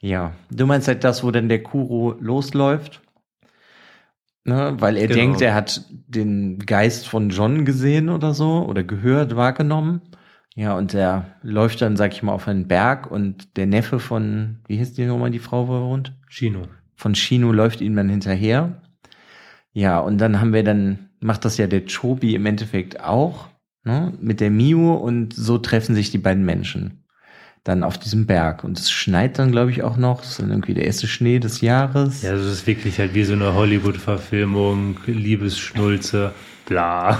Ja, 0.00 0.32
du 0.50 0.66
meinst 0.66 0.86
halt 0.86 1.02
das, 1.02 1.24
wo 1.24 1.30
dann 1.30 1.48
der 1.48 1.62
Kuro 1.62 2.14
losläuft, 2.20 3.00
ne? 4.44 4.76
weil 4.78 4.98
er 4.98 5.06
genau. 5.06 5.20
denkt, 5.20 5.40
er 5.40 5.54
hat 5.54 5.82
den 6.06 6.58
Geist 6.58 7.08
von 7.08 7.30
John 7.30 7.64
gesehen 7.64 8.10
oder 8.10 8.34
so 8.34 8.66
oder 8.66 8.84
gehört, 8.84 9.34
wahrgenommen. 9.34 10.02
Ja, 10.54 10.76
und 10.76 10.92
er 10.92 11.36
läuft 11.42 11.80
dann, 11.80 11.96
sag 11.96 12.12
ich 12.12 12.22
mal, 12.22 12.32
auf 12.32 12.48
einen 12.48 12.68
Berg 12.68 13.10
und 13.10 13.56
der 13.56 13.66
Neffe 13.66 13.98
von, 13.98 14.58
wie 14.66 14.76
hieß 14.76 14.92
die 14.92 15.06
nochmal, 15.06 15.30
die 15.30 15.38
Frau, 15.38 15.68
wo 15.68 15.74
er 15.74 15.82
wohnt? 15.82 16.12
Chino. 16.28 16.68
Von 16.96 17.14
Shino 17.14 17.52
läuft 17.52 17.80
ihm 17.80 17.94
dann 17.94 18.08
hinterher. 18.08 18.82
Ja, 19.72 19.98
und 20.00 20.18
dann 20.18 20.40
haben 20.40 20.52
wir 20.52 20.64
dann, 20.64 21.10
macht 21.20 21.44
das 21.44 21.58
ja 21.58 21.66
der 21.66 21.84
Chobi 21.86 22.34
im 22.34 22.46
Endeffekt 22.46 23.00
auch, 23.00 23.48
ne, 23.84 24.12
mit 24.20 24.40
der 24.40 24.50
Miu 24.50 24.94
und 24.94 25.34
so 25.34 25.58
treffen 25.58 25.94
sich 25.94 26.10
die 26.10 26.18
beiden 26.18 26.44
Menschen 26.44 27.04
dann 27.66 27.82
auf 27.82 27.98
diesem 27.98 28.26
Berg. 28.26 28.64
Und 28.64 28.78
es 28.78 28.90
schneit 28.90 29.38
dann, 29.38 29.50
glaube 29.50 29.70
ich, 29.70 29.82
auch 29.82 29.96
noch. 29.96 30.20
Das 30.20 30.30
ist 30.30 30.38
dann 30.38 30.50
irgendwie 30.50 30.74
der 30.74 30.86
erste 30.86 31.08
Schnee 31.08 31.38
des 31.38 31.60
Jahres. 31.60 32.22
Ja, 32.22 32.32
das 32.32 32.46
ist 32.46 32.66
wirklich 32.66 32.98
halt 32.98 33.14
wie 33.14 33.24
so 33.24 33.32
eine 33.32 33.54
Hollywood-Verfilmung, 33.54 34.98
Liebesschnulze, 35.06 36.32
bla. 36.66 37.18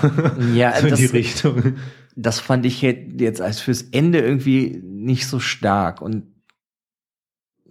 Ja, 0.54 0.72
so 0.76 0.84
in 0.84 0.90
das, 0.90 1.00
die 1.00 1.06
Richtung. 1.06 1.76
das 2.14 2.40
fand 2.40 2.64
ich 2.64 2.80
jetzt 2.80 3.40
als 3.40 3.60
fürs 3.60 3.82
Ende 3.82 4.20
irgendwie 4.20 4.80
nicht 4.84 5.26
so 5.26 5.40
stark. 5.40 6.00
Und 6.00 6.24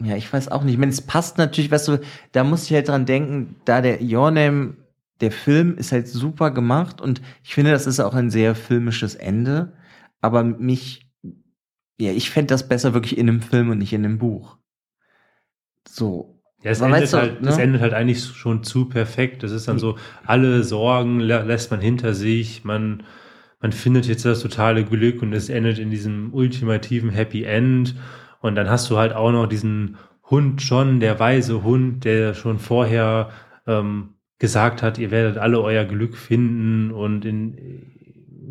ja, 0.03 0.15
ich 0.15 0.31
weiß 0.31 0.49
auch 0.49 0.63
nicht. 0.63 0.73
Ich 0.73 0.79
meine, 0.79 0.91
es 0.91 1.01
passt 1.01 1.37
natürlich, 1.37 1.71
weißt 1.71 1.87
du, 1.87 1.99
da 2.31 2.43
muss 2.43 2.65
ich 2.65 2.73
halt 2.73 2.87
dran 2.89 3.05
denken, 3.05 3.55
da 3.65 3.81
der 3.81 4.01
Your 4.01 4.31
Name, 4.31 4.75
der 5.21 5.31
Film 5.31 5.77
ist 5.77 5.91
halt 5.91 6.07
super 6.07 6.51
gemacht 6.51 6.99
und 7.01 7.21
ich 7.43 7.53
finde, 7.53 7.71
das 7.71 7.87
ist 7.87 7.99
auch 7.99 8.13
ein 8.13 8.29
sehr 8.29 8.55
filmisches 8.55 9.15
Ende. 9.15 9.73
Aber 10.21 10.43
mich, 10.43 11.07
ja, 11.99 12.11
ich 12.11 12.29
fände 12.29 12.53
das 12.53 12.67
besser 12.67 12.93
wirklich 12.93 13.17
in 13.17 13.29
einem 13.29 13.41
Film 13.41 13.69
und 13.69 13.77
nicht 13.77 13.93
in 13.93 14.03
einem 14.03 14.17
Buch. 14.17 14.57
So. 15.87 16.41
Ja, 16.63 16.71
es, 16.71 16.81
endet 16.81 17.01
weißt 17.01 17.13
du, 17.13 17.17
halt, 17.17 17.41
ne? 17.41 17.49
es 17.49 17.57
endet 17.57 17.81
halt 17.81 17.93
eigentlich 17.93 18.23
schon 18.23 18.63
zu 18.63 18.85
perfekt. 18.89 19.43
Das 19.43 19.51
ist 19.51 19.67
dann 19.67 19.79
so, 19.79 19.97
alle 20.25 20.63
Sorgen 20.63 21.21
lä- 21.21 21.43
lässt 21.43 21.71
man 21.71 21.79
hinter 21.79 22.13
sich, 22.13 22.63
man, 22.63 23.03
man 23.61 23.71
findet 23.71 24.07
jetzt 24.07 24.25
das 24.25 24.41
totale 24.41 24.83
Glück 24.83 25.21
und 25.21 25.31
es 25.33 25.49
endet 25.49 25.79
in 25.79 25.91
diesem 25.91 26.33
ultimativen 26.33 27.11
Happy 27.11 27.43
End. 27.43 27.95
Und 28.45 28.55
dann 28.55 28.69
hast 28.69 28.89
du 28.89 28.97
halt 28.97 29.13
auch 29.13 29.31
noch 29.31 29.47
diesen 29.47 29.97
Hund 30.29 30.61
John, 30.61 30.99
der 30.99 31.19
weise 31.19 31.63
Hund, 31.63 32.05
der 32.05 32.33
schon 32.33 32.59
vorher 32.59 33.29
ähm, 33.67 34.15
gesagt 34.39 34.83
hat, 34.83 34.97
ihr 34.97 35.11
werdet 35.11 35.37
alle 35.37 35.61
euer 35.61 35.85
Glück 35.85 36.15
finden 36.15 36.91
und 36.91 37.25
in 37.25 37.91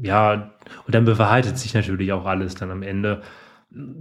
ja, 0.03 0.51
und 0.87 0.95
dann 0.95 1.05
bewahrheitet 1.05 1.59
sich 1.59 1.73
natürlich 1.73 2.13
auch 2.13 2.27
alles 2.27 2.55
dann 2.57 2.71
am 2.71 2.83
Ende. 2.83 3.23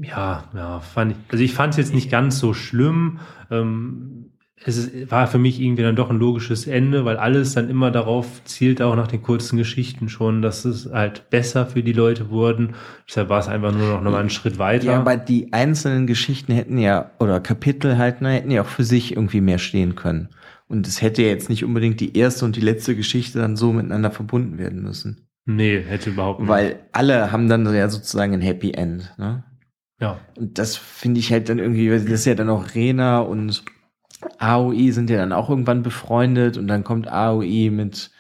Ja, 0.02 0.44
ja, 0.54 0.80
fand 0.82 1.14
ich, 1.14 1.18
also 1.32 1.44
ich 1.44 1.54
fand 1.54 1.74
es 1.74 1.78
jetzt 1.78 1.94
nicht 1.94 2.12
ganz 2.12 2.40
so 2.40 2.54
schlimm. 2.54 3.20
Ähm, 3.50 4.33
es 4.66 5.12
war 5.12 5.28
für 5.28 5.40
mich 5.40 5.60
irgendwie 5.60 5.82
dann 5.82 5.96
doch 5.96 6.10
ein 6.10 6.20
logisches 6.20 6.68
Ende, 6.68 7.06
weil 7.06 7.18
alles 7.18 7.54
dann 7.54 7.70
immer 7.70 7.92
darauf 7.92 8.44
zielt, 8.46 8.82
auch 8.82 8.96
nach 8.96 9.08
den 9.08 9.22
kurzen 9.22 9.58
Geschichten 9.58 10.10
schon, 10.10 10.42
dass 10.42 10.64
es 10.64 10.90
halt 10.92 11.30
besser 11.30 11.66
für 11.66 11.84
die 11.84 11.94
Leute 11.94 12.30
wurden. 12.30 12.76
Deshalb 13.08 13.30
war 13.30 13.40
es 13.40 13.48
einfach 13.48 13.74
nur 13.74 13.88
noch 13.88 14.02
nochmal 14.02 14.22
einen 14.22 14.30
Schritt 14.30 14.60
weiter. 14.60 14.86
Ja, 14.86 15.00
aber 15.00 15.18
die 15.18 15.52
einzelnen 15.52 16.08
Geschichten 16.08 16.54
hätten 16.54 16.78
ja, 16.78 17.12
oder 17.20 17.40
Kapitel 17.40 17.98
halt, 17.98 18.22
ne, 18.22 18.32
hätten 18.32 18.52
ja 18.52 18.62
auch 18.62 18.68
für 18.68 18.84
sich 18.86 19.16
irgendwie 19.16 19.42
mehr 19.42 19.58
stehen 19.58 19.96
können. 19.96 20.30
Und 20.68 20.88
es 20.88 21.02
hätte 21.02 21.24
ja 21.24 21.28
jetzt 21.28 21.50
nicht 21.50 21.66
unbedingt 21.66 22.00
die 22.00 22.18
erste 22.18 22.46
und 22.46 22.56
die 22.56 22.62
letzte 22.62 22.96
Geschichte 22.96 23.40
dann 23.40 23.58
so 23.58 23.74
miteinander 23.74 24.12
verbunden 24.12 24.58
werden 24.58 24.82
müssen. 24.82 25.28
nee, 25.46 25.82
hätte 25.82 26.12
überhaupt 26.12 26.40
nicht. 26.40 26.50
Weil 26.50 26.80
alle 26.94 27.32
haben 27.32 27.50
dann 27.50 27.66
ja 27.74 27.90
sozusagen 27.90 28.34
ein 28.34 28.42
Happy 28.42 28.72
End, 28.72 29.14
ne? 29.18 29.44
ja. 30.00 30.20
Und 30.38 30.58
das 30.58 30.78
finde 30.78 31.20
ich 31.20 31.32
halt 31.32 31.50
dann 31.50 31.60
irgendwie, 31.60 31.92
weil 31.92 32.00
das 32.00 32.12
ist 32.12 32.26
ja 32.26 32.36
dann 32.36 32.50
auch 32.50 32.76
Rena 32.76 33.20
und 33.20 33.64
AOI 34.40 34.92
sind 34.92 35.10
ja 35.10 35.18
dann 35.18 35.34
auch 35.34 35.50
irgendwann 35.50 35.84
befreundet 35.84 36.58
und 36.58 36.68
dann 36.68 36.84
kommt 36.84 37.08
AOI 37.08 37.70
mit, 37.72 38.12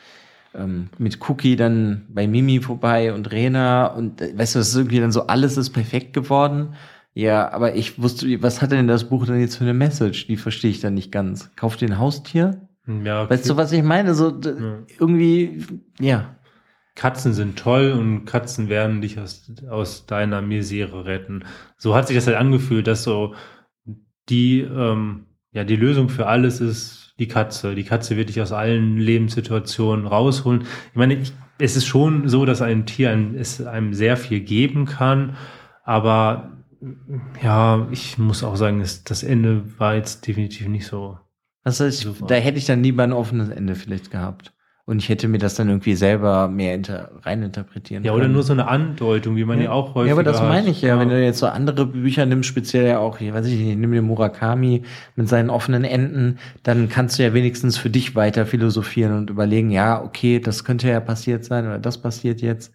ähm, 0.55 0.89
mit 0.97 1.19
Cookie 1.29 1.55
dann 1.55 2.05
bei 2.09 2.27
Mimi 2.27 2.61
vorbei 2.61 3.13
und 3.13 3.31
Rena 3.31 3.87
und 3.87 4.21
äh, 4.21 4.37
weißt 4.37 4.55
du, 4.55 4.59
das 4.59 4.69
ist 4.69 4.75
irgendwie 4.75 4.99
dann 4.99 5.11
so, 5.11 5.27
alles 5.27 5.57
ist 5.57 5.71
perfekt 5.71 6.13
geworden. 6.13 6.75
Ja, 7.15 7.51
aber 7.51 7.75
ich 7.75 8.01
wusste, 8.01 8.41
was 8.41 8.61
hat 8.61 8.71
denn 8.71 8.87
das 8.87 9.09
Buch 9.09 9.25
denn 9.27 9.39
jetzt 9.39 9.57
für 9.57 9.63
eine 9.63 9.73
Message? 9.75 10.27
Die 10.27 10.37
verstehe 10.37 10.71
ich 10.71 10.79
dann 10.79 10.95
nicht 10.95 11.11
ganz. 11.11 11.51
Kauft 11.55 11.81
ihr 11.81 11.89
ein 11.89 11.99
Haustier? 11.99 12.67
ja 12.87 13.29
Weißt 13.29 13.49
du, 13.49 13.55
was 13.55 13.71
ich 13.71 13.83
meine? 13.83 14.15
So 14.15 14.29
Ja. 14.29 14.79
irgendwie, 14.99 15.63
ja. 15.99 16.35
Katzen 16.95 17.33
sind 17.33 17.57
toll 17.57 17.91
und 17.91 18.25
Katzen 18.25 18.69
werden 18.69 19.01
dich 19.01 19.19
aus, 19.19 19.51
aus 19.67 20.05
deiner 20.05 20.41
Misere 20.41 21.05
retten. 21.05 21.43
So 21.77 21.95
hat 21.95 22.07
sich 22.07 22.15
das 22.15 22.27
halt 22.27 22.37
angefühlt, 22.37 22.85
dass 22.85 23.03
so 23.03 23.33
die, 24.29 24.61
ähm, 24.61 25.25
ja, 25.53 25.63
die 25.63 25.75
Lösung 25.75 26.09
für 26.09 26.27
alles 26.27 26.59
ist 26.59 27.13
die 27.19 27.27
Katze. 27.27 27.75
Die 27.75 27.83
Katze 27.83 28.17
wird 28.17 28.29
dich 28.29 28.41
aus 28.41 28.51
allen 28.51 28.97
Lebenssituationen 28.97 30.07
rausholen. 30.07 30.63
Ich 30.91 30.95
meine, 30.95 31.15
ich, 31.15 31.31
es 31.59 31.75
ist 31.75 31.85
schon 31.85 32.27
so, 32.27 32.45
dass 32.45 32.61
ein 32.61 32.85
Tier 32.85 33.11
einem, 33.11 33.35
es 33.35 33.65
einem 33.65 33.93
sehr 33.93 34.17
viel 34.17 34.41
geben 34.41 34.85
kann, 34.85 35.37
aber 35.83 36.57
ja, 37.41 37.87
ich 37.91 38.17
muss 38.17 38.43
auch 38.43 38.55
sagen, 38.55 38.81
es, 38.81 39.03
das 39.03 39.23
Ende 39.23 39.79
war 39.79 39.95
jetzt 39.95 40.27
definitiv 40.27 40.67
nicht 40.67 40.87
so. 40.87 41.17
Das 41.63 41.79
heißt, 41.79 41.99
Super. 41.99 42.25
da 42.27 42.35
hätte 42.35 42.57
ich 42.57 42.65
dann 42.65 42.83
lieber 42.83 43.03
ein 43.03 43.13
offenes 43.13 43.49
Ende 43.49 43.75
vielleicht 43.75 44.11
gehabt. 44.11 44.53
Und 44.85 44.97
ich 44.97 45.07
hätte 45.07 45.29
mir 45.29 45.37
das 45.37 45.55
dann 45.55 45.69
irgendwie 45.69 45.95
selber 45.95 46.49
mehr 46.49 46.75
inter 46.75 47.11
reininterpretieren 47.21 48.03
Ja, 48.03 48.11
oder 48.11 48.23
können. 48.23 48.33
nur 48.33 48.43
so 48.43 48.51
eine 48.51 48.67
Andeutung, 48.67 49.37
wie 49.37 49.45
man 49.45 49.61
ja, 49.61 49.71
auch 49.71 49.95
häufig 49.95 50.09
Ja, 50.09 50.13
aber 50.13 50.23
das 50.23 50.41
meine 50.41 50.69
ich 50.69 50.81
ja, 50.81 50.99
wenn 50.99 51.07
du 51.07 51.23
jetzt 51.23 51.39
so 51.39 51.47
andere 51.47 51.85
Bücher 51.85 52.25
nimmst, 52.25 52.49
speziell 52.49 52.85
ja 52.85 52.99
auch, 52.99 53.21
ich 53.21 53.33
weiß 53.33 53.45
nicht, 53.45 53.61
ich 53.61 53.77
nehme 53.77 53.95
den 53.95 54.03
Murakami 54.03 54.83
mit 55.15 55.29
seinen 55.29 55.49
offenen 55.49 55.85
Enden, 55.85 56.37
dann 56.63 56.89
kannst 56.89 57.17
du 57.17 57.23
ja 57.23 57.33
wenigstens 57.33 57.77
für 57.77 57.89
dich 57.89 58.15
weiter 58.15 58.45
philosophieren 58.45 59.17
und 59.17 59.29
überlegen, 59.29 59.71
ja, 59.71 60.03
okay, 60.03 60.41
das 60.41 60.65
könnte 60.65 60.89
ja 60.89 60.99
passiert 60.99 61.45
sein 61.45 61.65
oder 61.65 61.79
das 61.79 62.01
passiert 62.01 62.41
jetzt. 62.41 62.73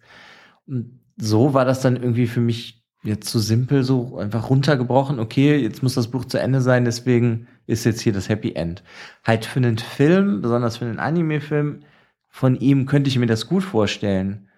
Und 0.65 0.99
so 1.15 1.53
war 1.53 1.65
das 1.65 1.81
dann 1.81 1.95
irgendwie 1.95 2.25
für 2.25 2.41
mich 2.41 2.83
jetzt 3.03 3.29
so 3.29 3.37
simpel, 3.37 3.83
so 3.83 4.17
einfach 4.17 4.49
runtergebrochen, 4.49 5.19
okay, 5.19 5.57
jetzt 5.57 5.83
muss 5.83 5.93
das 5.93 6.07
Buch 6.09 6.25
zu 6.25 6.39
Ende 6.39 6.61
sein, 6.61 6.85
deswegen 6.85 7.47
ist 7.67 7.85
jetzt 7.85 8.01
hier 8.01 8.13
das 8.13 8.29
Happy 8.29 8.53
End. 8.55 8.83
Halt 9.23 9.45
für 9.45 9.59
einen 9.59 9.77
Film, 9.77 10.41
besonders 10.41 10.77
für 10.77 10.85
einen 10.85 10.99
Anime-Film, 10.99 11.81
von 12.29 12.55
ihm 12.55 12.85
könnte 12.85 13.09
ich 13.09 13.17
mir 13.17 13.25
das 13.25 13.47
gut 13.47 13.63
vorstellen. 13.63 14.49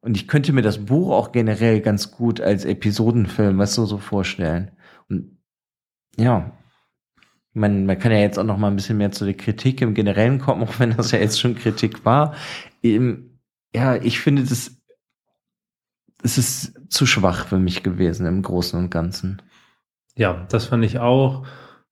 Und 0.00 0.16
ich 0.16 0.28
könnte 0.28 0.52
mir 0.52 0.62
das 0.62 0.84
Buch 0.84 1.10
auch 1.10 1.32
generell 1.32 1.80
ganz 1.80 2.12
gut 2.12 2.40
als 2.40 2.66
Episodenfilm, 2.66 3.58
weißt 3.58 3.78
du, 3.78 3.86
so 3.86 3.98
vorstellen. 3.98 4.70
Und 5.08 5.38
ja, 6.16 6.52
man, 7.54 7.86
man 7.86 7.98
kann 7.98 8.12
ja 8.12 8.18
jetzt 8.18 8.38
auch 8.38 8.44
noch 8.44 8.58
mal 8.58 8.68
ein 8.68 8.76
bisschen 8.76 8.98
mehr 8.98 9.12
zu 9.12 9.24
der 9.24 9.34
Kritik 9.34 9.80
im 9.80 9.94
Generellen 9.94 10.38
kommen, 10.38 10.62
auch 10.68 10.78
wenn 10.78 10.96
das 10.96 11.10
ja 11.10 11.18
jetzt 11.18 11.40
schon 11.40 11.54
Kritik 11.54 12.04
war. 12.04 12.34
Ähm, 12.82 13.40
ja, 13.74 13.96
ich 13.96 14.20
finde, 14.20 14.42
das, 14.44 14.76
es 16.22 16.38
ist 16.38 16.92
zu 16.92 17.06
schwach 17.06 17.46
für 17.46 17.58
mich 17.58 17.82
gewesen 17.82 18.26
im 18.26 18.42
Großen 18.42 18.78
und 18.78 18.90
Ganzen. 18.90 19.40
Ja, 20.16 20.46
das 20.50 20.66
fand 20.66 20.84
ich 20.84 20.98
auch. 20.98 21.46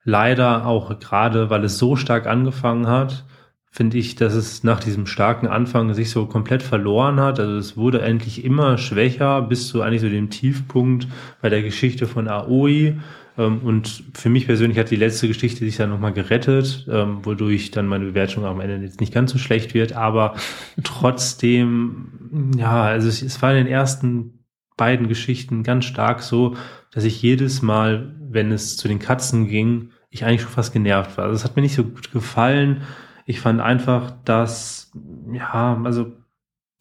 Leider 0.05 0.66
auch 0.66 0.99
gerade, 0.99 1.49
weil 1.49 1.64
es 1.64 1.79
so 1.79 1.97
stark 1.97 2.27
angefangen 2.27 2.88
hat, 2.88 3.25
finde 3.74 3.96
ich, 3.96 4.16
dass 4.16 4.35
es 4.35 4.64
nach 4.64 4.80
diesem 4.80 5.06
starken 5.06 5.46
Anfang 5.46 5.94
sich 5.94 6.11
so 6.11 6.26
komplett 6.26 6.62
verloren 6.62 7.18
hat. 7.18 7.40
Also 7.40 7.56
es 7.56 7.74
wurde 7.74 8.02
endlich 8.02 8.44
immer 8.44 8.76
schwächer 8.76 9.40
bis 9.40 9.66
zu 9.68 9.80
eigentlich 9.80 10.02
so 10.02 10.11
dem 10.11 10.28
Tiefpunkt 10.28 11.08
bei 11.40 11.48
der 11.48 11.62
Geschichte 11.62 12.06
von 12.06 12.28
Aoi. 12.28 12.98
Ähm, 13.38 13.58
Und 13.64 14.04
für 14.12 14.28
mich 14.28 14.44
persönlich 14.44 14.78
hat 14.78 14.90
die 14.90 14.96
letzte 14.96 15.26
Geschichte 15.26 15.64
sich 15.64 15.78
dann 15.78 15.88
nochmal 15.88 16.12
gerettet, 16.12 16.87
ähm, 16.90 17.24
wodurch 17.24 17.70
dann 17.70 17.87
meine 17.87 18.04
Bewertung 18.04 18.44
am 18.44 18.61
Ende 18.61 18.85
jetzt 18.85 19.00
nicht 19.00 19.14
ganz 19.14 19.32
so 19.32 19.38
schlecht 19.38 19.72
wird. 19.72 19.94
Aber 19.94 20.35
trotzdem, 20.85 22.50
ja, 22.58 22.82
also 22.82 23.08
es, 23.08 23.22
es 23.22 23.40
war 23.40 23.52
in 23.52 23.64
den 23.64 23.72
ersten 23.72 24.44
beiden 24.76 25.08
Geschichten 25.08 25.62
ganz 25.62 25.87
stark 25.87 26.22
so, 26.22 26.56
dass 26.92 27.04
ich 27.04 27.22
jedes 27.22 27.62
Mal, 27.62 28.14
wenn 28.20 28.52
es 28.52 28.76
zu 28.76 28.87
den 28.87 28.98
Katzen 28.98 29.48
ging, 29.48 29.92
ich 30.11 30.26
eigentlich 30.26 30.42
schon 30.42 30.50
fast 30.50 30.74
genervt 30.74 31.16
war. 31.16 31.24
Also 31.24 31.37
es 31.37 31.44
hat 31.44 31.56
mir 31.56 31.62
nicht 31.62 31.74
so 31.74 31.85
gut 31.85 32.12
gefallen. 32.12 32.82
Ich 33.26 33.40
fand 33.40 33.61
einfach, 33.61 34.12
dass, 34.24 34.92
ja, 35.32 35.80
also 35.85 36.12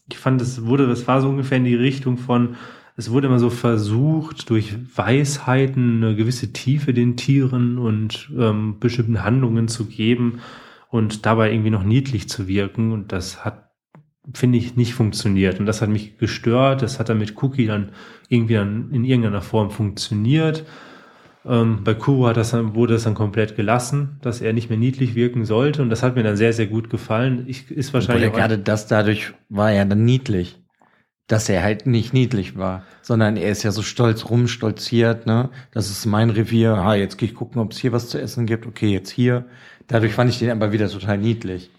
ich 0.10 0.18
fand, 0.18 0.42
es 0.42 0.66
wurde, 0.66 0.86
es 0.92 1.08
war 1.08 1.22
so 1.22 1.30
ungefähr 1.30 1.58
in 1.58 1.66
die 1.66 1.76
Richtung 1.76 2.18
von, 2.18 2.56
es 2.98 3.12
wurde 3.12 3.28
immer 3.28 3.40
so 3.40 3.50
versucht, 3.50 4.50
durch 4.50 4.76
Weisheiten 4.96 6.04
eine 6.04 6.16
gewisse 6.16 6.52
Tiefe 6.54 6.94
den 6.94 7.16
Tieren 7.16 7.78
und 7.78 8.30
ähm, 8.38 8.80
bestimmten 8.80 9.24
Handlungen 9.24 9.68
zu 9.68 9.86
geben 9.86 10.42
und 10.90 11.26
dabei 11.26 11.52
irgendwie 11.52 11.70
noch 11.70 11.84
niedlich 11.84 12.28
zu 12.28 12.48
wirken. 12.48 12.92
Und 12.92 13.12
das 13.12 13.46
hat, 13.46 13.72
finde 14.34 14.58
ich, 14.58 14.76
nicht 14.76 14.94
funktioniert. 14.94 15.60
Und 15.60 15.66
das 15.66 15.82
hat 15.82 15.90
mich 15.90 16.18
gestört. 16.18 16.82
Das 16.82 17.00
hat 17.00 17.10
dann 17.10 17.18
mit 17.18 17.42
Cookie 17.42 17.66
dann 17.66 17.92
irgendwie 18.28 18.56
dann 18.56 18.92
in 18.92 19.06
irgendeiner 19.06 19.42
Form 19.42 19.72
funktioniert. 19.72 20.66
Ähm, 21.46 21.84
bei 21.84 21.94
Kuro 21.96 22.28
hat 22.28 22.38
das 22.38 22.52
dann, 22.52 22.76
wurde 22.76 22.94
das 22.94 23.04
dann 23.04 23.16
komplett 23.16 23.56
gelassen, 23.56 24.18
dass 24.22 24.42
er 24.42 24.54
nicht 24.54 24.70
mehr 24.70 24.78
niedlich 24.78 25.16
wirken 25.16 25.46
sollte. 25.46 25.82
Und 25.82 25.90
das 25.90 26.04
hat 26.04 26.16
mir 26.16 26.24
dann 26.24 26.38
sehr, 26.38 26.54
sehr 26.54 26.68
gut 26.68 26.90
gefallen. 26.90 27.46
Ich, 27.48 27.72
ist 27.72 27.94
wahrscheinlich 27.94 28.26
Oder 28.26 28.36
gerade 28.36 28.58
das 28.60 28.88
dadurch 28.88 29.34
war 29.50 29.72
ja 29.72 29.86
dann 29.86 30.06
niedlich. 30.06 30.58
Dass 31.28 31.48
er 31.48 31.64
halt 31.64 31.86
nicht 31.86 32.14
niedlich 32.14 32.58
war, 32.58 32.84
sondern 33.02 33.38
er 33.38 33.52
ist 33.52 33.64
ja 33.64 33.72
so 33.72 33.84
stolz 33.84 34.30
rumstolziert, 34.30 35.26
ne? 35.28 35.50
Das 35.72 35.90
ist 35.90 36.06
mein 36.06 36.30
Revier. 36.30 36.76
Ha, 36.84 36.96
jetzt 36.96 37.18
gehe 37.18 37.30
ich 37.30 37.36
gucken, 37.36 37.62
ob 37.62 37.72
es 37.72 37.78
hier 37.78 37.94
was 37.94 38.10
zu 38.10 38.20
essen 38.20 38.46
gibt. 38.46 38.66
Okay, 38.68 38.90
jetzt 38.92 39.10
hier. 39.10 39.46
Dadurch 39.88 40.14
fand 40.14 40.30
ich 40.30 40.40
den 40.40 40.50
aber 40.50 40.74
wieder 40.74 40.90
total 40.90 41.18
niedlich. 41.18 41.72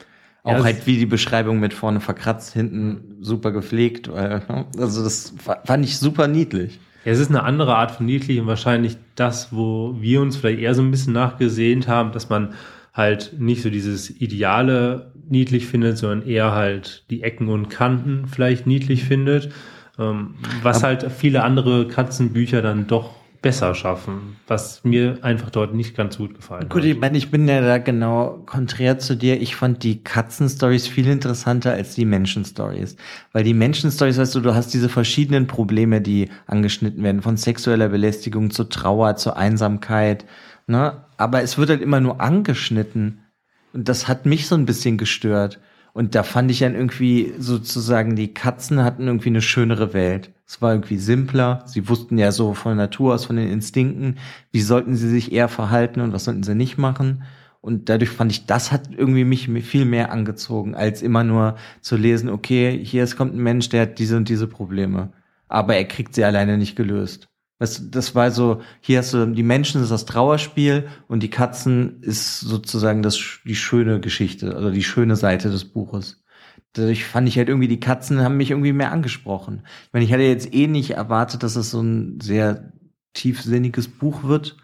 Auch 0.42 0.52
Ja, 0.52 0.64
halt 0.64 0.86
wie 0.86 0.96
die 0.96 1.06
Beschreibung 1.06 1.60
mit 1.60 1.74
vorne 1.74 2.00
verkratzt, 2.00 2.54
hinten 2.54 3.18
super 3.20 3.52
gepflegt. 3.52 4.08
Also 4.78 5.04
das 5.04 5.34
fa- 5.36 5.60
fand 5.66 5.84
ich 5.84 5.98
super 5.98 6.28
niedlich. 6.28 6.80
Ja, 7.05 7.12
es 7.12 7.18
ist 7.18 7.30
eine 7.30 7.42
andere 7.42 7.76
Art 7.76 7.90
von 7.90 8.07
niedlich 8.07 8.40
und 8.40 8.46
wahrscheinlich 8.46 8.96
das, 9.14 9.53
wo 9.53 9.96
wir 10.00 10.20
uns 10.20 10.36
vielleicht 10.36 10.61
eher 10.61 10.74
so 10.74 10.82
ein 10.82 10.90
bisschen 10.90 11.12
nachgesehnt 11.12 11.88
haben, 11.88 12.12
dass 12.12 12.28
man 12.28 12.55
halt 12.94 13.34
nicht 13.38 13.62
so 13.62 13.70
dieses 13.70 14.11
Ideale 14.11 15.12
niedlich 15.28 15.66
findet, 15.66 15.98
sondern 15.98 16.28
eher 16.28 16.53
halt 16.53 17.05
die 17.11 17.22
Ecken 17.22 17.48
und 17.48 17.70
Kanten 17.70 18.26
vielleicht 18.26 18.66
niedlich 18.66 19.05
findet. 19.05 19.50
Ähm, 19.98 20.34
was 20.62 20.82
halt 20.82 21.11
viele 21.11 21.42
andere 21.42 21.88
Katzenbücher 21.88 22.62
dann 22.62 22.86
doch 22.86 23.21
besser 23.43 23.74
schaffen, 23.74 24.36
was 24.47 24.82
mir 24.84 25.18
einfach 25.22 25.51
dort 25.51 25.74
nicht 25.74 25.97
ganz 25.97 26.16
gut 26.16 26.34
gefallen 26.34 26.62
gut, 26.62 26.70
hat. 26.70 26.82
Gut, 26.82 26.84
ich 26.84 26.99
meine, 26.99 27.18
ich 27.18 27.30
bin 27.30 27.49
ja 27.49 27.61
da 27.61 27.78
genau 27.78 28.43
konträr 28.47 28.99
zu 29.01 29.16
dir. 29.16 29.40
Ich 29.40 29.57
fand 29.57 29.82
die 29.82 30.03
Katzenstories 30.03 30.86
viel 30.86 31.09
interessanter 31.09 31.72
als 31.72 31.97
die 31.97 32.05
Menschenstories. 32.05 32.97
Weil 33.32 33.43
die 33.43 33.53
Menschenstories, 33.53 34.16
weißt 34.16 34.36
du, 34.36 34.40
du 34.40 34.55
hast 34.55 34.72
diese 34.72 34.88
verschiedenen 34.88 35.49
Probleme, 35.49 36.01
die 36.01 36.30
angeschnitten 36.47 37.03
werden, 37.03 37.20
von 37.20 37.36
sexueller 37.36 37.88
Belästigung 37.88 38.51
zur 38.53 38.70
Trauer, 38.70 39.16
zur 39.16 39.36
Einsamkeit, 39.36 40.24
ne? 40.68 41.05
Aber 41.16 41.43
es 41.43 41.59
wird 41.59 41.70
halt 41.70 41.82
immer 41.82 42.01
nur 42.01 42.20
angeschnitten. 42.20 43.24
Und 43.72 43.88
das 43.88 44.09
hat 44.09 44.24
mich 44.24 44.47
so 44.47 44.55
ein 44.55 44.66
bisschen 44.66 44.99
gestört. 44.99 45.61
Und 45.93 46.14
da 46.14 46.22
fand 46.22 46.51
ich 46.51 46.61
dann 46.61 46.74
irgendwie 46.74 47.34
sozusagen, 47.38 48.16
die 48.16 48.32
Katzen 48.32 48.82
hatten 48.82 49.07
irgendwie 49.07 49.28
eine 49.28 49.43
schönere 49.43 49.93
Welt. 49.93 50.32
Es 50.47 50.62
war 50.62 50.72
irgendwie 50.72 50.97
simpler. 50.97 51.62
Sie 51.66 51.88
wussten 51.88 52.16
ja 52.18 52.32
so 52.32 52.55
von 52.55 52.76
Natur 52.76 53.14
aus, 53.14 53.26
von 53.26 53.36
den 53.36 53.51
Instinkten, 53.51 54.18
wie 54.53 54.62
sollten 54.62 54.97
sie 54.97 55.09
sich 55.09 55.32
eher 55.32 55.49
verhalten 55.49 56.01
und 56.01 56.12
was 56.12 56.24
sollten 56.24 56.43
sie 56.43 56.55
nicht 56.55 56.78
machen. 56.78 57.24
Und 57.61 57.88
dadurch 57.88 58.11
fand 58.11 58.32
ich, 58.32 58.47
das 58.47 58.72
hat 58.72 58.90
irgendwie 58.97 59.24
mich 59.24 59.49
viel 59.64 59.84
mehr 59.84 60.11
angezogen, 60.11 60.74
als 60.74 61.01
immer 61.01 61.24
nur 61.24 61.57
zu 61.80 61.97
lesen, 61.97 62.28
okay, 62.28 62.78
hier 62.82 63.05
es 63.05 63.16
kommt 63.16 63.34
ein 63.34 63.43
Mensch, 63.43 63.68
der 63.68 63.82
hat 63.82 63.99
diese 63.99 64.16
und 64.16 64.28
diese 64.28 64.49
Probleme. 64.49 65.12
Aber 65.47 65.76
er 65.76 65.84
kriegt 65.84 66.14
sie 66.14 66.24
alleine 66.24 66.59
nicht 66.59 66.74
gelöst. 66.74 67.28
Das, 67.62 67.90
das 67.92 68.16
war 68.16 68.32
so, 68.32 68.60
hier 68.80 68.98
hast 68.98 69.14
du, 69.14 69.24
die 69.24 69.44
Menschen 69.44 69.84
ist 69.84 69.92
das 69.92 70.04
Trauerspiel 70.04 70.88
und 71.06 71.22
die 71.22 71.30
Katzen 71.30 72.02
ist 72.02 72.40
sozusagen 72.40 73.02
das, 73.04 73.38
die 73.44 73.54
schöne 73.54 74.00
Geschichte, 74.00 74.56
also 74.56 74.72
die 74.72 74.82
schöne 74.82 75.14
Seite 75.14 75.48
des 75.48 75.66
Buches. 75.66 76.24
Dadurch 76.72 77.04
fand 77.04 77.28
ich 77.28 77.38
halt 77.38 77.48
irgendwie, 77.48 77.68
die 77.68 77.78
Katzen 77.78 78.20
haben 78.20 78.36
mich 78.36 78.50
irgendwie 78.50 78.72
mehr 78.72 78.90
angesprochen. 78.90 79.62
Ich 79.86 79.92
meine, 79.92 80.04
ich 80.04 80.12
hatte 80.12 80.24
jetzt 80.24 80.52
eh 80.52 80.66
nicht 80.66 80.90
erwartet, 80.90 81.44
dass 81.44 81.54
es 81.54 81.70
so 81.70 81.80
ein 81.80 82.18
sehr 82.20 82.72
tiefsinniges 83.12 83.86
Buch 83.86 84.24
wird, 84.24 84.56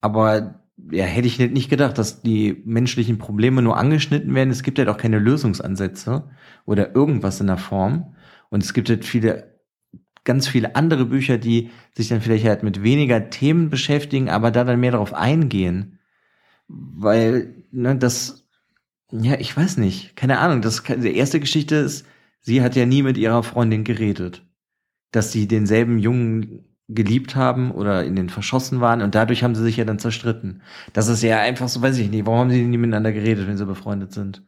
aber 0.00 0.62
ja, 0.92 1.06
hätte 1.06 1.26
ich 1.26 1.40
nicht 1.40 1.68
gedacht, 1.68 1.98
dass 1.98 2.22
die 2.22 2.62
menschlichen 2.64 3.18
Probleme 3.18 3.60
nur 3.60 3.76
angeschnitten 3.76 4.36
werden. 4.36 4.50
Es 4.50 4.62
gibt 4.62 4.78
halt 4.78 4.88
auch 4.88 4.98
keine 4.98 5.18
Lösungsansätze 5.18 6.30
oder 6.64 6.94
irgendwas 6.94 7.40
in 7.40 7.48
der 7.48 7.58
Form. 7.58 8.14
Und 8.50 8.62
es 8.62 8.72
gibt 8.72 8.88
halt 8.88 9.04
viele 9.04 9.49
ganz 10.24 10.48
viele 10.48 10.76
andere 10.76 11.06
Bücher, 11.06 11.38
die 11.38 11.70
sich 11.94 12.08
dann 12.08 12.20
vielleicht 12.20 12.46
halt 12.46 12.62
mit 12.62 12.82
weniger 12.82 13.30
Themen 13.30 13.70
beschäftigen, 13.70 14.28
aber 14.28 14.50
da 14.50 14.64
dann 14.64 14.80
mehr 14.80 14.92
darauf 14.92 15.14
eingehen. 15.14 15.98
Weil, 16.68 17.64
ne, 17.72 17.96
das, 17.96 18.46
ja, 19.10 19.34
ich 19.38 19.56
weiß 19.56 19.78
nicht, 19.78 20.16
keine 20.16 20.38
Ahnung, 20.38 20.62
das, 20.62 20.82
die 20.82 21.16
erste 21.16 21.40
Geschichte 21.40 21.76
ist, 21.76 22.06
sie 22.40 22.62
hat 22.62 22.76
ja 22.76 22.86
nie 22.86 23.02
mit 23.02 23.18
ihrer 23.18 23.42
Freundin 23.42 23.84
geredet. 23.84 24.46
Dass 25.10 25.32
sie 25.32 25.48
denselben 25.48 25.98
Jungen 25.98 26.64
geliebt 26.88 27.36
haben 27.36 27.70
oder 27.70 28.04
in 28.04 28.16
den 28.16 28.28
verschossen 28.28 28.80
waren 28.80 29.02
und 29.02 29.14
dadurch 29.14 29.42
haben 29.42 29.54
sie 29.54 29.62
sich 29.62 29.76
ja 29.76 29.84
dann 29.84 29.98
zerstritten. 29.98 30.62
Das 30.92 31.08
ist 31.08 31.22
ja 31.22 31.38
einfach 31.40 31.68
so, 31.68 31.82
weiß 31.82 31.98
ich 31.98 32.10
nicht, 32.10 32.26
warum 32.26 32.40
haben 32.40 32.50
sie 32.50 32.62
nie 32.62 32.78
miteinander 32.78 33.12
geredet, 33.12 33.46
wenn 33.46 33.56
sie 33.56 33.66
befreundet 33.66 34.12
sind? 34.12 34.42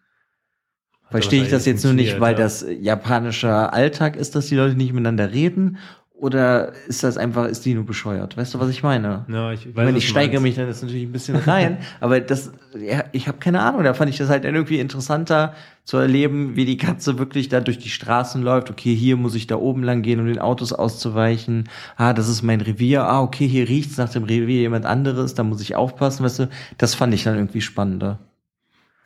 Verstehe 1.13 1.43
ich 1.43 1.51
das 1.51 1.67
jetzt 1.67 1.85
nur 1.85 1.93
nicht, 1.93 2.19
weil 2.19 2.33
ja. 2.33 2.39
das 2.39 2.67
japanischer 2.81 3.73
Alltag 3.73 4.17
ist, 4.17 4.35
dass 4.35 4.47
die 4.47 4.57
Leute 4.57 4.75
nicht 4.75 4.93
miteinander 4.93 5.31
reden? 5.33 5.79
Oder 6.23 6.73
ist 6.87 7.03
das 7.03 7.17
einfach, 7.17 7.47
ist 7.47 7.65
die 7.65 7.75
nur 7.75 7.85
bescheuert? 7.85 8.37
Weißt 8.37 8.55
du, 8.55 8.61
was 8.61 8.69
ich 8.69 8.85
meine? 8.85 9.25
Ja, 9.27 9.51
ich 9.51 9.67
weiß, 9.67 9.87
Wenn 9.89 9.97
ich 9.97 10.09
steigere 10.09 10.41
mich 10.41 10.55
dann 10.55 10.69
ist 10.69 10.81
natürlich 10.81 11.03
ein 11.03 11.11
bisschen 11.11 11.35
rein, 11.35 11.79
aber 12.01 12.21
das, 12.21 12.53
ja, 12.79 13.03
ich 13.11 13.27
habe 13.27 13.39
keine 13.39 13.61
Ahnung. 13.61 13.83
Da 13.83 13.93
fand 13.93 14.09
ich 14.09 14.19
das 14.19 14.29
halt 14.29 14.45
irgendwie 14.45 14.79
interessanter 14.79 15.53
zu 15.83 15.97
erleben, 15.97 16.55
wie 16.55 16.65
die 16.65 16.77
Katze 16.77 17.19
wirklich 17.19 17.49
da 17.49 17.61
durch 17.61 17.79
die 17.79 17.89
Straßen 17.89 18.41
läuft. 18.41 18.71
Okay, 18.71 18.95
hier 18.95 19.17
muss 19.17 19.35
ich 19.35 19.49
da 19.49 19.57
oben 19.57 19.83
lang 19.83 20.03
gehen, 20.03 20.21
um 20.21 20.27
den 20.27 20.39
Autos 20.39 20.73
auszuweichen. 20.73 21.69
Ah, 21.97 22.13
das 22.13 22.29
ist 22.29 22.43
mein 22.43 22.61
Revier. 22.61 23.03
Ah, 23.03 23.21
okay, 23.21 23.49
hier 23.49 23.69
riecht's 23.69 23.97
nach 23.97 24.11
dem 24.11 24.23
Revier 24.23 24.61
jemand 24.61 24.87
anderes. 24.87 25.35
Da 25.35 25.43
muss 25.43 25.61
ich 25.61 25.75
aufpassen. 25.75 26.25
Weißt 26.25 26.39
du, 26.39 26.49
das 26.79 26.95
fand 26.95 27.13
ich 27.15 27.25
dann 27.25 27.35
irgendwie 27.35 27.63
spannender. 27.63 28.21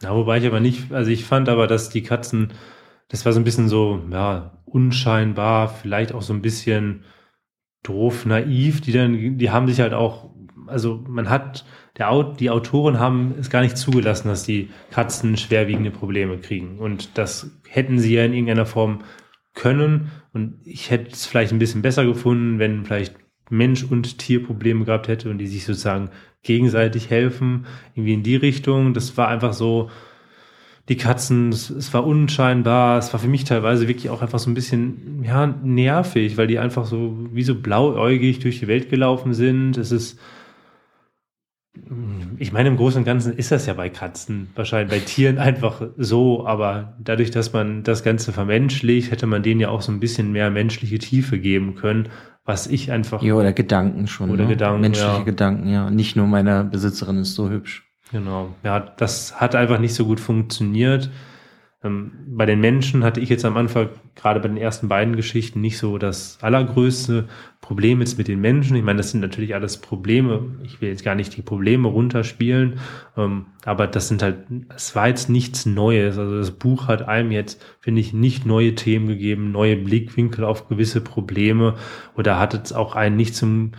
Ja, 0.02 0.14
wobei 0.14 0.38
ich 0.38 0.46
aber 0.46 0.60
nicht, 0.60 0.92
also 0.92 1.10
ich 1.10 1.24
fand 1.24 1.48
aber, 1.48 1.66
dass 1.66 1.88
die 1.88 2.02
Katzen, 2.02 2.52
das 3.08 3.24
war 3.24 3.32
so 3.32 3.40
ein 3.40 3.44
bisschen 3.44 3.68
so, 3.68 4.02
ja, 4.10 4.62
unscheinbar, 4.64 5.68
vielleicht 5.68 6.12
auch 6.12 6.22
so 6.22 6.34
ein 6.34 6.42
bisschen 6.42 7.04
doof, 7.82 8.26
naiv, 8.26 8.80
die 8.80 8.92
dann, 8.92 9.38
die 9.38 9.50
haben 9.50 9.68
sich 9.68 9.80
halt 9.80 9.94
auch, 9.94 10.30
also 10.66 11.02
man 11.08 11.30
hat, 11.30 11.64
der, 11.96 12.34
die 12.38 12.50
Autoren 12.50 12.98
haben 12.98 13.34
es 13.38 13.48
gar 13.50 13.62
nicht 13.62 13.78
zugelassen, 13.78 14.28
dass 14.28 14.44
die 14.44 14.70
Katzen 14.90 15.36
schwerwiegende 15.36 15.90
Probleme 15.90 16.38
kriegen. 16.38 16.78
Und 16.78 17.16
das 17.16 17.50
hätten 17.68 17.98
sie 17.98 18.14
ja 18.14 18.24
in 18.24 18.32
irgendeiner 18.32 18.66
Form 18.66 19.02
können. 19.54 20.10
Und 20.32 20.58
ich 20.64 20.90
hätte 20.90 21.12
es 21.12 21.26
vielleicht 21.26 21.52
ein 21.52 21.58
bisschen 21.58 21.82
besser 21.82 22.04
gefunden, 22.04 22.58
wenn 22.58 22.84
vielleicht 22.84 23.14
Mensch 23.50 23.84
und 23.84 24.18
Tier 24.18 24.42
Probleme 24.42 24.84
gehabt 24.84 25.08
hätte 25.08 25.30
und 25.30 25.38
die 25.38 25.46
sich 25.46 25.64
sozusagen 25.64 26.10
gegenseitig 26.42 27.10
helfen, 27.10 27.66
irgendwie 27.94 28.14
in 28.14 28.22
die 28.22 28.36
Richtung. 28.36 28.94
Das 28.94 29.16
war 29.16 29.28
einfach 29.28 29.52
so, 29.52 29.90
die 30.88 30.96
Katzen, 30.96 31.50
es, 31.50 31.68
es, 31.68 31.92
war 31.92 32.06
unscheinbar, 32.06 32.98
es 32.98 33.12
war 33.12 33.18
für 33.18 33.28
mich 33.28 33.44
teilweise 33.44 33.88
wirklich 33.88 34.08
auch 34.10 34.22
einfach 34.22 34.38
so 34.38 34.48
ein 34.48 34.54
bisschen, 34.54 35.22
ja, 35.24 35.46
nervig, 35.46 36.36
weil 36.36 36.46
die 36.46 36.60
einfach 36.60 36.86
so, 36.86 37.16
wie 37.32 37.42
so 37.42 37.56
blauäugig 37.56 38.38
durch 38.38 38.60
die 38.60 38.68
Welt 38.68 38.88
gelaufen 38.88 39.34
sind. 39.34 39.76
Es 39.76 39.90
ist, 39.90 40.20
ich 42.38 42.52
meine, 42.52 42.68
im 42.68 42.76
Großen 42.76 43.00
und 43.00 43.04
Ganzen 43.04 43.36
ist 43.36 43.50
das 43.50 43.66
ja 43.66 43.74
bei 43.74 43.90
Katzen, 43.90 44.48
wahrscheinlich 44.54 44.90
bei 44.90 45.04
Tieren 45.04 45.38
einfach 45.38 45.82
so, 45.96 46.46
aber 46.46 46.96
dadurch, 47.02 47.32
dass 47.32 47.52
man 47.52 47.82
das 47.82 48.04
Ganze 48.04 48.32
vermenschlicht, 48.32 49.10
hätte 49.10 49.26
man 49.26 49.42
denen 49.42 49.60
ja 49.60 49.70
auch 49.70 49.82
so 49.82 49.90
ein 49.90 50.00
bisschen 50.00 50.30
mehr 50.30 50.50
menschliche 50.50 50.98
Tiefe 50.98 51.38
geben 51.38 51.74
können 51.74 52.08
was 52.46 52.66
ich 52.68 52.90
einfach. 52.90 53.22
Ja, 53.22 53.34
oder 53.34 53.52
Gedanken 53.52 54.06
schon. 54.06 54.30
Oder 54.30 54.44
ne? 54.44 54.50
Gedanken. 54.50 54.80
Menschliche 54.80 55.18
ja. 55.18 55.22
Gedanken, 55.22 55.68
ja. 55.68 55.90
Nicht 55.90 56.16
nur 56.16 56.26
meine 56.26 56.64
Besitzerin 56.64 57.18
ist 57.18 57.34
so 57.34 57.50
hübsch. 57.50 57.84
Genau. 58.12 58.54
Ja, 58.62 58.80
das 58.80 59.40
hat 59.40 59.54
einfach 59.54 59.78
nicht 59.78 59.94
so 59.94 60.06
gut 60.06 60.20
funktioniert. 60.20 61.10
Ähm, 61.84 62.12
bei 62.28 62.46
den 62.46 62.60
Menschen 62.60 63.04
hatte 63.04 63.20
ich 63.20 63.28
jetzt 63.28 63.44
am 63.44 63.56
Anfang, 63.56 63.90
gerade 64.14 64.40
bei 64.40 64.48
den 64.48 64.56
ersten 64.56 64.88
beiden 64.88 65.14
Geschichten, 65.14 65.60
nicht 65.60 65.76
so 65.76 65.98
das 65.98 66.38
allergrößte 66.40 67.28
Problem 67.60 68.00
jetzt 68.00 68.16
mit 68.16 68.28
den 68.28 68.40
Menschen. 68.40 68.76
Ich 68.76 68.82
meine, 68.82 68.96
das 68.96 69.10
sind 69.10 69.20
natürlich 69.20 69.54
alles 69.54 69.76
Probleme. 69.76 70.56
Ich 70.62 70.80
will 70.80 70.88
jetzt 70.88 71.04
gar 71.04 71.14
nicht 71.14 71.36
die 71.36 71.42
Probleme 71.42 71.88
runterspielen, 71.88 72.78
ähm, 73.16 73.46
aber 73.64 73.86
das 73.86 74.08
sind 74.08 74.22
halt, 74.22 74.38
es 74.74 74.96
war 74.96 75.08
jetzt 75.08 75.28
nichts 75.28 75.66
Neues. 75.66 76.16
Also 76.16 76.38
das 76.38 76.52
Buch 76.52 76.88
hat 76.88 77.06
einem 77.06 77.30
jetzt, 77.30 77.62
finde 77.80 78.00
ich, 78.00 78.14
nicht 78.14 78.46
neue 78.46 78.74
Themen 78.74 79.06
gegeben, 79.06 79.52
neue 79.52 79.76
Blickwinkel 79.76 80.44
auf 80.44 80.68
gewisse 80.68 81.02
Probleme 81.02 81.74
oder 82.16 82.38
hat 82.38 82.54
es 82.54 82.72
auch 82.72 82.96
einen 82.96 83.16
nicht 83.16 83.34
zum 83.34 83.72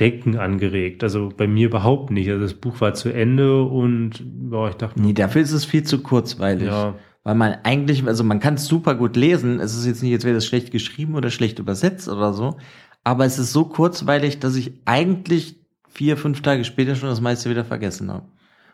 Denken 0.00 0.36
angeregt. 0.36 1.04
Also 1.04 1.32
bei 1.34 1.46
mir 1.46 1.68
überhaupt 1.68 2.10
nicht. 2.10 2.28
Also 2.28 2.42
das 2.42 2.54
Buch 2.54 2.80
war 2.80 2.92
zu 2.94 3.08
Ende 3.08 3.62
und 3.62 4.22
ja, 4.50 4.68
ich 4.68 4.74
dachte. 4.74 5.00
Nee, 5.00 5.12
dafür 5.12 5.40
ist 5.42 5.52
es 5.52 5.64
viel 5.64 5.84
zu 5.84 6.02
kurzweilig. 6.02 6.66
Ja 6.66 6.96
weil 7.26 7.34
man 7.34 7.56
eigentlich, 7.64 8.06
also 8.06 8.22
man 8.22 8.38
kann 8.38 8.54
es 8.54 8.66
super 8.66 8.94
gut 8.94 9.16
lesen. 9.16 9.58
Es 9.58 9.76
ist 9.76 9.84
jetzt 9.84 10.00
nicht, 10.00 10.12
jetzt 10.12 10.24
wäre 10.24 10.36
das 10.36 10.46
schlecht 10.46 10.70
geschrieben 10.70 11.16
oder 11.16 11.28
schlecht 11.28 11.58
übersetzt 11.58 12.08
oder 12.08 12.32
so, 12.32 12.56
aber 13.02 13.24
es 13.24 13.36
ist 13.36 13.52
so 13.52 13.64
kurzweilig, 13.64 14.38
dass 14.38 14.54
ich 14.54 14.74
eigentlich 14.84 15.56
vier, 15.88 16.16
fünf 16.16 16.40
Tage 16.42 16.62
später 16.62 16.94
schon 16.94 17.08
das 17.08 17.20
meiste 17.20 17.50
wieder 17.50 17.64
vergessen 17.64 18.12
habe. 18.12 18.26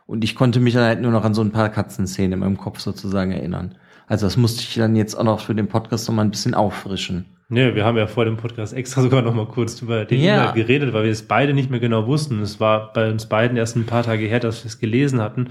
Und 0.05 0.23
ich 0.23 0.35
konnte 0.35 0.61
mich 0.61 0.75
dann 0.75 0.83
halt 0.83 1.01
nur 1.01 1.13
noch 1.13 1.25
an 1.25 1.33
so 1.33 1.41
ein 1.41 1.51
paar 1.51 1.71
Katzenszenen 1.71 2.33
in 2.33 2.39
meinem 2.41 2.59
Kopf 2.59 2.81
sozusagen 2.81 3.33
erinnern. 3.33 3.77
Also 4.07 4.27
das 4.27 4.37
musste 4.37 4.61
ich 4.61 4.75
dann 4.75 4.97
jetzt 4.97 5.15
auch 5.15 5.25
noch 5.25 5.41
für 5.41 5.55
den 5.55 5.69
Podcast 5.69 6.07
noch 6.09 6.15
mal 6.15 6.21
ein 6.21 6.31
bisschen 6.31 6.53
auffrischen. 6.53 7.25
Ja, 7.49 7.75
wir 7.75 7.87
haben 7.87 7.97
ja 7.97 8.07
vor 8.07 8.27
dem 8.27 8.37
Podcast 8.37 8.75
extra 8.75 9.01
sogar 9.01 9.23
noch 9.23 9.33
mal 9.33 9.47
kurz 9.47 9.81
über 9.81 10.05
den 10.05 10.21
ja. 10.21 10.35
Inhalt 10.35 10.57
geredet, 10.57 10.93
weil 10.93 11.05
wir 11.05 11.11
es 11.11 11.23
beide 11.23 11.55
nicht 11.55 11.71
mehr 11.71 11.81
genau 11.81 12.07
wussten. 12.07 12.43
Es 12.43 12.61
war 12.61 12.93
bei 12.93 13.11
uns 13.11 13.25
beiden 13.25 13.57
erst 13.57 13.77
ein 13.77 13.87
paar 13.87 14.03
Tage 14.03 14.27
her, 14.27 14.41
dass 14.41 14.63
wir 14.63 14.69
es 14.69 14.79
gelesen 14.79 15.23
hatten 15.23 15.49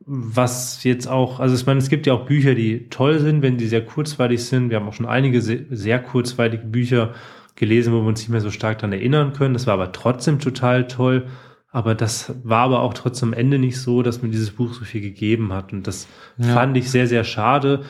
was 0.00 0.84
jetzt 0.84 1.06
auch, 1.06 1.40
also 1.40 1.54
ich 1.54 1.66
meine, 1.66 1.78
es 1.78 1.88
gibt 1.88 2.06
ja 2.06 2.12
auch 2.12 2.26
Bücher, 2.26 2.54
die 2.54 2.88
toll 2.88 3.18
sind, 3.20 3.42
wenn 3.42 3.56
die 3.56 3.66
sehr 3.66 3.84
kurzweilig 3.84 4.44
sind. 4.44 4.70
Wir 4.70 4.76
haben 4.76 4.88
auch 4.88 4.94
schon 4.94 5.06
einige 5.06 5.40
sehr, 5.40 6.02
kurzweilige 6.02 6.64
Bücher 6.64 7.14
gelesen, 7.56 7.92
wo 7.92 8.00
wir 8.00 8.08
uns 8.08 8.20
nicht 8.20 8.28
mehr 8.28 8.40
so 8.40 8.50
stark 8.50 8.78
daran 8.78 8.92
erinnern 8.92 9.32
können. 9.32 9.54
Das 9.54 9.66
war 9.66 9.74
aber 9.74 9.92
trotzdem 9.92 10.40
total 10.40 10.86
toll. 10.88 11.26
Aber 11.70 11.94
das 11.94 12.34
war 12.44 12.60
aber 12.60 12.80
auch 12.82 12.94
trotzdem 12.94 13.30
am 13.30 13.38
Ende 13.38 13.58
nicht 13.58 13.80
so, 13.80 14.02
dass 14.02 14.22
mir 14.22 14.28
dieses 14.28 14.52
Buch 14.52 14.74
so 14.74 14.84
viel 14.84 15.00
gegeben 15.00 15.52
hat. 15.52 15.72
Und 15.72 15.86
das 15.86 16.06
ja. 16.36 16.54
fand 16.54 16.76
ich 16.76 16.90
sehr, 16.90 17.08
sehr 17.08 17.24
schade. 17.24 17.84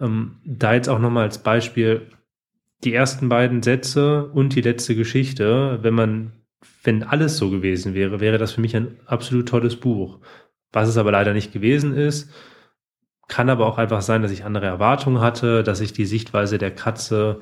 Ähm, 0.00 0.36
da 0.44 0.74
jetzt 0.74 0.88
auch 0.88 1.00
nochmal 1.00 1.24
als 1.24 1.38
Beispiel 1.38 2.02
die 2.84 2.94
ersten 2.94 3.28
beiden 3.28 3.62
Sätze 3.62 4.26
und 4.26 4.54
die 4.54 4.60
letzte 4.60 4.94
Geschichte. 4.94 5.80
Wenn 5.82 5.94
man, 5.94 6.32
wenn 6.84 7.02
alles 7.02 7.36
so 7.36 7.50
gewesen 7.50 7.94
wäre, 7.94 8.20
wäre 8.20 8.38
das 8.38 8.52
für 8.52 8.60
mich 8.60 8.76
ein 8.76 8.96
absolut 9.06 9.48
tolles 9.48 9.74
Buch. 9.74 10.20
Was 10.76 10.90
es 10.90 10.98
aber 10.98 11.10
leider 11.10 11.32
nicht 11.32 11.54
gewesen 11.54 11.96
ist, 11.96 12.30
kann 13.28 13.48
aber 13.48 13.64
auch 13.64 13.78
einfach 13.78 14.02
sein, 14.02 14.20
dass 14.20 14.30
ich 14.30 14.44
andere 14.44 14.66
Erwartungen 14.66 15.22
hatte, 15.22 15.62
dass 15.62 15.80
ich 15.80 15.94
die 15.94 16.04
Sichtweise 16.04 16.58
der 16.58 16.70
Katze 16.70 17.40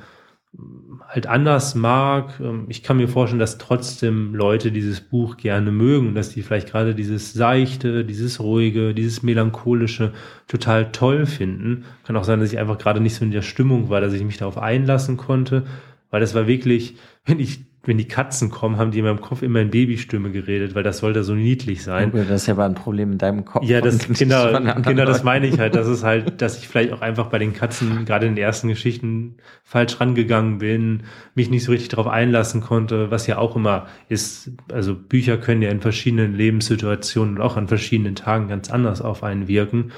halt 1.08 1.26
anders 1.26 1.74
mag. 1.74 2.38
Ähm, 2.38 2.66
ich 2.68 2.84
kann 2.84 2.96
mir 2.96 3.08
vorstellen, 3.08 3.40
dass 3.40 3.58
trotzdem 3.58 4.36
Leute 4.36 4.70
dieses 4.70 5.00
Buch 5.00 5.36
gerne 5.36 5.72
mögen, 5.72 6.14
dass 6.14 6.30
die 6.30 6.42
vielleicht 6.42 6.70
gerade 6.70 6.94
dieses 6.94 7.32
Seichte, 7.32 8.04
dieses 8.04 8.38
Ruhige, 8.38 8.94
dieses 8.94 9.24
Melancholische 9.24 10.12
total 10.46 10.92
toll 10.92 11.26
finden. 11.26 11.86
Kann 12.04 12.16
auch 12.16 12.22
sein, 12.22 12.38
dass 12.38 12.52
ich 12.52 12.60
einfach 12.60 12.78
gerade 12.78 13.00
nicht 13.00 13.16
so 13.16 13.24
in 13.24 13.32
der 13.32 13.42
Stimmung 13.42 13.90
war, 13.90 14.00
dass 14.00 14.12
ich 14.12 14.22
mich 14.22 14.38
darauf 14.38 14.58
einlassen 14.58 15.16
konnte, 15.16 15.64
weil 16.12 16.20
das 16.20 16.36
war 16.36 16.46
wirklich, 16.46 16.98
wenn 17.24 17.40
ich 17.40 17.64
wenn 17.86 17.98
die 17.98 18.08
Katzen 18.08 18.50
kommen, 18.50 18.78
haben 18.78 18.90
die 18.90 18.98
in 18.98 19.04
meinem 19.04 19.20
Kopf 19.20 19.42
immer 19.42 19.60
in 19.60 19.70
Babystimme 19.70 20.30
geredet, 20.30 20.74
weil 20.74 20.82
das 20.82 20.98
sollte 20.98 21.24
so 21.24 21.34
niedlich 21.34 21.82
sein. 21.82 22.12
Das 22.12 22.42
ist 22.42 22.46
ja 22.46 22.54
aber 22.54 22.64
ein 22.64 22.74
Problem 22.74 23.12
in 23.12 23.18
deinem 23.18 23.44
Kopf. 23.44 23.64
Ja, 23.64 23.80
das, 23.80 23.98
genau, 24.08 24.52
genau 24.82 25.04
das 25.04 25.22
meine 25.24 25.46
ich 25.46 25.58
halt. 25.58 25.74
Das 25.74 25.86
ist 25.86 26.02
halt, 26.02 26.40
dass 26.40 26.58
ich 26.58 26.68
vielleicht 26.68 26.92
auch 26.92 27.00
einfach 27.00 27.26
bei 27.26 27.38
den 27.38 27.52
Katzen 27.52 28.04
gerade 28.04 28.26
in 28.26 28.34
den 28.34 28.42
ersten 28.42 28.68
Geschichten 28.68 29.36
falsch 29.62 30.00
rangegangen 30.00 30.58
bin, 30.58 31.02
mich 31.34 31.50
nicht 31.50 31.64
so 31.64 31.72
richtig 31.72 31.88
darauf 31.88 32.06
einlassen 32.06 32.60
konnte, 32.60 33.10
was 33.10 33.26
ja 33.26 33.38
auch 33.38 33.56
immer 33.56 33.86
ist. 34.08 34.50
Also 34.72 34.94
Bücher 34.94 35.36
können 35.36 35.62
ja 35.62 35.70
in 35.70 35.80
verschiedenen 35.80 36.34
Lebenssituationen 36.34 37.36
und 37.36 37.40
auch 37.42 37.56
an 37.56 37.68
verschiedenen 37.68 38.14
Tagen 38.14 38.48
ganz 38.48 38.70
anders 38.70 39.02
auf 39.02 39.22
einen 39.22 39.48
wirken. 39.48 39.92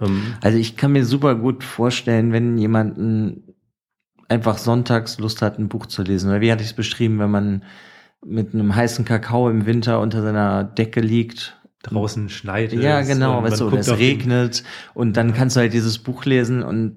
Ähm, 0.00 0.34
also 0.42 0.58
ich 0.58 0.76
kann 0.76 0.92
mir 0.92 1.04
super 1.04 1.34
gut 1.34 1.64
vorstellen, 1.64 2.32
wenn 2.32 2.58
jemanden 2.58 3.45
einfach 4.28 4.58
sonntags 4.58 5.18
Lust 5.18 5.42
hat, 5.42 5.58
ein 5.58 5.68
Buch 5.68 5.86
zu 5.86 6.02
lesen. 6.02 6.30
Oder 6.30 6.40
wie 6.40 6.50
hatte 6.50 6.62
ich 6.62 6.70
es 6.70 6.76
beschrieben, 6.76 7.18
wenn 7.18 7.30
man 7.30 7.62
mit 8.24 8.54
einem 8.54 8.74
heißen 8.74 9.04
Kakao 9.04 9.48
im 9.50 9.66
Winter 9.66 10.00
unter 10.00 10.22
seiner 10.22 10.64
Decke 10.64 11.00
liegt. 11.00 11.60
Draußen 11.82 12.28
schneit 12.28 12.72
es. 12.72 12.82
Ja, 12.82 13.02
genau, 13.02 13.42
weißt 13.42 13.60
du, 13.60 13.68
es 13.68 13.96
regnet 13.96 14.64
und 14.94 15.16
dann 15.16 15.34
kannst 15.34 15.54
du 15.54 15.60
halt 15.60 15.72
dieses 15.72 15.98
Buch 15.98 16.24
lesen 16.24 16.62
und 16.64 16.96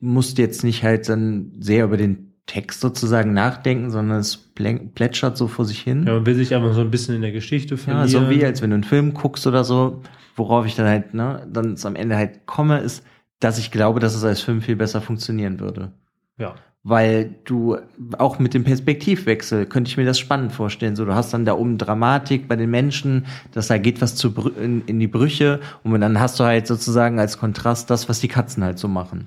musst 0.00 0.38
jetzt 0.38 0.64
nicht 0.64 0.82
halt 0.82 1.08
dann 1.08 1.52
sehr 1.60 1.84
über 1.84 1.96
den 1.96 2.34
Text 2.44 2.80
sozusagen 2.80 3.32
nachdenken, 3.32 3.90
sondern 3.90 4.18
es 4.18 4.36
plätschert 4.36 5.36
so 5.36 5.48
vor 5.48 5.64
sich 5.64 5.80
hin. 5.80 6.04
Ja, 6.06 6.14
man 6.14 6.26
will 6.26 6.34
sich 6.34 6.54
einfach 6.54 6.74
so 6.74 6.80
ein 6.80 6.90
bisschen 6.90 7.14
in 7.14 7.22
der 7.22 7.32
Geschichte 7.32 7.76
verlieren. 7.76 8.08
Ja, 8.08 8.20
so 8.20 8.28
wie 8.30 8.44
als 8.44 8.60
wenn 8.60 8.70
du 8.70 8.74
einen 8.74 8.84
Film 8.84 9.14
guckst 9.14 9.46
oder 9.46 9.64
so, 9.64 10.02
worauf 10.36 10.66
ich 10.66 10.74
dann 10.74 10.86
halt, 10.86 11.14
ne, 11.14 11.46
dann 11.50 11.76
am 11.82 11.96
Ende 11.96 12.16
halt 12.16 12.46
komme, 12.46 12.80
ist, 12.80 13.04
dass 13.40 13.58
ich 13.58 13.70
glaube, 13.70 14.00
dass 14.00 14.14
es 14.14 14.24
als 14.24 14.40
Film 14.40 14.60
viel 14.60 14.76
besser 14.76 15.00
funktionieren 15.00 15.60
würde. 15.60 15.92
Ja. 16.38 16.54
Weil 16.84 17.34
du 17.44 17.76
auch 18.16 18.38
mit 18.38 18.54
dem 18.54 18.64
Perspektivwechsel 18.64 19.66
könnte 19.66 19.90
ich 19.90 19.96
mir 19.96 20.06
das 20.06 20.18
spannend 20.18 20.52
vorstellen. 20.52 20.96
So, 20.96 21.04
du 21.04 21.14
hast 21.14 21.34
dann 21.34 21.44
da 21.44 21.54
oben 21.54 21.76
Dramatik 21.76 22.48
bei 22.48 22.56
den 22.56 22.70
Menschen, 22.70 23.26
dass 23.52 23.66
da 23.66 23.78
geht 23.78 24.00
was 24.00 24.14
zu 24.14 24.32
in, 24.62 24.82
in 24.86 24.98
die 24.98 25.08
Brüche 25.08 25.60
und 25.82 26.00
dann 26.00 26.20
hast 26.20 26.40
du 26.40 26.44
halt 26.44 26.66
sozusagen 26.66 27.18
als 27.18 27.36
Kontrast 27.38 27.90
das, 27.90 28.08
was 28.08 28.20
die 28.20 28.28
Katzen 28.28 28.64
halt 28.64 28.78
so 28.78 28.88
machen. 28.88 29.26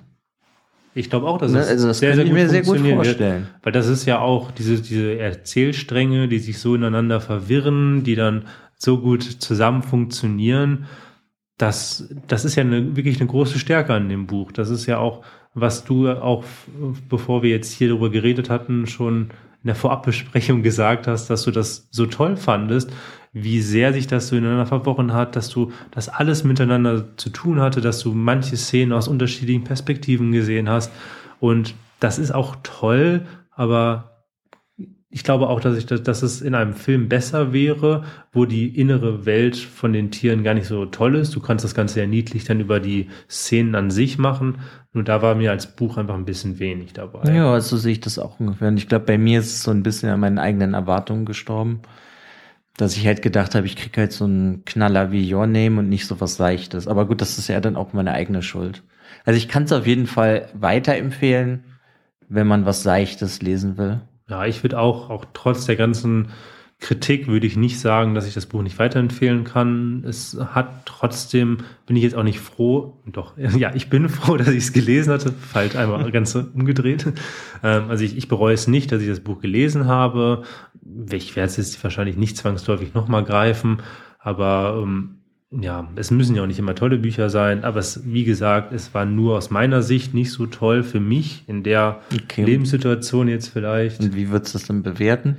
Ich 0.94 1.10
glaube 1.10 1.28
auch, 1.28 1.38
dass 1.38 1.52
ne? 1.52 1.60
also 1.60 1.88
das 1.88 2.00
sehr, 2.00 2.16
sehr 2.16 2.26
gut, 2.26 2.34
mir 2.34 2.50
sehr 2.50 2.64
gut 2.64 2.80
vorstellen. 2.80 3.44
Wird, 3.44 3.66
weil 3.66 3.72
das 3.72 3.88
ist 3.88 4.06
ja 4.06 4.20
auch 4.20 4.52
diese, 4.52 4.82
diese 4.82 5.18
Erzählstränge, 5.18 6.28
die 6.28 6.40
sich 6.40 6.60
so 6.60 6.76
ineinander 6.76 7.22
verwirren, 7.22 8.04
die 8.04 8.16
dann 8.16 8.46
so 8.76 9.00
gut 9.00 9.24
zusammen 9.24 9.84
funktionieren. 9.84 10.88
Das, 11.58 12.10
das 12.28 12.44
ist 12.44 12.56
ja 12.56 12.64
eine, 12.64 12.96
wirklich 12.96 13.22
eine 13.22 13.30
große 13.30 13.60
Stärke 13.60 13.94
an 13.94 14.10
dem 14.10 14.28
Buch. 14.28 14.52
Das 14.52 14.70
ist 14.70 14.86
ja 14.86 14.98
auch 14.98 15.24
was 15.54 15.84
du 15.84 16.10
auch, 16.10 16.44
bevor 17.10 17.44
wir 17.44 17.50
jetzt 17.50 17.72
hier 17.72 17.90
darüber 17.90 18.10
geredet 18.10 18.50
hatten, 18.50 18.88
schon 18.88 19.32
in 19.64 19.68
der 19.68 19.76
Vorabbesprechung 19.76 20.64
gesagt 20.64 21.08
hast, 21.08 21.30
dass 21.30 21.44
du 21.44 21.52
das 21.52 21.88
so 21.92 22.06
toll 22.06 22.38
fandest, 22.38 22.92
wie 23.34 23.62
sehr 23.62 23.94
sich 23.94 24.08
das 24.08 24.28
so 24.28 24.36
ineinander 24.36 24.66
verworren 24.66 25.14
hat, 25.14 25.36
dass 25.36 25.50
du 25.50 25.72
das 25.92 26.10
alles 26.10 26.44
miteinander 26.44 27.18
zu 27.18 27.30
tun 27.30 27.62
hatte, 27.62 27.80
dass 27.80 28.00
du 28.00 28.14
manche 28.14 28.58
Szenen 28.58 28.92
aus 28.92 29.08
unterschiedlichen 29.08 29.64
Perspektiven 29.64 30.32
gesehen 30.32 30.70
hast. 30.70 30.92
Und 31.40 31.74
das 32.00 32.20
ist 32.20 32.32
auch 32.32 32.58
toll, 32.64 33.26
aber 33.52 34.11
ich 35.14 35.26
glaube 35.26 35.50
auch, 35.50 35.60
dass, 35.60 35.78
ich, 35.78 35.86
dass 35.86 36.22
es 36.24 36.42
in 36.42 36.56
einem 36.56 36.74
Film 36.74 37.10
besser 37.10 37.52
wäre, 37.52 38.06
wo 38.32 38.46
die 38.46 38.70
innere 38.70 39.26
Welt 39.26 39.58
von 39.58 39.92
den 39.92 40.10
Tieren 40.10 40.42
gar 40.44 40.54
nicht 40.54 40.68
so 40.68 40.86
toll 40.86 41.16
ist. 41.16 41.36
Du 41.36 41.42
kannst 41.42 41.66
das 41.66 41.76
Ganze 41.76 42.00
ja 42.00 42.08
niedlich 42.08 42.46
dann 42.46 42.62
über 42.62 42.80
die 42.80 43.10
Szenen 43.30 43.76
an 43.76 43.92
sich 43.92 44.18
machen. 44.18 44.60
Nur 44.94 45.04
da 45.04 45.22
war 45.22 45.36
mir 45.36 45.52
als 45.52 45.76
Buch 45.76 45.98
einfach 45.98 46.16
ein 46.16 46.24
bisschen 46.24 46.60
wenig 46.60 46.94
dabei. 46.94 47.30
Ja, 47.34 47.60
so 47.60 47.76
sehe 47.76 47.92
ich 47.92 48.00
das 48.00 48.20
auch 48.20 48.40
ungefähr. 48.40 48.70
Und 48.70 48.78
ich 48.78 48.88
glaube, 48.88 49.06
bei 49.06 49.18
mir 49.18 49.42
ist 49.42 49.54
es 49.54 49.64
so 49.64 49.72
ein 49.72 49.84
bisschen 49.84 50.10
an 50.10 50.22
meinen 50.22 50.40
eigenen 50.40 50.74
Erwartungen 50.74 51.26
gestorben. 51.26 51.82
Dass 52.78 52.96
ich 52.96 53.06
halt 53.06 53.22
gedacht 53.22 53.54
habe, 53.54 53.66
ich 53.66 53.76
krieg 53.76 53.96
halt 53.98 54.14
so 54.14 54.24
einen 54.24 54.64
Knaller 54.64 55.12
wie 55.12 55.34
Your 55.34 55.46
Name 55.46 55.80
und 55.80 55.90
nicht 55.90 56.08
so 56.08 56.22
was 56.22 56.38
Seichtes. 56.38 56.88
Aber 56.88 57.06
gut, 57.06 57.20
das 57.20 57.38
ist 57.38 57.50
ja 57.50 57.60
dann 57.60 57.76
auch 57.76 57.92
meine 57.92 58.14
eigene 58.14 58.42
Schuld. 58.42 58.82
Also 59.26 59.38
ich 59.38 59.50
kann 59.50 59.64
es 59.64 59.74
auf 59.74 59.86
jeden 59.86 60.08
Fall 60.08 60.48
weiterempfehlen, 60.54 61.66
wenn 62.30 62.48
man 62.48 62.66
was 62.66 62.82
Seichtes 62.82 63.42
lesen 63.42 63.78
will. 63.78 64.00
Ja, 64.32 64.46
ich 64.46 64.64
würde 64.64 64.80
auch, 64.80 65.10
auch 65.10 65.26
trotz 65.34 65.66
der 65.66 65.76
ganzen 65.76 66.30
Kritik 66.80 67.28
würde 67.28 67.46
ich 67.46 67.58
nicht 67.58 67.82
sagen, 67.82 68.16
dass 68.16 68.26
ich 68.26 68.34
das 68.34 68.46
Buch 68.46 68.64
nicht 68.64 68.80
weiterempfehlen 68.80 69.44
kann. 69.44 70.06
Es 70.08 70.38
hat 70.40 70.86
trotzdem, 70.86 71.58
bin 71.86 71.98
ich 71.98 72.04
jetzt 72.04 72.16
auch 72.16 72.24
nicht 72.24 72.40
froh, 72.40 72.98
doch, 73.06 73.38
ja, 73.58 73.76
ich 73.76 73.90
bin 73.90 74.08
froh, 74.08 74.38
dass 74.38 74.48
ich 74.48 74.64
es 74.64 74.72
gelesen 74.72 75.12
hatte, 75.12 75.34
falsch 75.34 75.76
einmal 75.76 76.10
ganz 76.12 76.34
umgedreht. 76.34 77.08
Ähm, 77.62 77.84
also 77.90 78.06
ich, 78.06 78.18
ich 78.18 78.30
bereue 78.30 78.54
es 78.54 78.68
nicht, 78.68 78.94
dass 78.94 79.02
ich 79.02 79.10
das 79.10 79.20
Buch 79.20 79.42
gelesen 79.42 79.86
habe. 79.86 80.44
Ich 81.12 81.36
werde 81.36 81.50
es 81.50 81.58
jetzt 81.58 81.84
wahrscheinlich 81.84 82.16
nicht 82.16 82.38
zwangsläufig 82.38 82.94
nochmal 82.94 83.26
greifen, 83.26 83.84
aber 84.18 84.80
ähm, 84.82 85.18
ja, 85.52 85.90
es 85.96 86.12
müssen 86.12 86.36
ja 86.36 86.44
auch 86.44 86.48
nicht 86.48 86.60
immer 86.60 86.76
tolle 86.76 86.98
Bücher 86.98 87.30
sein, 87.30 87.66
aber 87.66 87.80
es, 87.80 88.02
wie 88.06 88.24
gesagt, 88.24 88.72
es 88.72 88.94
war 88.94 89.06
nur 89.06 89.38
aus 89.38 89.50
meiner 89.50 89.82
Sicht 89.82 90.14
nicht 90.14 90.32
so 90.32 90.46
toll 90.46 90.82
für 90.82 91.02
mich 91.02 91.44
in 91.48 91.64
der 91.64 92.02
okay. 92.14 92.46
Lebenssituation 92.46 93.28
jetzt 93.28 93.50
vielleicht. 93.50 94.00
Und 94.00 94.16
wie 94.16 94.30
würdest 94.30 94.54
du 94.54 94.60
das 94.60 94.68
denn 94.68 94.82
bewerten? 94.82 95.38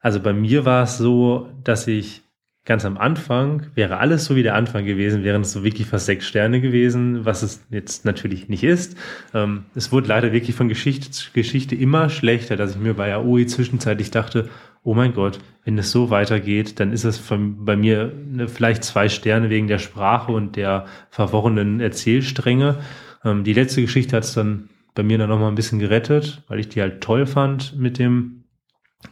Also 0.00 0.20
bei 0.20 0.34
mir 0.34 0.66
war 0.66 0.82
es 0.82 0.98
so, 0.98 1.48
dass 1.64 1.86
ich 1.86 2.22
ganz 2.66 2.84
am 2.84 2.98
Anfang 2.98 3.66
wäre 3.74 3.96
alles 3.96 4.26
so 4.26 4.36
wie 4.36 4.42
der 4.42 4.54
Anfang 4.54 4.84
gewesen, 4.84 5.24
wären 5.24 5.40
es 5.40 5.52
so 5.52 5.64
wirklich 5.64 5.86
fast 5.86 6.06
sechs 6.06 6.26
Sterne 6.26 6.60
gewesen, 6.60 7.24
was 7.24 7.42
es 7.42 7.64
jetzt 7.70 8.04
natürlich 8.04 8.48
nicht 8.48 8.62
ist. 8.62 8.96
Ähm, 9.32 9.64
es 9.74 9.90
wurde 9.90 10.08
leider 10.08 10.32
wirklich 10.32 10.54
von 10.54 10.68
Geschichte 10.68 11.10
zu 11.10 11.30
Geschichte 11.32 11.74
immer 11.74 12.10
schlechter, 12.10 12.56
dass 12.56 12.72
ich 12.72 12.80
mir 12.80 12.94
bei 12.94 13.14
AOE 13.14 13.46
zwischenzeitlich 13.46 14.10
dachte, 14.10 14.50
oh 14.82 14.94
mein 14.94 15.12
Gott, 15.12 15.38
wenn 15.64 15.78
es 15.78 15.90
so 15.90 16.10
weitergeht, 16.10 16.80
dann 16.80 16.92
ist 16.92 17.04
es 17.04 17.18
von, 17.18 17.64
bei 17.64 17.76
mir 17.76 18.12
eine, 18.12 18.48
vielleicht 18.48 18.84
zwei 18.84 19.08
Sterne 19.08 19.50
wegen 19.50 19.66
der 19.66 19.78
Sprache 19.78 20.32
und 20.32 20.56
der 20.56 20.86
verworrenen 21.10 21.80
Erzählstränge. 21.80 22.78
Ähm, 23.24 23.44
die 23.44 23.52
letzte 23.52 23.82
Geschichte 23.82 24.16
hat 24.16 24.24
es 24.24 24.34
dann 24.34 24.70
bei 24.94 25.02
mir 25.02 25.18
dann 25.18 25.28
nochmal 25.28 25.48
ein 25.48 25.54
bisschen 25.54 25.78
gerettet, 25.78 26.42
weil 26.48 26.58
ich 26.60 26.68
die 26.68 26.80
halt 26.80 27.00
toll 27.02 27.26
fand 27.26 27.76
mit 27.78 27.98
dem 27.98 28.44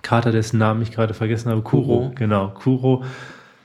Kater, 0.02 0.32
dessen 0.32 0.58
Namen 0.58 0.82
ich 0.82 0.90
gerade 0.90 1.14
vergessen 1.14 1.50
habe. 1.50 1.62
Kuro, 1.62 1.84
Kuro. 1.84 2.12
genau, 2.14 2.48
Kuro. 2.48 3.04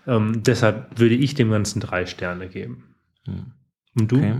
Ähm, 0.08 0.44
deshalb 0.44 1.00
würde 1.00 1.16
ich 1.16 1.34
dem 1.36 1.52
Ganzen 1.52 1.80
drei 1.80 2.06
Sterne 2.06 2.48
geben. 2.48 2.96
Hm. 3.26 3.54
Und 3.96 4.12
du? 4.12 4.18
Okay. 4.18 4.36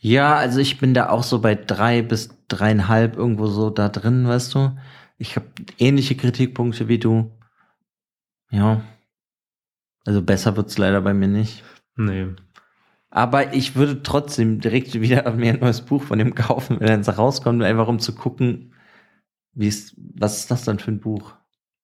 Ja, 0.00 0.34
also 0.36 0.58
ich 0.58 0.78
bin 0.78 0.94
da 0.94 1.08
auch 1.08 1.22
so 1.22 1.40
bei 1.40 1.54
drei 1.54 2.02
bis 2.02 2.30
dreieinhalb 2.48 3.16
irgendwo 3.16 3.46
so 3.46 3.70
da 3.70 3.88
drin, 3.88 4.26
weißt 4.26 4.54
du. 4.54 4.72
Ich 5.18 5.36
habe 5.36 5.46
ähnliche 5.78 6.16
Kritikpunkte 6.16 6.88
wie 6.88 6.98
du. 6.98 7.30
Ja. 8.50 8.82
Also 10.04 10.22
besser 10.22 10.56
wird's 10.56 10.78
leider 10.78 11.00
bei 11.00 11.12
mir 11.12 11.28
nicht. 11.28 11.64
Nee. 11.96 12.28
Aber 13.10 13.54
ich 13.54 13.74
würde 13.74 14.02
trotzdem 14.02 14.60
direkt 14.60 15.00
wieder 15.00 15.30
mir 15.36 15.52
ein 15.52 15.60
neues 15.60 15.82
Buch 15.82 16.02
von 16.02 16.18
dem 16.18 16.34
kaufen, 16.34 16.78
wenn 16.80 17.00
es 17.00 17.18
rauskommt, 17.18 17.62
einfach 17.62 17.88
um 17.88 17.98
zu 17.98 18.14
gucken, 18.14 18.74
wie 19.54 19.66
ist, 19.66 19.94
was 19.96 20.38
ist 20.38 20.50
das 20.50 20.64
dann 20.64 20.78
für 20.78 20.92
ein 20.92 21.00
Buch? 21.00 21.34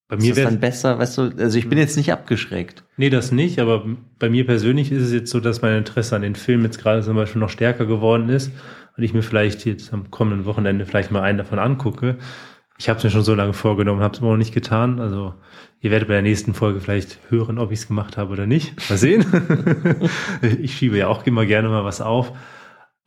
Bei 0.07 0.17
mir 0.17 0.35
wäre 0.35 0.49
dann 0.49 0.59
besser, 0.59 0.99
weißt 0.99 1.17
du, 1.17 1.21
also 1.39 1.57
ich 1.57 1.67
bin 1.67 1.79
jetzt 1.79 1.97
nicht 1.97 2.13
abgeschreckt. 2.13 2.83
Nee, 2.95 3.09
das 3.09 3.31
nicht, 3.31 3.59
aber 3.59 3.85
bei 4.19 4.29
mir 4.29 4.45
persönlich 4.45 4.91
ist 4.91 5.01
es 5.01 5.11
jetzt 5.11 5.31
so, 5.31 5.39
dass 5.39 5.63
mein 5.63 5.79
Interesse 5.79 6.15
an 6.15 6.21
den 6.21 6.35
Film 6.35 6.63
jetzt 6.63 6.77
gerade 6.77 7.01
zum 7.01 7.15
Beispiel 7.15 7.41
noch 7.41 7.49
stärker 7.49 7.87
geworden 7.87 8.29
ist 8.29 8.51
und 8.95 9.03
ich 9.03 9.15
mir 9.15 9.23
vielleicht 9.23 9.65
jetzt 9.65 9.91
am 9.93 10.11
kommenden 10.11 10.45
Wochenende 10.45 10.85
vielleicht 10.85 11.09
mal 11.09 11.23
einen 11.23 11.39
davon 11.39 11.57
angucke. 11.57 12.17
Ich 12.77 12.89
habe 12.89 12.97
es 12.97 13.03
mir 13.03 13.09
schon 13.09 13.23
so 13.23 13.35
lange 13.35 13.53
vorgenommen, 13.53 14.01
habe 14.01 14.13
es 14.13 14.19
immer 14.19 14.31
noch 14.31 14.37
nicht 14.37 14.53
getan. 14.53 14.99
Also 14.99 15.33
ihr 15.79 15.91
werdet 15.91 16.09
bei 16.09 16.15
der 16.15 16.23
nächsten 16.23 16.53
Folge 16.53 16.81
vielleicht 16.81 17.19
hören, 17.29 17.57
ob 17.57 17.71
ich 17.71 17.79
es 17.79 17.87
gemacht 17.87 18.17
habe 18.17 18.33
oder 18.33 18.45
nicht. 18.45 18.89
Mal 18.89 18.97
sehen. 18.97 19.25
ich 20.61 20.75
schiebe 20.75 20.97
ja 20.97 21.07
auch 21.07 21.25
immer 21.25 21.45
gerne 21.45 21.69
mal 21.69 21.85
was 21.85 22.01
auf. 22.01 22.33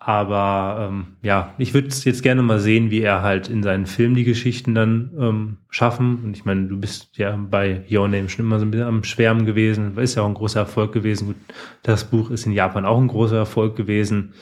Aber 0.09 0.89
ähm, 0.89 1.07
ja, 1.23 1.53
ich 1.59 1.75
würde 1.75 1.89
jetzt 1.89 2.23
gerne 2.23 2.41
mal 2.41 2.61
sehen, 2.61 2.91
wie 2.91 3.03
er 3.03 3.21
halt 3.21 3.51
in 3.51 3.63
seinen 3.63 3.85
Film 3.85 4.15
die 4.15 4.25
Geschichten 4.25 4.75
dann 4.75 5.11
ähm, 5.19 5.57
schaffen. 5.69 6.21
Und 6.25 6.35
ich 6.35 6.47
meine, 6.47 6.67
du 6.67 6.79
bist 6.79 7.19
ja 7.19 7.37
bei 7.37 7.85
Your 7.91 8.09
Name 8.09 8.31
schon 8.31 8.47
immer 8.47 8.59
so 8.59 8.65
ein 8.65 8.71
bisschen 8.71 8.87
am 8.87 9.05
Schwärmen 9.05 9.45
gewesen. 9.45 9.99
Ist 9.99 10.15
ja 10.15 10.23
auch 10.23 10.29
ein 10.29 10.35
großer 10.35 10.61
Erfolg 10.61 10.93
gewesen. 10.93 11.27
Gut, 11.27 11.37
das 11.83 12.05
Buch 12.05 12.31
ist 12.31 12.47
in 12.47 12.53
Japan 12.53 12.87
auch 12.87 12.99
ein 12.99 13.09
großer 13.09 13.37
Erfolg 13.37 13.77
gewesen. 13.77 14.33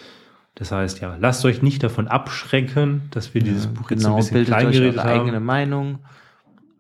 Das 0.57 0.73
heißt, 0.73 1.01
ja, 1.01 1.17
lasst 1.21 1.45
euch 1.45 1.61
nicht 1.63 1.83
davon 1.83 2.09
abschrecken, 2.09 3.03
dass 3.11 3.35
wir 3.35 3.43
dieses 3.43 3.67
ja, 3.67 3.71
Buch 3.73 3.91
jetzt 3.91 4.03
genau, 4.03 4.15
ein 4.15 4.21
bisschen 4.21 4.45
klein 4.47 4.73
geredet 4.73 4.99
haben. 4.99 5.21
eigene 5.21 5.41
Meinung. 5.41 5.99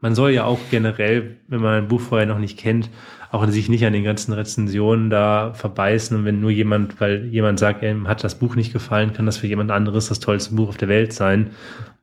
man 0.01 0.15
soll 0.15 0.31
ja 0.31 0.45
auch 0.45 0.59
generell, 0.71 1.37
wenn 1.47 1.61
man 1.61 1.75
ein 1.75 1.89
Buch 1.89 2.01
vorher 2.01 2.27
noch 2.27 2.39
nicht 2.39 2.59
kennt, 2.59 2.89
auch 3.31 3.47
sich 3.49 3.69
nicht 3.69 3.85
an 3.85 3.93
den 3.93 4.03
ganzen 4.03 4.33
Rezensionen 4.33 5.11
da 5.11 5.53
verbeißen. 5.53 6.17
Und 6.17 6.25
wenn 6.25 6.41
nur 6.41 6.51
jemand, 6.51 6.99
weil 7.03 7.27
jemand 7.27 7.59
sagt, 7.59 7.83
ihm 7.83 8.09
hat 8.09 8.25
das 8.25 8.39
Buch 8.39 8.57
nicht 8.57 8.73
gefallen, 8.73 9.13
kann 9.13 9.27
das 9.27 9.37
für 9.37 9.47
jemand 9.47 9.71
anderes 9.71 10.09
das 10.09 10.21
tollste 10.21 10.55
Buch 10.55 10.71
auf 10.71 10.79
der 10.79 10.89
Welt 10.89 11.13
sein. 11.13 11.51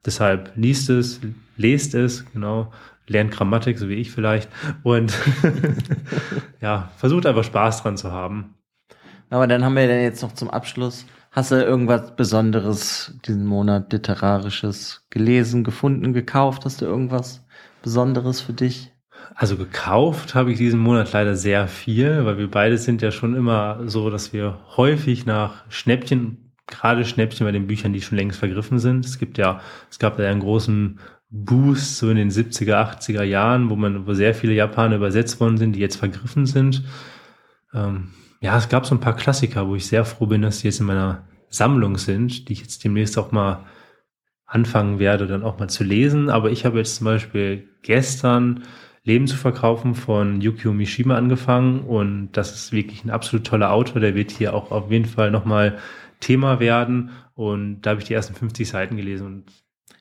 Deshalb 0.05 0.51
liest 0.55 0.91
es, 0.91 1.21
lest 1.57 1.95
es, 1.95 2.31
genau, 2.33 2.71
lernt 3.07 3.31
Grammatik, 3.31 3.79
so 3.79 3.89
wie 3.89 3.95
ich 3.95 4.11
vielleicht. 4.11 4.47
Und 4.83 5.17
ja, 6.61 6.91
versucht 6.97 7.25
einfach 7.25 7.43
Spaß 7.43 7.81
dran 7.81 7.97
zu 7.97 8.11
haben. 8.11 8.53
Aber 9.31 9.47
dann 9.47 9.65
haben 9.65 9.75
wir 9.75 9.87
dann 9.87 10.01
jetzt 10.01 10.21
noch 10.21 10.33
zum 10.33 10.51
Abschluss. 10.51 11.07
Hast 11.33 11.51
du 11.51 11.55
irgendwas 11.55 12.15
Besonderes 12.15 13.17
diesen 13.25 13.47
Monat 13.47 13.91
literarisches 13.91 15.03
gelesen, 15.09 15.63
gefunden, 15.63 16.13
gekauft? 16.13 16.63
Hast 16.63 16.81
du 16.81 16.85
irgendwas 16.85 17.43
Besonderes 17.81 18.39
für 18.39 18.53
dich? 18.53 18.91
Also 19.33 19.57
gekauft 19.57 20.35
habe 20.35 20.51
ich 20.51 20.59
diesen 20.59 20.79
Monat 20.79 21.11
leider 21.11 21.35
sehr 21.35 21.67
viel, 21.67 22.23
weil 22.23 22.37
wir 22.37 22.51
beide 22.51 22.77
sind 22.77 23.01
ja 23.01 23.09
schon 23.09 23.35
immer 23.35 23.79
so, 23.87 24.11
dass 24.11 24.31
wir 24.31 24.59
häufig 24.77 25.25
nach 25.25 25.63
Schnäppchen, 25.69 26.53
gerade 26.67 27.03
Schnäppchen 27.03 27.47
bei 27.47 27.51
den 27.51 27.65
Büchern, 27.65 27.93
die 27.93 28.01
schon 28.01 28.19
längst 28.19 28.37
vergriffen 28.37 28.77
sind. 28.77 29.03
Es 29.03 29.17
gibt 29.17 29.39
ja, 29.39 29.59
es 29.89 29.97
gab 29.97 30.19
ja 30.19 30.29
einen 30.29 30.41
großen 30.41 30.99
Boost 31.31 31.97
so 31.97 32.11
in 32.11 32.17
den 32.17 32.29
70er, 32.29 32.75
80er 32.75 33.23
Jahren, 33.23 33.71
wo 33.71 33.75
man, 33.75 34.05
wo 34.05 34.13
sehr 34.13 34.35
viele 34.35 34.53
Japaner 34.53 34.97
übersetzt 34.97 35.39
worden 35.39 35.57
sind, 35.57 35.75
die 35.75 35.79
jetzt 35.79 35.95
vergriffen 35.95 36.45
sind. 36.45 36.83
Ähm, 37.73 38.09
ja, 38.43 38.57
es 38.57 38.67
gab 38.67 38.85
so 38.85 38.93
ein 38.93 38.99
paar 38.99 39.15
Klassiker, 39.15 39.69
wo 39.69 39.75
ich 39.75 39.87
sehr 39.87 40.03
froh 40.03 40.25
bin, 40.25 40.41
dass 40.41 40.59
die 40.59 40.67
jetzt 40.67 40.81
in 40.81 40.85
meiner 40.85 41.25
Sammlung 41.47 41.97
sind, 41.97 42.49
die 42.49 42.53
ich 42.53 42.59
jetzt 42.59 42.83
demnächst 42.83 43.17
auch 43.17 43.31
mal 43.31 43.65
anfangen 44.45 44.99
werde, 44.99 45.27
dann 45.27 45.43
auch 45.43 45.59
mal 45.59 45.69
zu 45.69 45.85
lesen. 45.85 46.29
Aber 46.29 46.51
ich 46.51 46.65
habe 46.65 46.79
jetzt 46.79 46.97
zum 46.97 47.05
Beispiel 47.05 47.69
gestern 47.83 48.63
Leben 49.03 49.27
zu 49.27 49.37
verkaufen 49.37 49.95
von 49.95 50.41
Yukio 50.41 50.73
Mishima 50.73 51.15
angefangen 51.15 51.85
und 51.85 52.33
das 52.33 52.53
ist 52.53 52.73
wirklich 52.73 53.05
ein 53.05 53.11
absolut 53.11 53.47
toller 53.47 53.71
Autor. 53.71 54.01
Der 54.01 54.13
wird 54.13 54.31
hier 54.31 54.53
auch 54.53 54.71
auf 54.71 54.91
jeden 54.91 55.05
Fall 55.05 55.31
nochmal 55.31 55.77
Thema 56.19 56.59
werden 56.59 57.11
und 57.35 57.81
da 57.81 57.91
habe 57.91 58.01
ich 58.01 58.07
die 58.07 58.13
ersten 58.13 58.35
50 58.35 58.67
Seiten 58.67 58.97
gelesen 58.97 59.25
und 59.25 59.45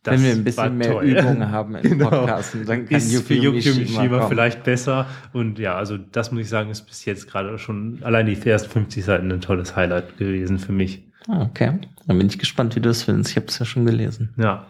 das 0.03 0.15
Wenn 0.15 0.25
wir 0.25 0.33
ein 0.33 0.45
bisschen 0.45 0.79
mehr 0.79 0.91
toll. 0.91 1.05
Übungen 1.05 1.51
haben 1.53 1.77
im 1.77 1.83
genau. 1.83 2.11
Podcast, 2.11 2.57
dann 2.67 2.87
kann 2.87 2.97
ist 2.99 3.13
Yukio, 3.13 3.53
Yukio 3.53 3.75
Mishima, 3.75 4.03
Mishima 4.03 4.27
vielleicht 4.27 4.65
besser. 4.65 5.07
Und 5.33 5.59
ja, 5.61 5.77
also 5.77 5.97
das 5.97 6.33
muss 6.33 6.43
ich 6.43 6.49
sagen, 6.49 6.71
ist 6.71 6.83
bis 6.83 7.05
jetzt 7.05 7.31
gerade 7.31 7.57
schon 7.59 8.01
allein 8.03 8.27
die 8.27 8.37
ersten 8.45 8.71
50 8.71 9.05
Seiten 9.05 9.31
ein 9.31 9.41
tolles 9.41 9.77
Highlight 9.77 10.19
gewesen 10.19 10.59
für 10.59 10.73
mich. 10.73 11.05
Ah, 11.29 11.43
okay, 11.43 11.79
dann 12.07 12.19
bin 12.19 12.27
ich 12.27 12.39
gespannt, 12.39 12.75
wie 12.75 12.81
du 12.81 12.89
es 12.91 13.05
findest. 13.05 13.31
Ich 13.31 13.37
habe 13.37 13.47
es 13.47 13.59
ja 13.59 13.65
schon 13.65 13.87
gelesen. 13.87 14.35
Ja. 14.37 14.67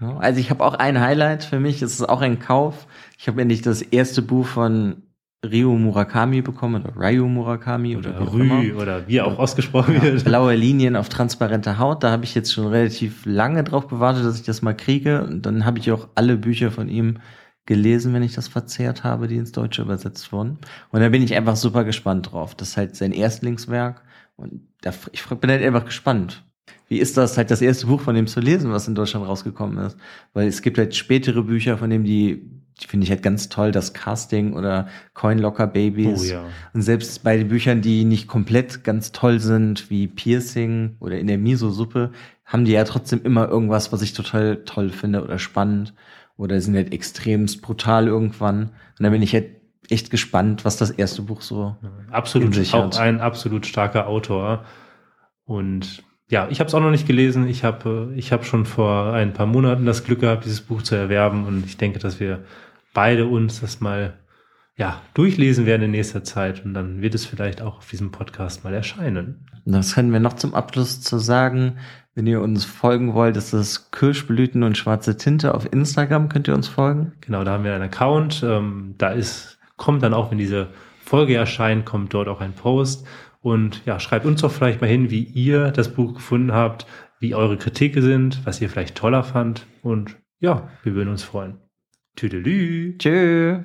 Also 0.00 0.38
ich 0.38 0.50
habe 0.50 0.64
auch 0.64 0.74
ein 0.74 1.00
Highlight 1.00 1.44
für 1.44 1.58
mich. 1.58 1.82
Es 1.82 1.94
ist 1.94 2.08
auch 2.08 2.20
ein 2.20 2.38
Kauf. 2.38 2.86
Ich 3.18 3.26
habe 3.26 3.40
endlich 3.40 3.62
das 3.62 3.82
erste 3.82 4.22
Buch 4.22 4.46
von 4.46 5.02
Ryu 5.46 5.72
Murakami 5.78 6.42
bekommen 6.42 6.84
oder 6.84 6.96
Ryu 6.96 7.28
Murakami 7.28 7.96
oder, 7.96 8.20
oder 8.20 8.32
Rü 8.32 8.74
oder 8.74 9.06
wie 9.06 9.20
auch 9.20 9.38
ausgesprochen 9.38 9.94
ja, 9.94 10.02
wird. 10.02 10.24
Blaue 10.24 10.54
Linien 10.56 10.96
auf 10.96 11.08
transparenter 11.08 11.78
Haut. 11.78 12.02
Da 12.02 12.10
habe 12.10 12.24
ich 12.24 12.34
jetzt 12.34 12.52
schon 12.52 12.66
relativ 12.66 13.24
lange 13.24 13.62
drauf 13.62 13.86
gewartet, 13.86 14.24
dass 14.24 14.40
ich 14.40 14.44
das 14.44 14.62
mal 14.62 14.74
kriege. 14.74 15.22
Und 15.22 15.46
dann 15.46 15.64
habe 15.64 15.78
ich 15.78 15.92
auch 15.92 16.08
alle 16.16 16.36
Bücher 16.36 16.72
von 16.72 16.88
ihm 16.88 17.18
gelesen, 17.66 18.14
wenn 18.14 18.24
ich 18.24 18.34
das 18.34 18.48
verzehrt 18.48 19.04
habe, 19.04 19.28
die 19.28 19.36
ins 19.36 19.52
Deutsche 19.52 19.82
übersetzt 19.82 20.32
wurden. 20.32 20.58
Und 20.90 21.00
da 21.00 21.08
bin 21.08 21.22
ich 21.22 21.34
einfach 21.36 21.54
super 21.54 21.84
gespannt 21.84 22.32
drauf. 22.32 22.56
Das 22.56 22.70
ist 22.70 22.76
halt 22.76 22.96
sein 22.96 23.12
Erstlingswerk. 23.12 24.02
Und 24.36 24.62
da, 24.80 24.92
ich 25.12 25.24
bin 25.24 25.50
halt 25.50 25.62
einfach 25.62 25.84
gespannt. 25.84 26.44
Wie 26.88 26.98
ist 26.98 27.16
das, 27.16 27.36
halt 27.36 27.50
das 27.50 27.60
erste 27.60 27.86
Buch 27.86 28.00
von 28.00 28.14
dem 28.14 28.26
zu 28.26 28.40
lesen, 28.40 28.72
was 28.72 28.88
in 28.88 28.94
Deutschland 28.94 29.26
rausgekommen 29.26 29.78
ist? 29.86 29.96
Weil 30.32 30.48
es 30.48 30.62
gibt 30.62 30.78
halt 30.78 30.96
spätere 30.96 31.42
Bücher 31.42 31.78
von 31.78 31.90
dem, 31.90 32.02
die 32.02 32.50
finde 32.86 33.04
ich 33.04 33.10
halt 33.10 33.22
ganz 33.22 33.48
toll, 33.48 33.72
das 33.72 33.92
Casting 33.92 34.54
oder 34.54 34.88
Coinlocker 35.14 35.66
Babies. 35.66 36.22
Oh, 36.22 36.32
ja. 36.32 36.44
Und 36.72 36.82
selbst 36.82 37.22
bei 37.24 37.36
den 37.36 37.48
Büchern, 37.48 37.82
die 37.82 38.04
nicht 38.04 38.28
komplett 38.28 38.84
ganz 38.84 39.12
toll 39.12 39.40
sind, 39.40 39.90
wie 39.90 40.06
Piercing 40.06 40.96
oder 41.00 41.18
in 41.18 41.26
der 41.26 41.38
Miso-Suppe, 41.38 42.12
haben 42.44 42.64
die 42.64 42.72
ja 42.72 42.84
trotzdem 42.84 43.22
immer 43.24 43.48
irgendwas, 43.48 43.92
was 43.92 44.02
ich 44.02 44.12
total 44.12 44.64
toll 44.64 44.90
finde 44.90 45.22
oder 45.22 45.38
spannend. 45.38 45.94
Oder 46.36 46.60
sind 46.60 46.76
halt 46.76 46.92
extremst 46.92 47.62
brutal 47.62 48.06
irgendwann. 48.06 48.70
Und 48.98 49.02
da 49.02 49.10
bin 49.10 49.22
ich 49.22 49.34
halt 49.34 49.46
echt 49.90 50.10
gespannt, 50.10 50.64
was 50.64 50.76
das 50.76 50.90
erste 50.90 51.22
Buch 51.22 51.40
so 51.40 51.76
absolut 52.10 52.74
auch 52.74 52.98
ein 52.98 53.20
absolut 53.20 53.66
starker 53.66 54.06
Autor 54.06 54.64
und 55.44 56.04
ja, 56.30 56.46
ich 56.50 56.60
habe 56.60 56.68
es 56.68 56.74
auch 56.74 56.80
noch 56.80 56.90
nicht 56.90 57.06
gelesen. 57.06 57.48
Ich 57.48 57.64
habe 57.64 58.12
ich 58.14 58.32
habe 58.32 58.44
schon 58.44 58.66
vor 58.66 59.14
ein 59.14 59.32
paar 59.32 59.46
Monaten 59.46 59.86
das 59.86 60.04
Glück 60.04 60.20
gehabt, 60.20 60.44
dieses 60.44 60.60
Buch 60.60 60.82
zu 60.82 60.94
erwerben 60.94 61.46
und 61.46 61.64
ich 61.64 61.78
denke, 61.78 61.98
dass 61.98 62.20
wir 62.20 62.44
beide 62.94 63.26
uns 63.26 63.60
das 63.60 63.80
mal 63.80 64.18
ja, 64.76 65.02
durchlesen 65.14 65.66
werden 65.66 65.82
in 65.82 65.90
nächster 65.90 66.22
Zeit 66.22 66.64
und 66.64 66.72
dann 66.72 67.02
wird 67.02 67.14
es 67.14 67.26
vielleicht 67.26 67.60
auch 67.60 67.78
auf 67.78 67.90
diesem 67.90 68.12
Podcast 68.12 68.62
mal 68.62 68.72
erscheinen. 68.72 69.44
Das 69.64 69.94
können 69.94 70.12
wir 70.12 70.20
noch 70.20 70.34
zum 70.34 70.54
Abschluss 70.54 71.00
zu 71.00 71.18
sagen. 71.18 71.78
Wenn 72.14 72.26
ihr 72.26 72.40
uns 72.40 72.64
folgen 72.64 73.12
wollt, 73.12 73.36
ist 73.36 73.52
es 73.52 73.90
Kirschblüten 73.90 74.62
und 74.62 74.78
schwarze 74.78 75.16
Tinte 75.16 75.54
auf 75.54 75.72
Instagram, 75.72 76.28
könnt 76.28 76.48
ihr 76.48 76.54
uns 76.54 76.68
folgen. 76.68 77.12
Genau, 77.20 77.44
da 77.44 77.52
haben 77.52 77.64
wir 77.64 77.74
einen 77.74 77.84
Account. 77.84 78.42
Ähm, 78.44 78.94
da 78.98 79.10
ist, 79.10 79.58
kommt 79.76 80.02
dann 80.02 80.14
auch, 80.14 80.30
wenn 80.30 80.38
diese 80.38 80.68
Folge 81.04 81.34
erscheint, 81.34 81.84
kommt 81.84 82.14
dort 82.14 82.28
auch 82.28 82.40
ein 82.40 82.52
Post. 82.52 83.06
Und 83.40 83.84
ja, 83.84 84.00
schreibt 84.00 84.26
uns 84.26 84.40
doch 84.40 84.50
vielleicht 84.50 84.80
mal 84.80 84.88
hin, 84.90 85.10
wie 85.10 85.22
ihr 85.22 85.70
das 85.70 85.92
Buch 85.92 86.14
gefunden 86.14 86.52
habt, 86.52 86.86
wie 87.20 87.34
eure 87.34 87.56
Kritiken 87.56 88.02
sind, 88.02 88.46
was 88.46 88.60
ihr 88.60 88.68
vielleicht 88.68 88.96
toller 88.96 89.22
fand. 89.22 89.66
Und 89.82 90.16
ja, 90.40 90.68
wir 90.82 90.94
würden 90.94 91.10
uns 91.10 91.22
freuen. 91.22 91.58
Tüdelü. 92.18 92.98
Tschö. 92.98 93.60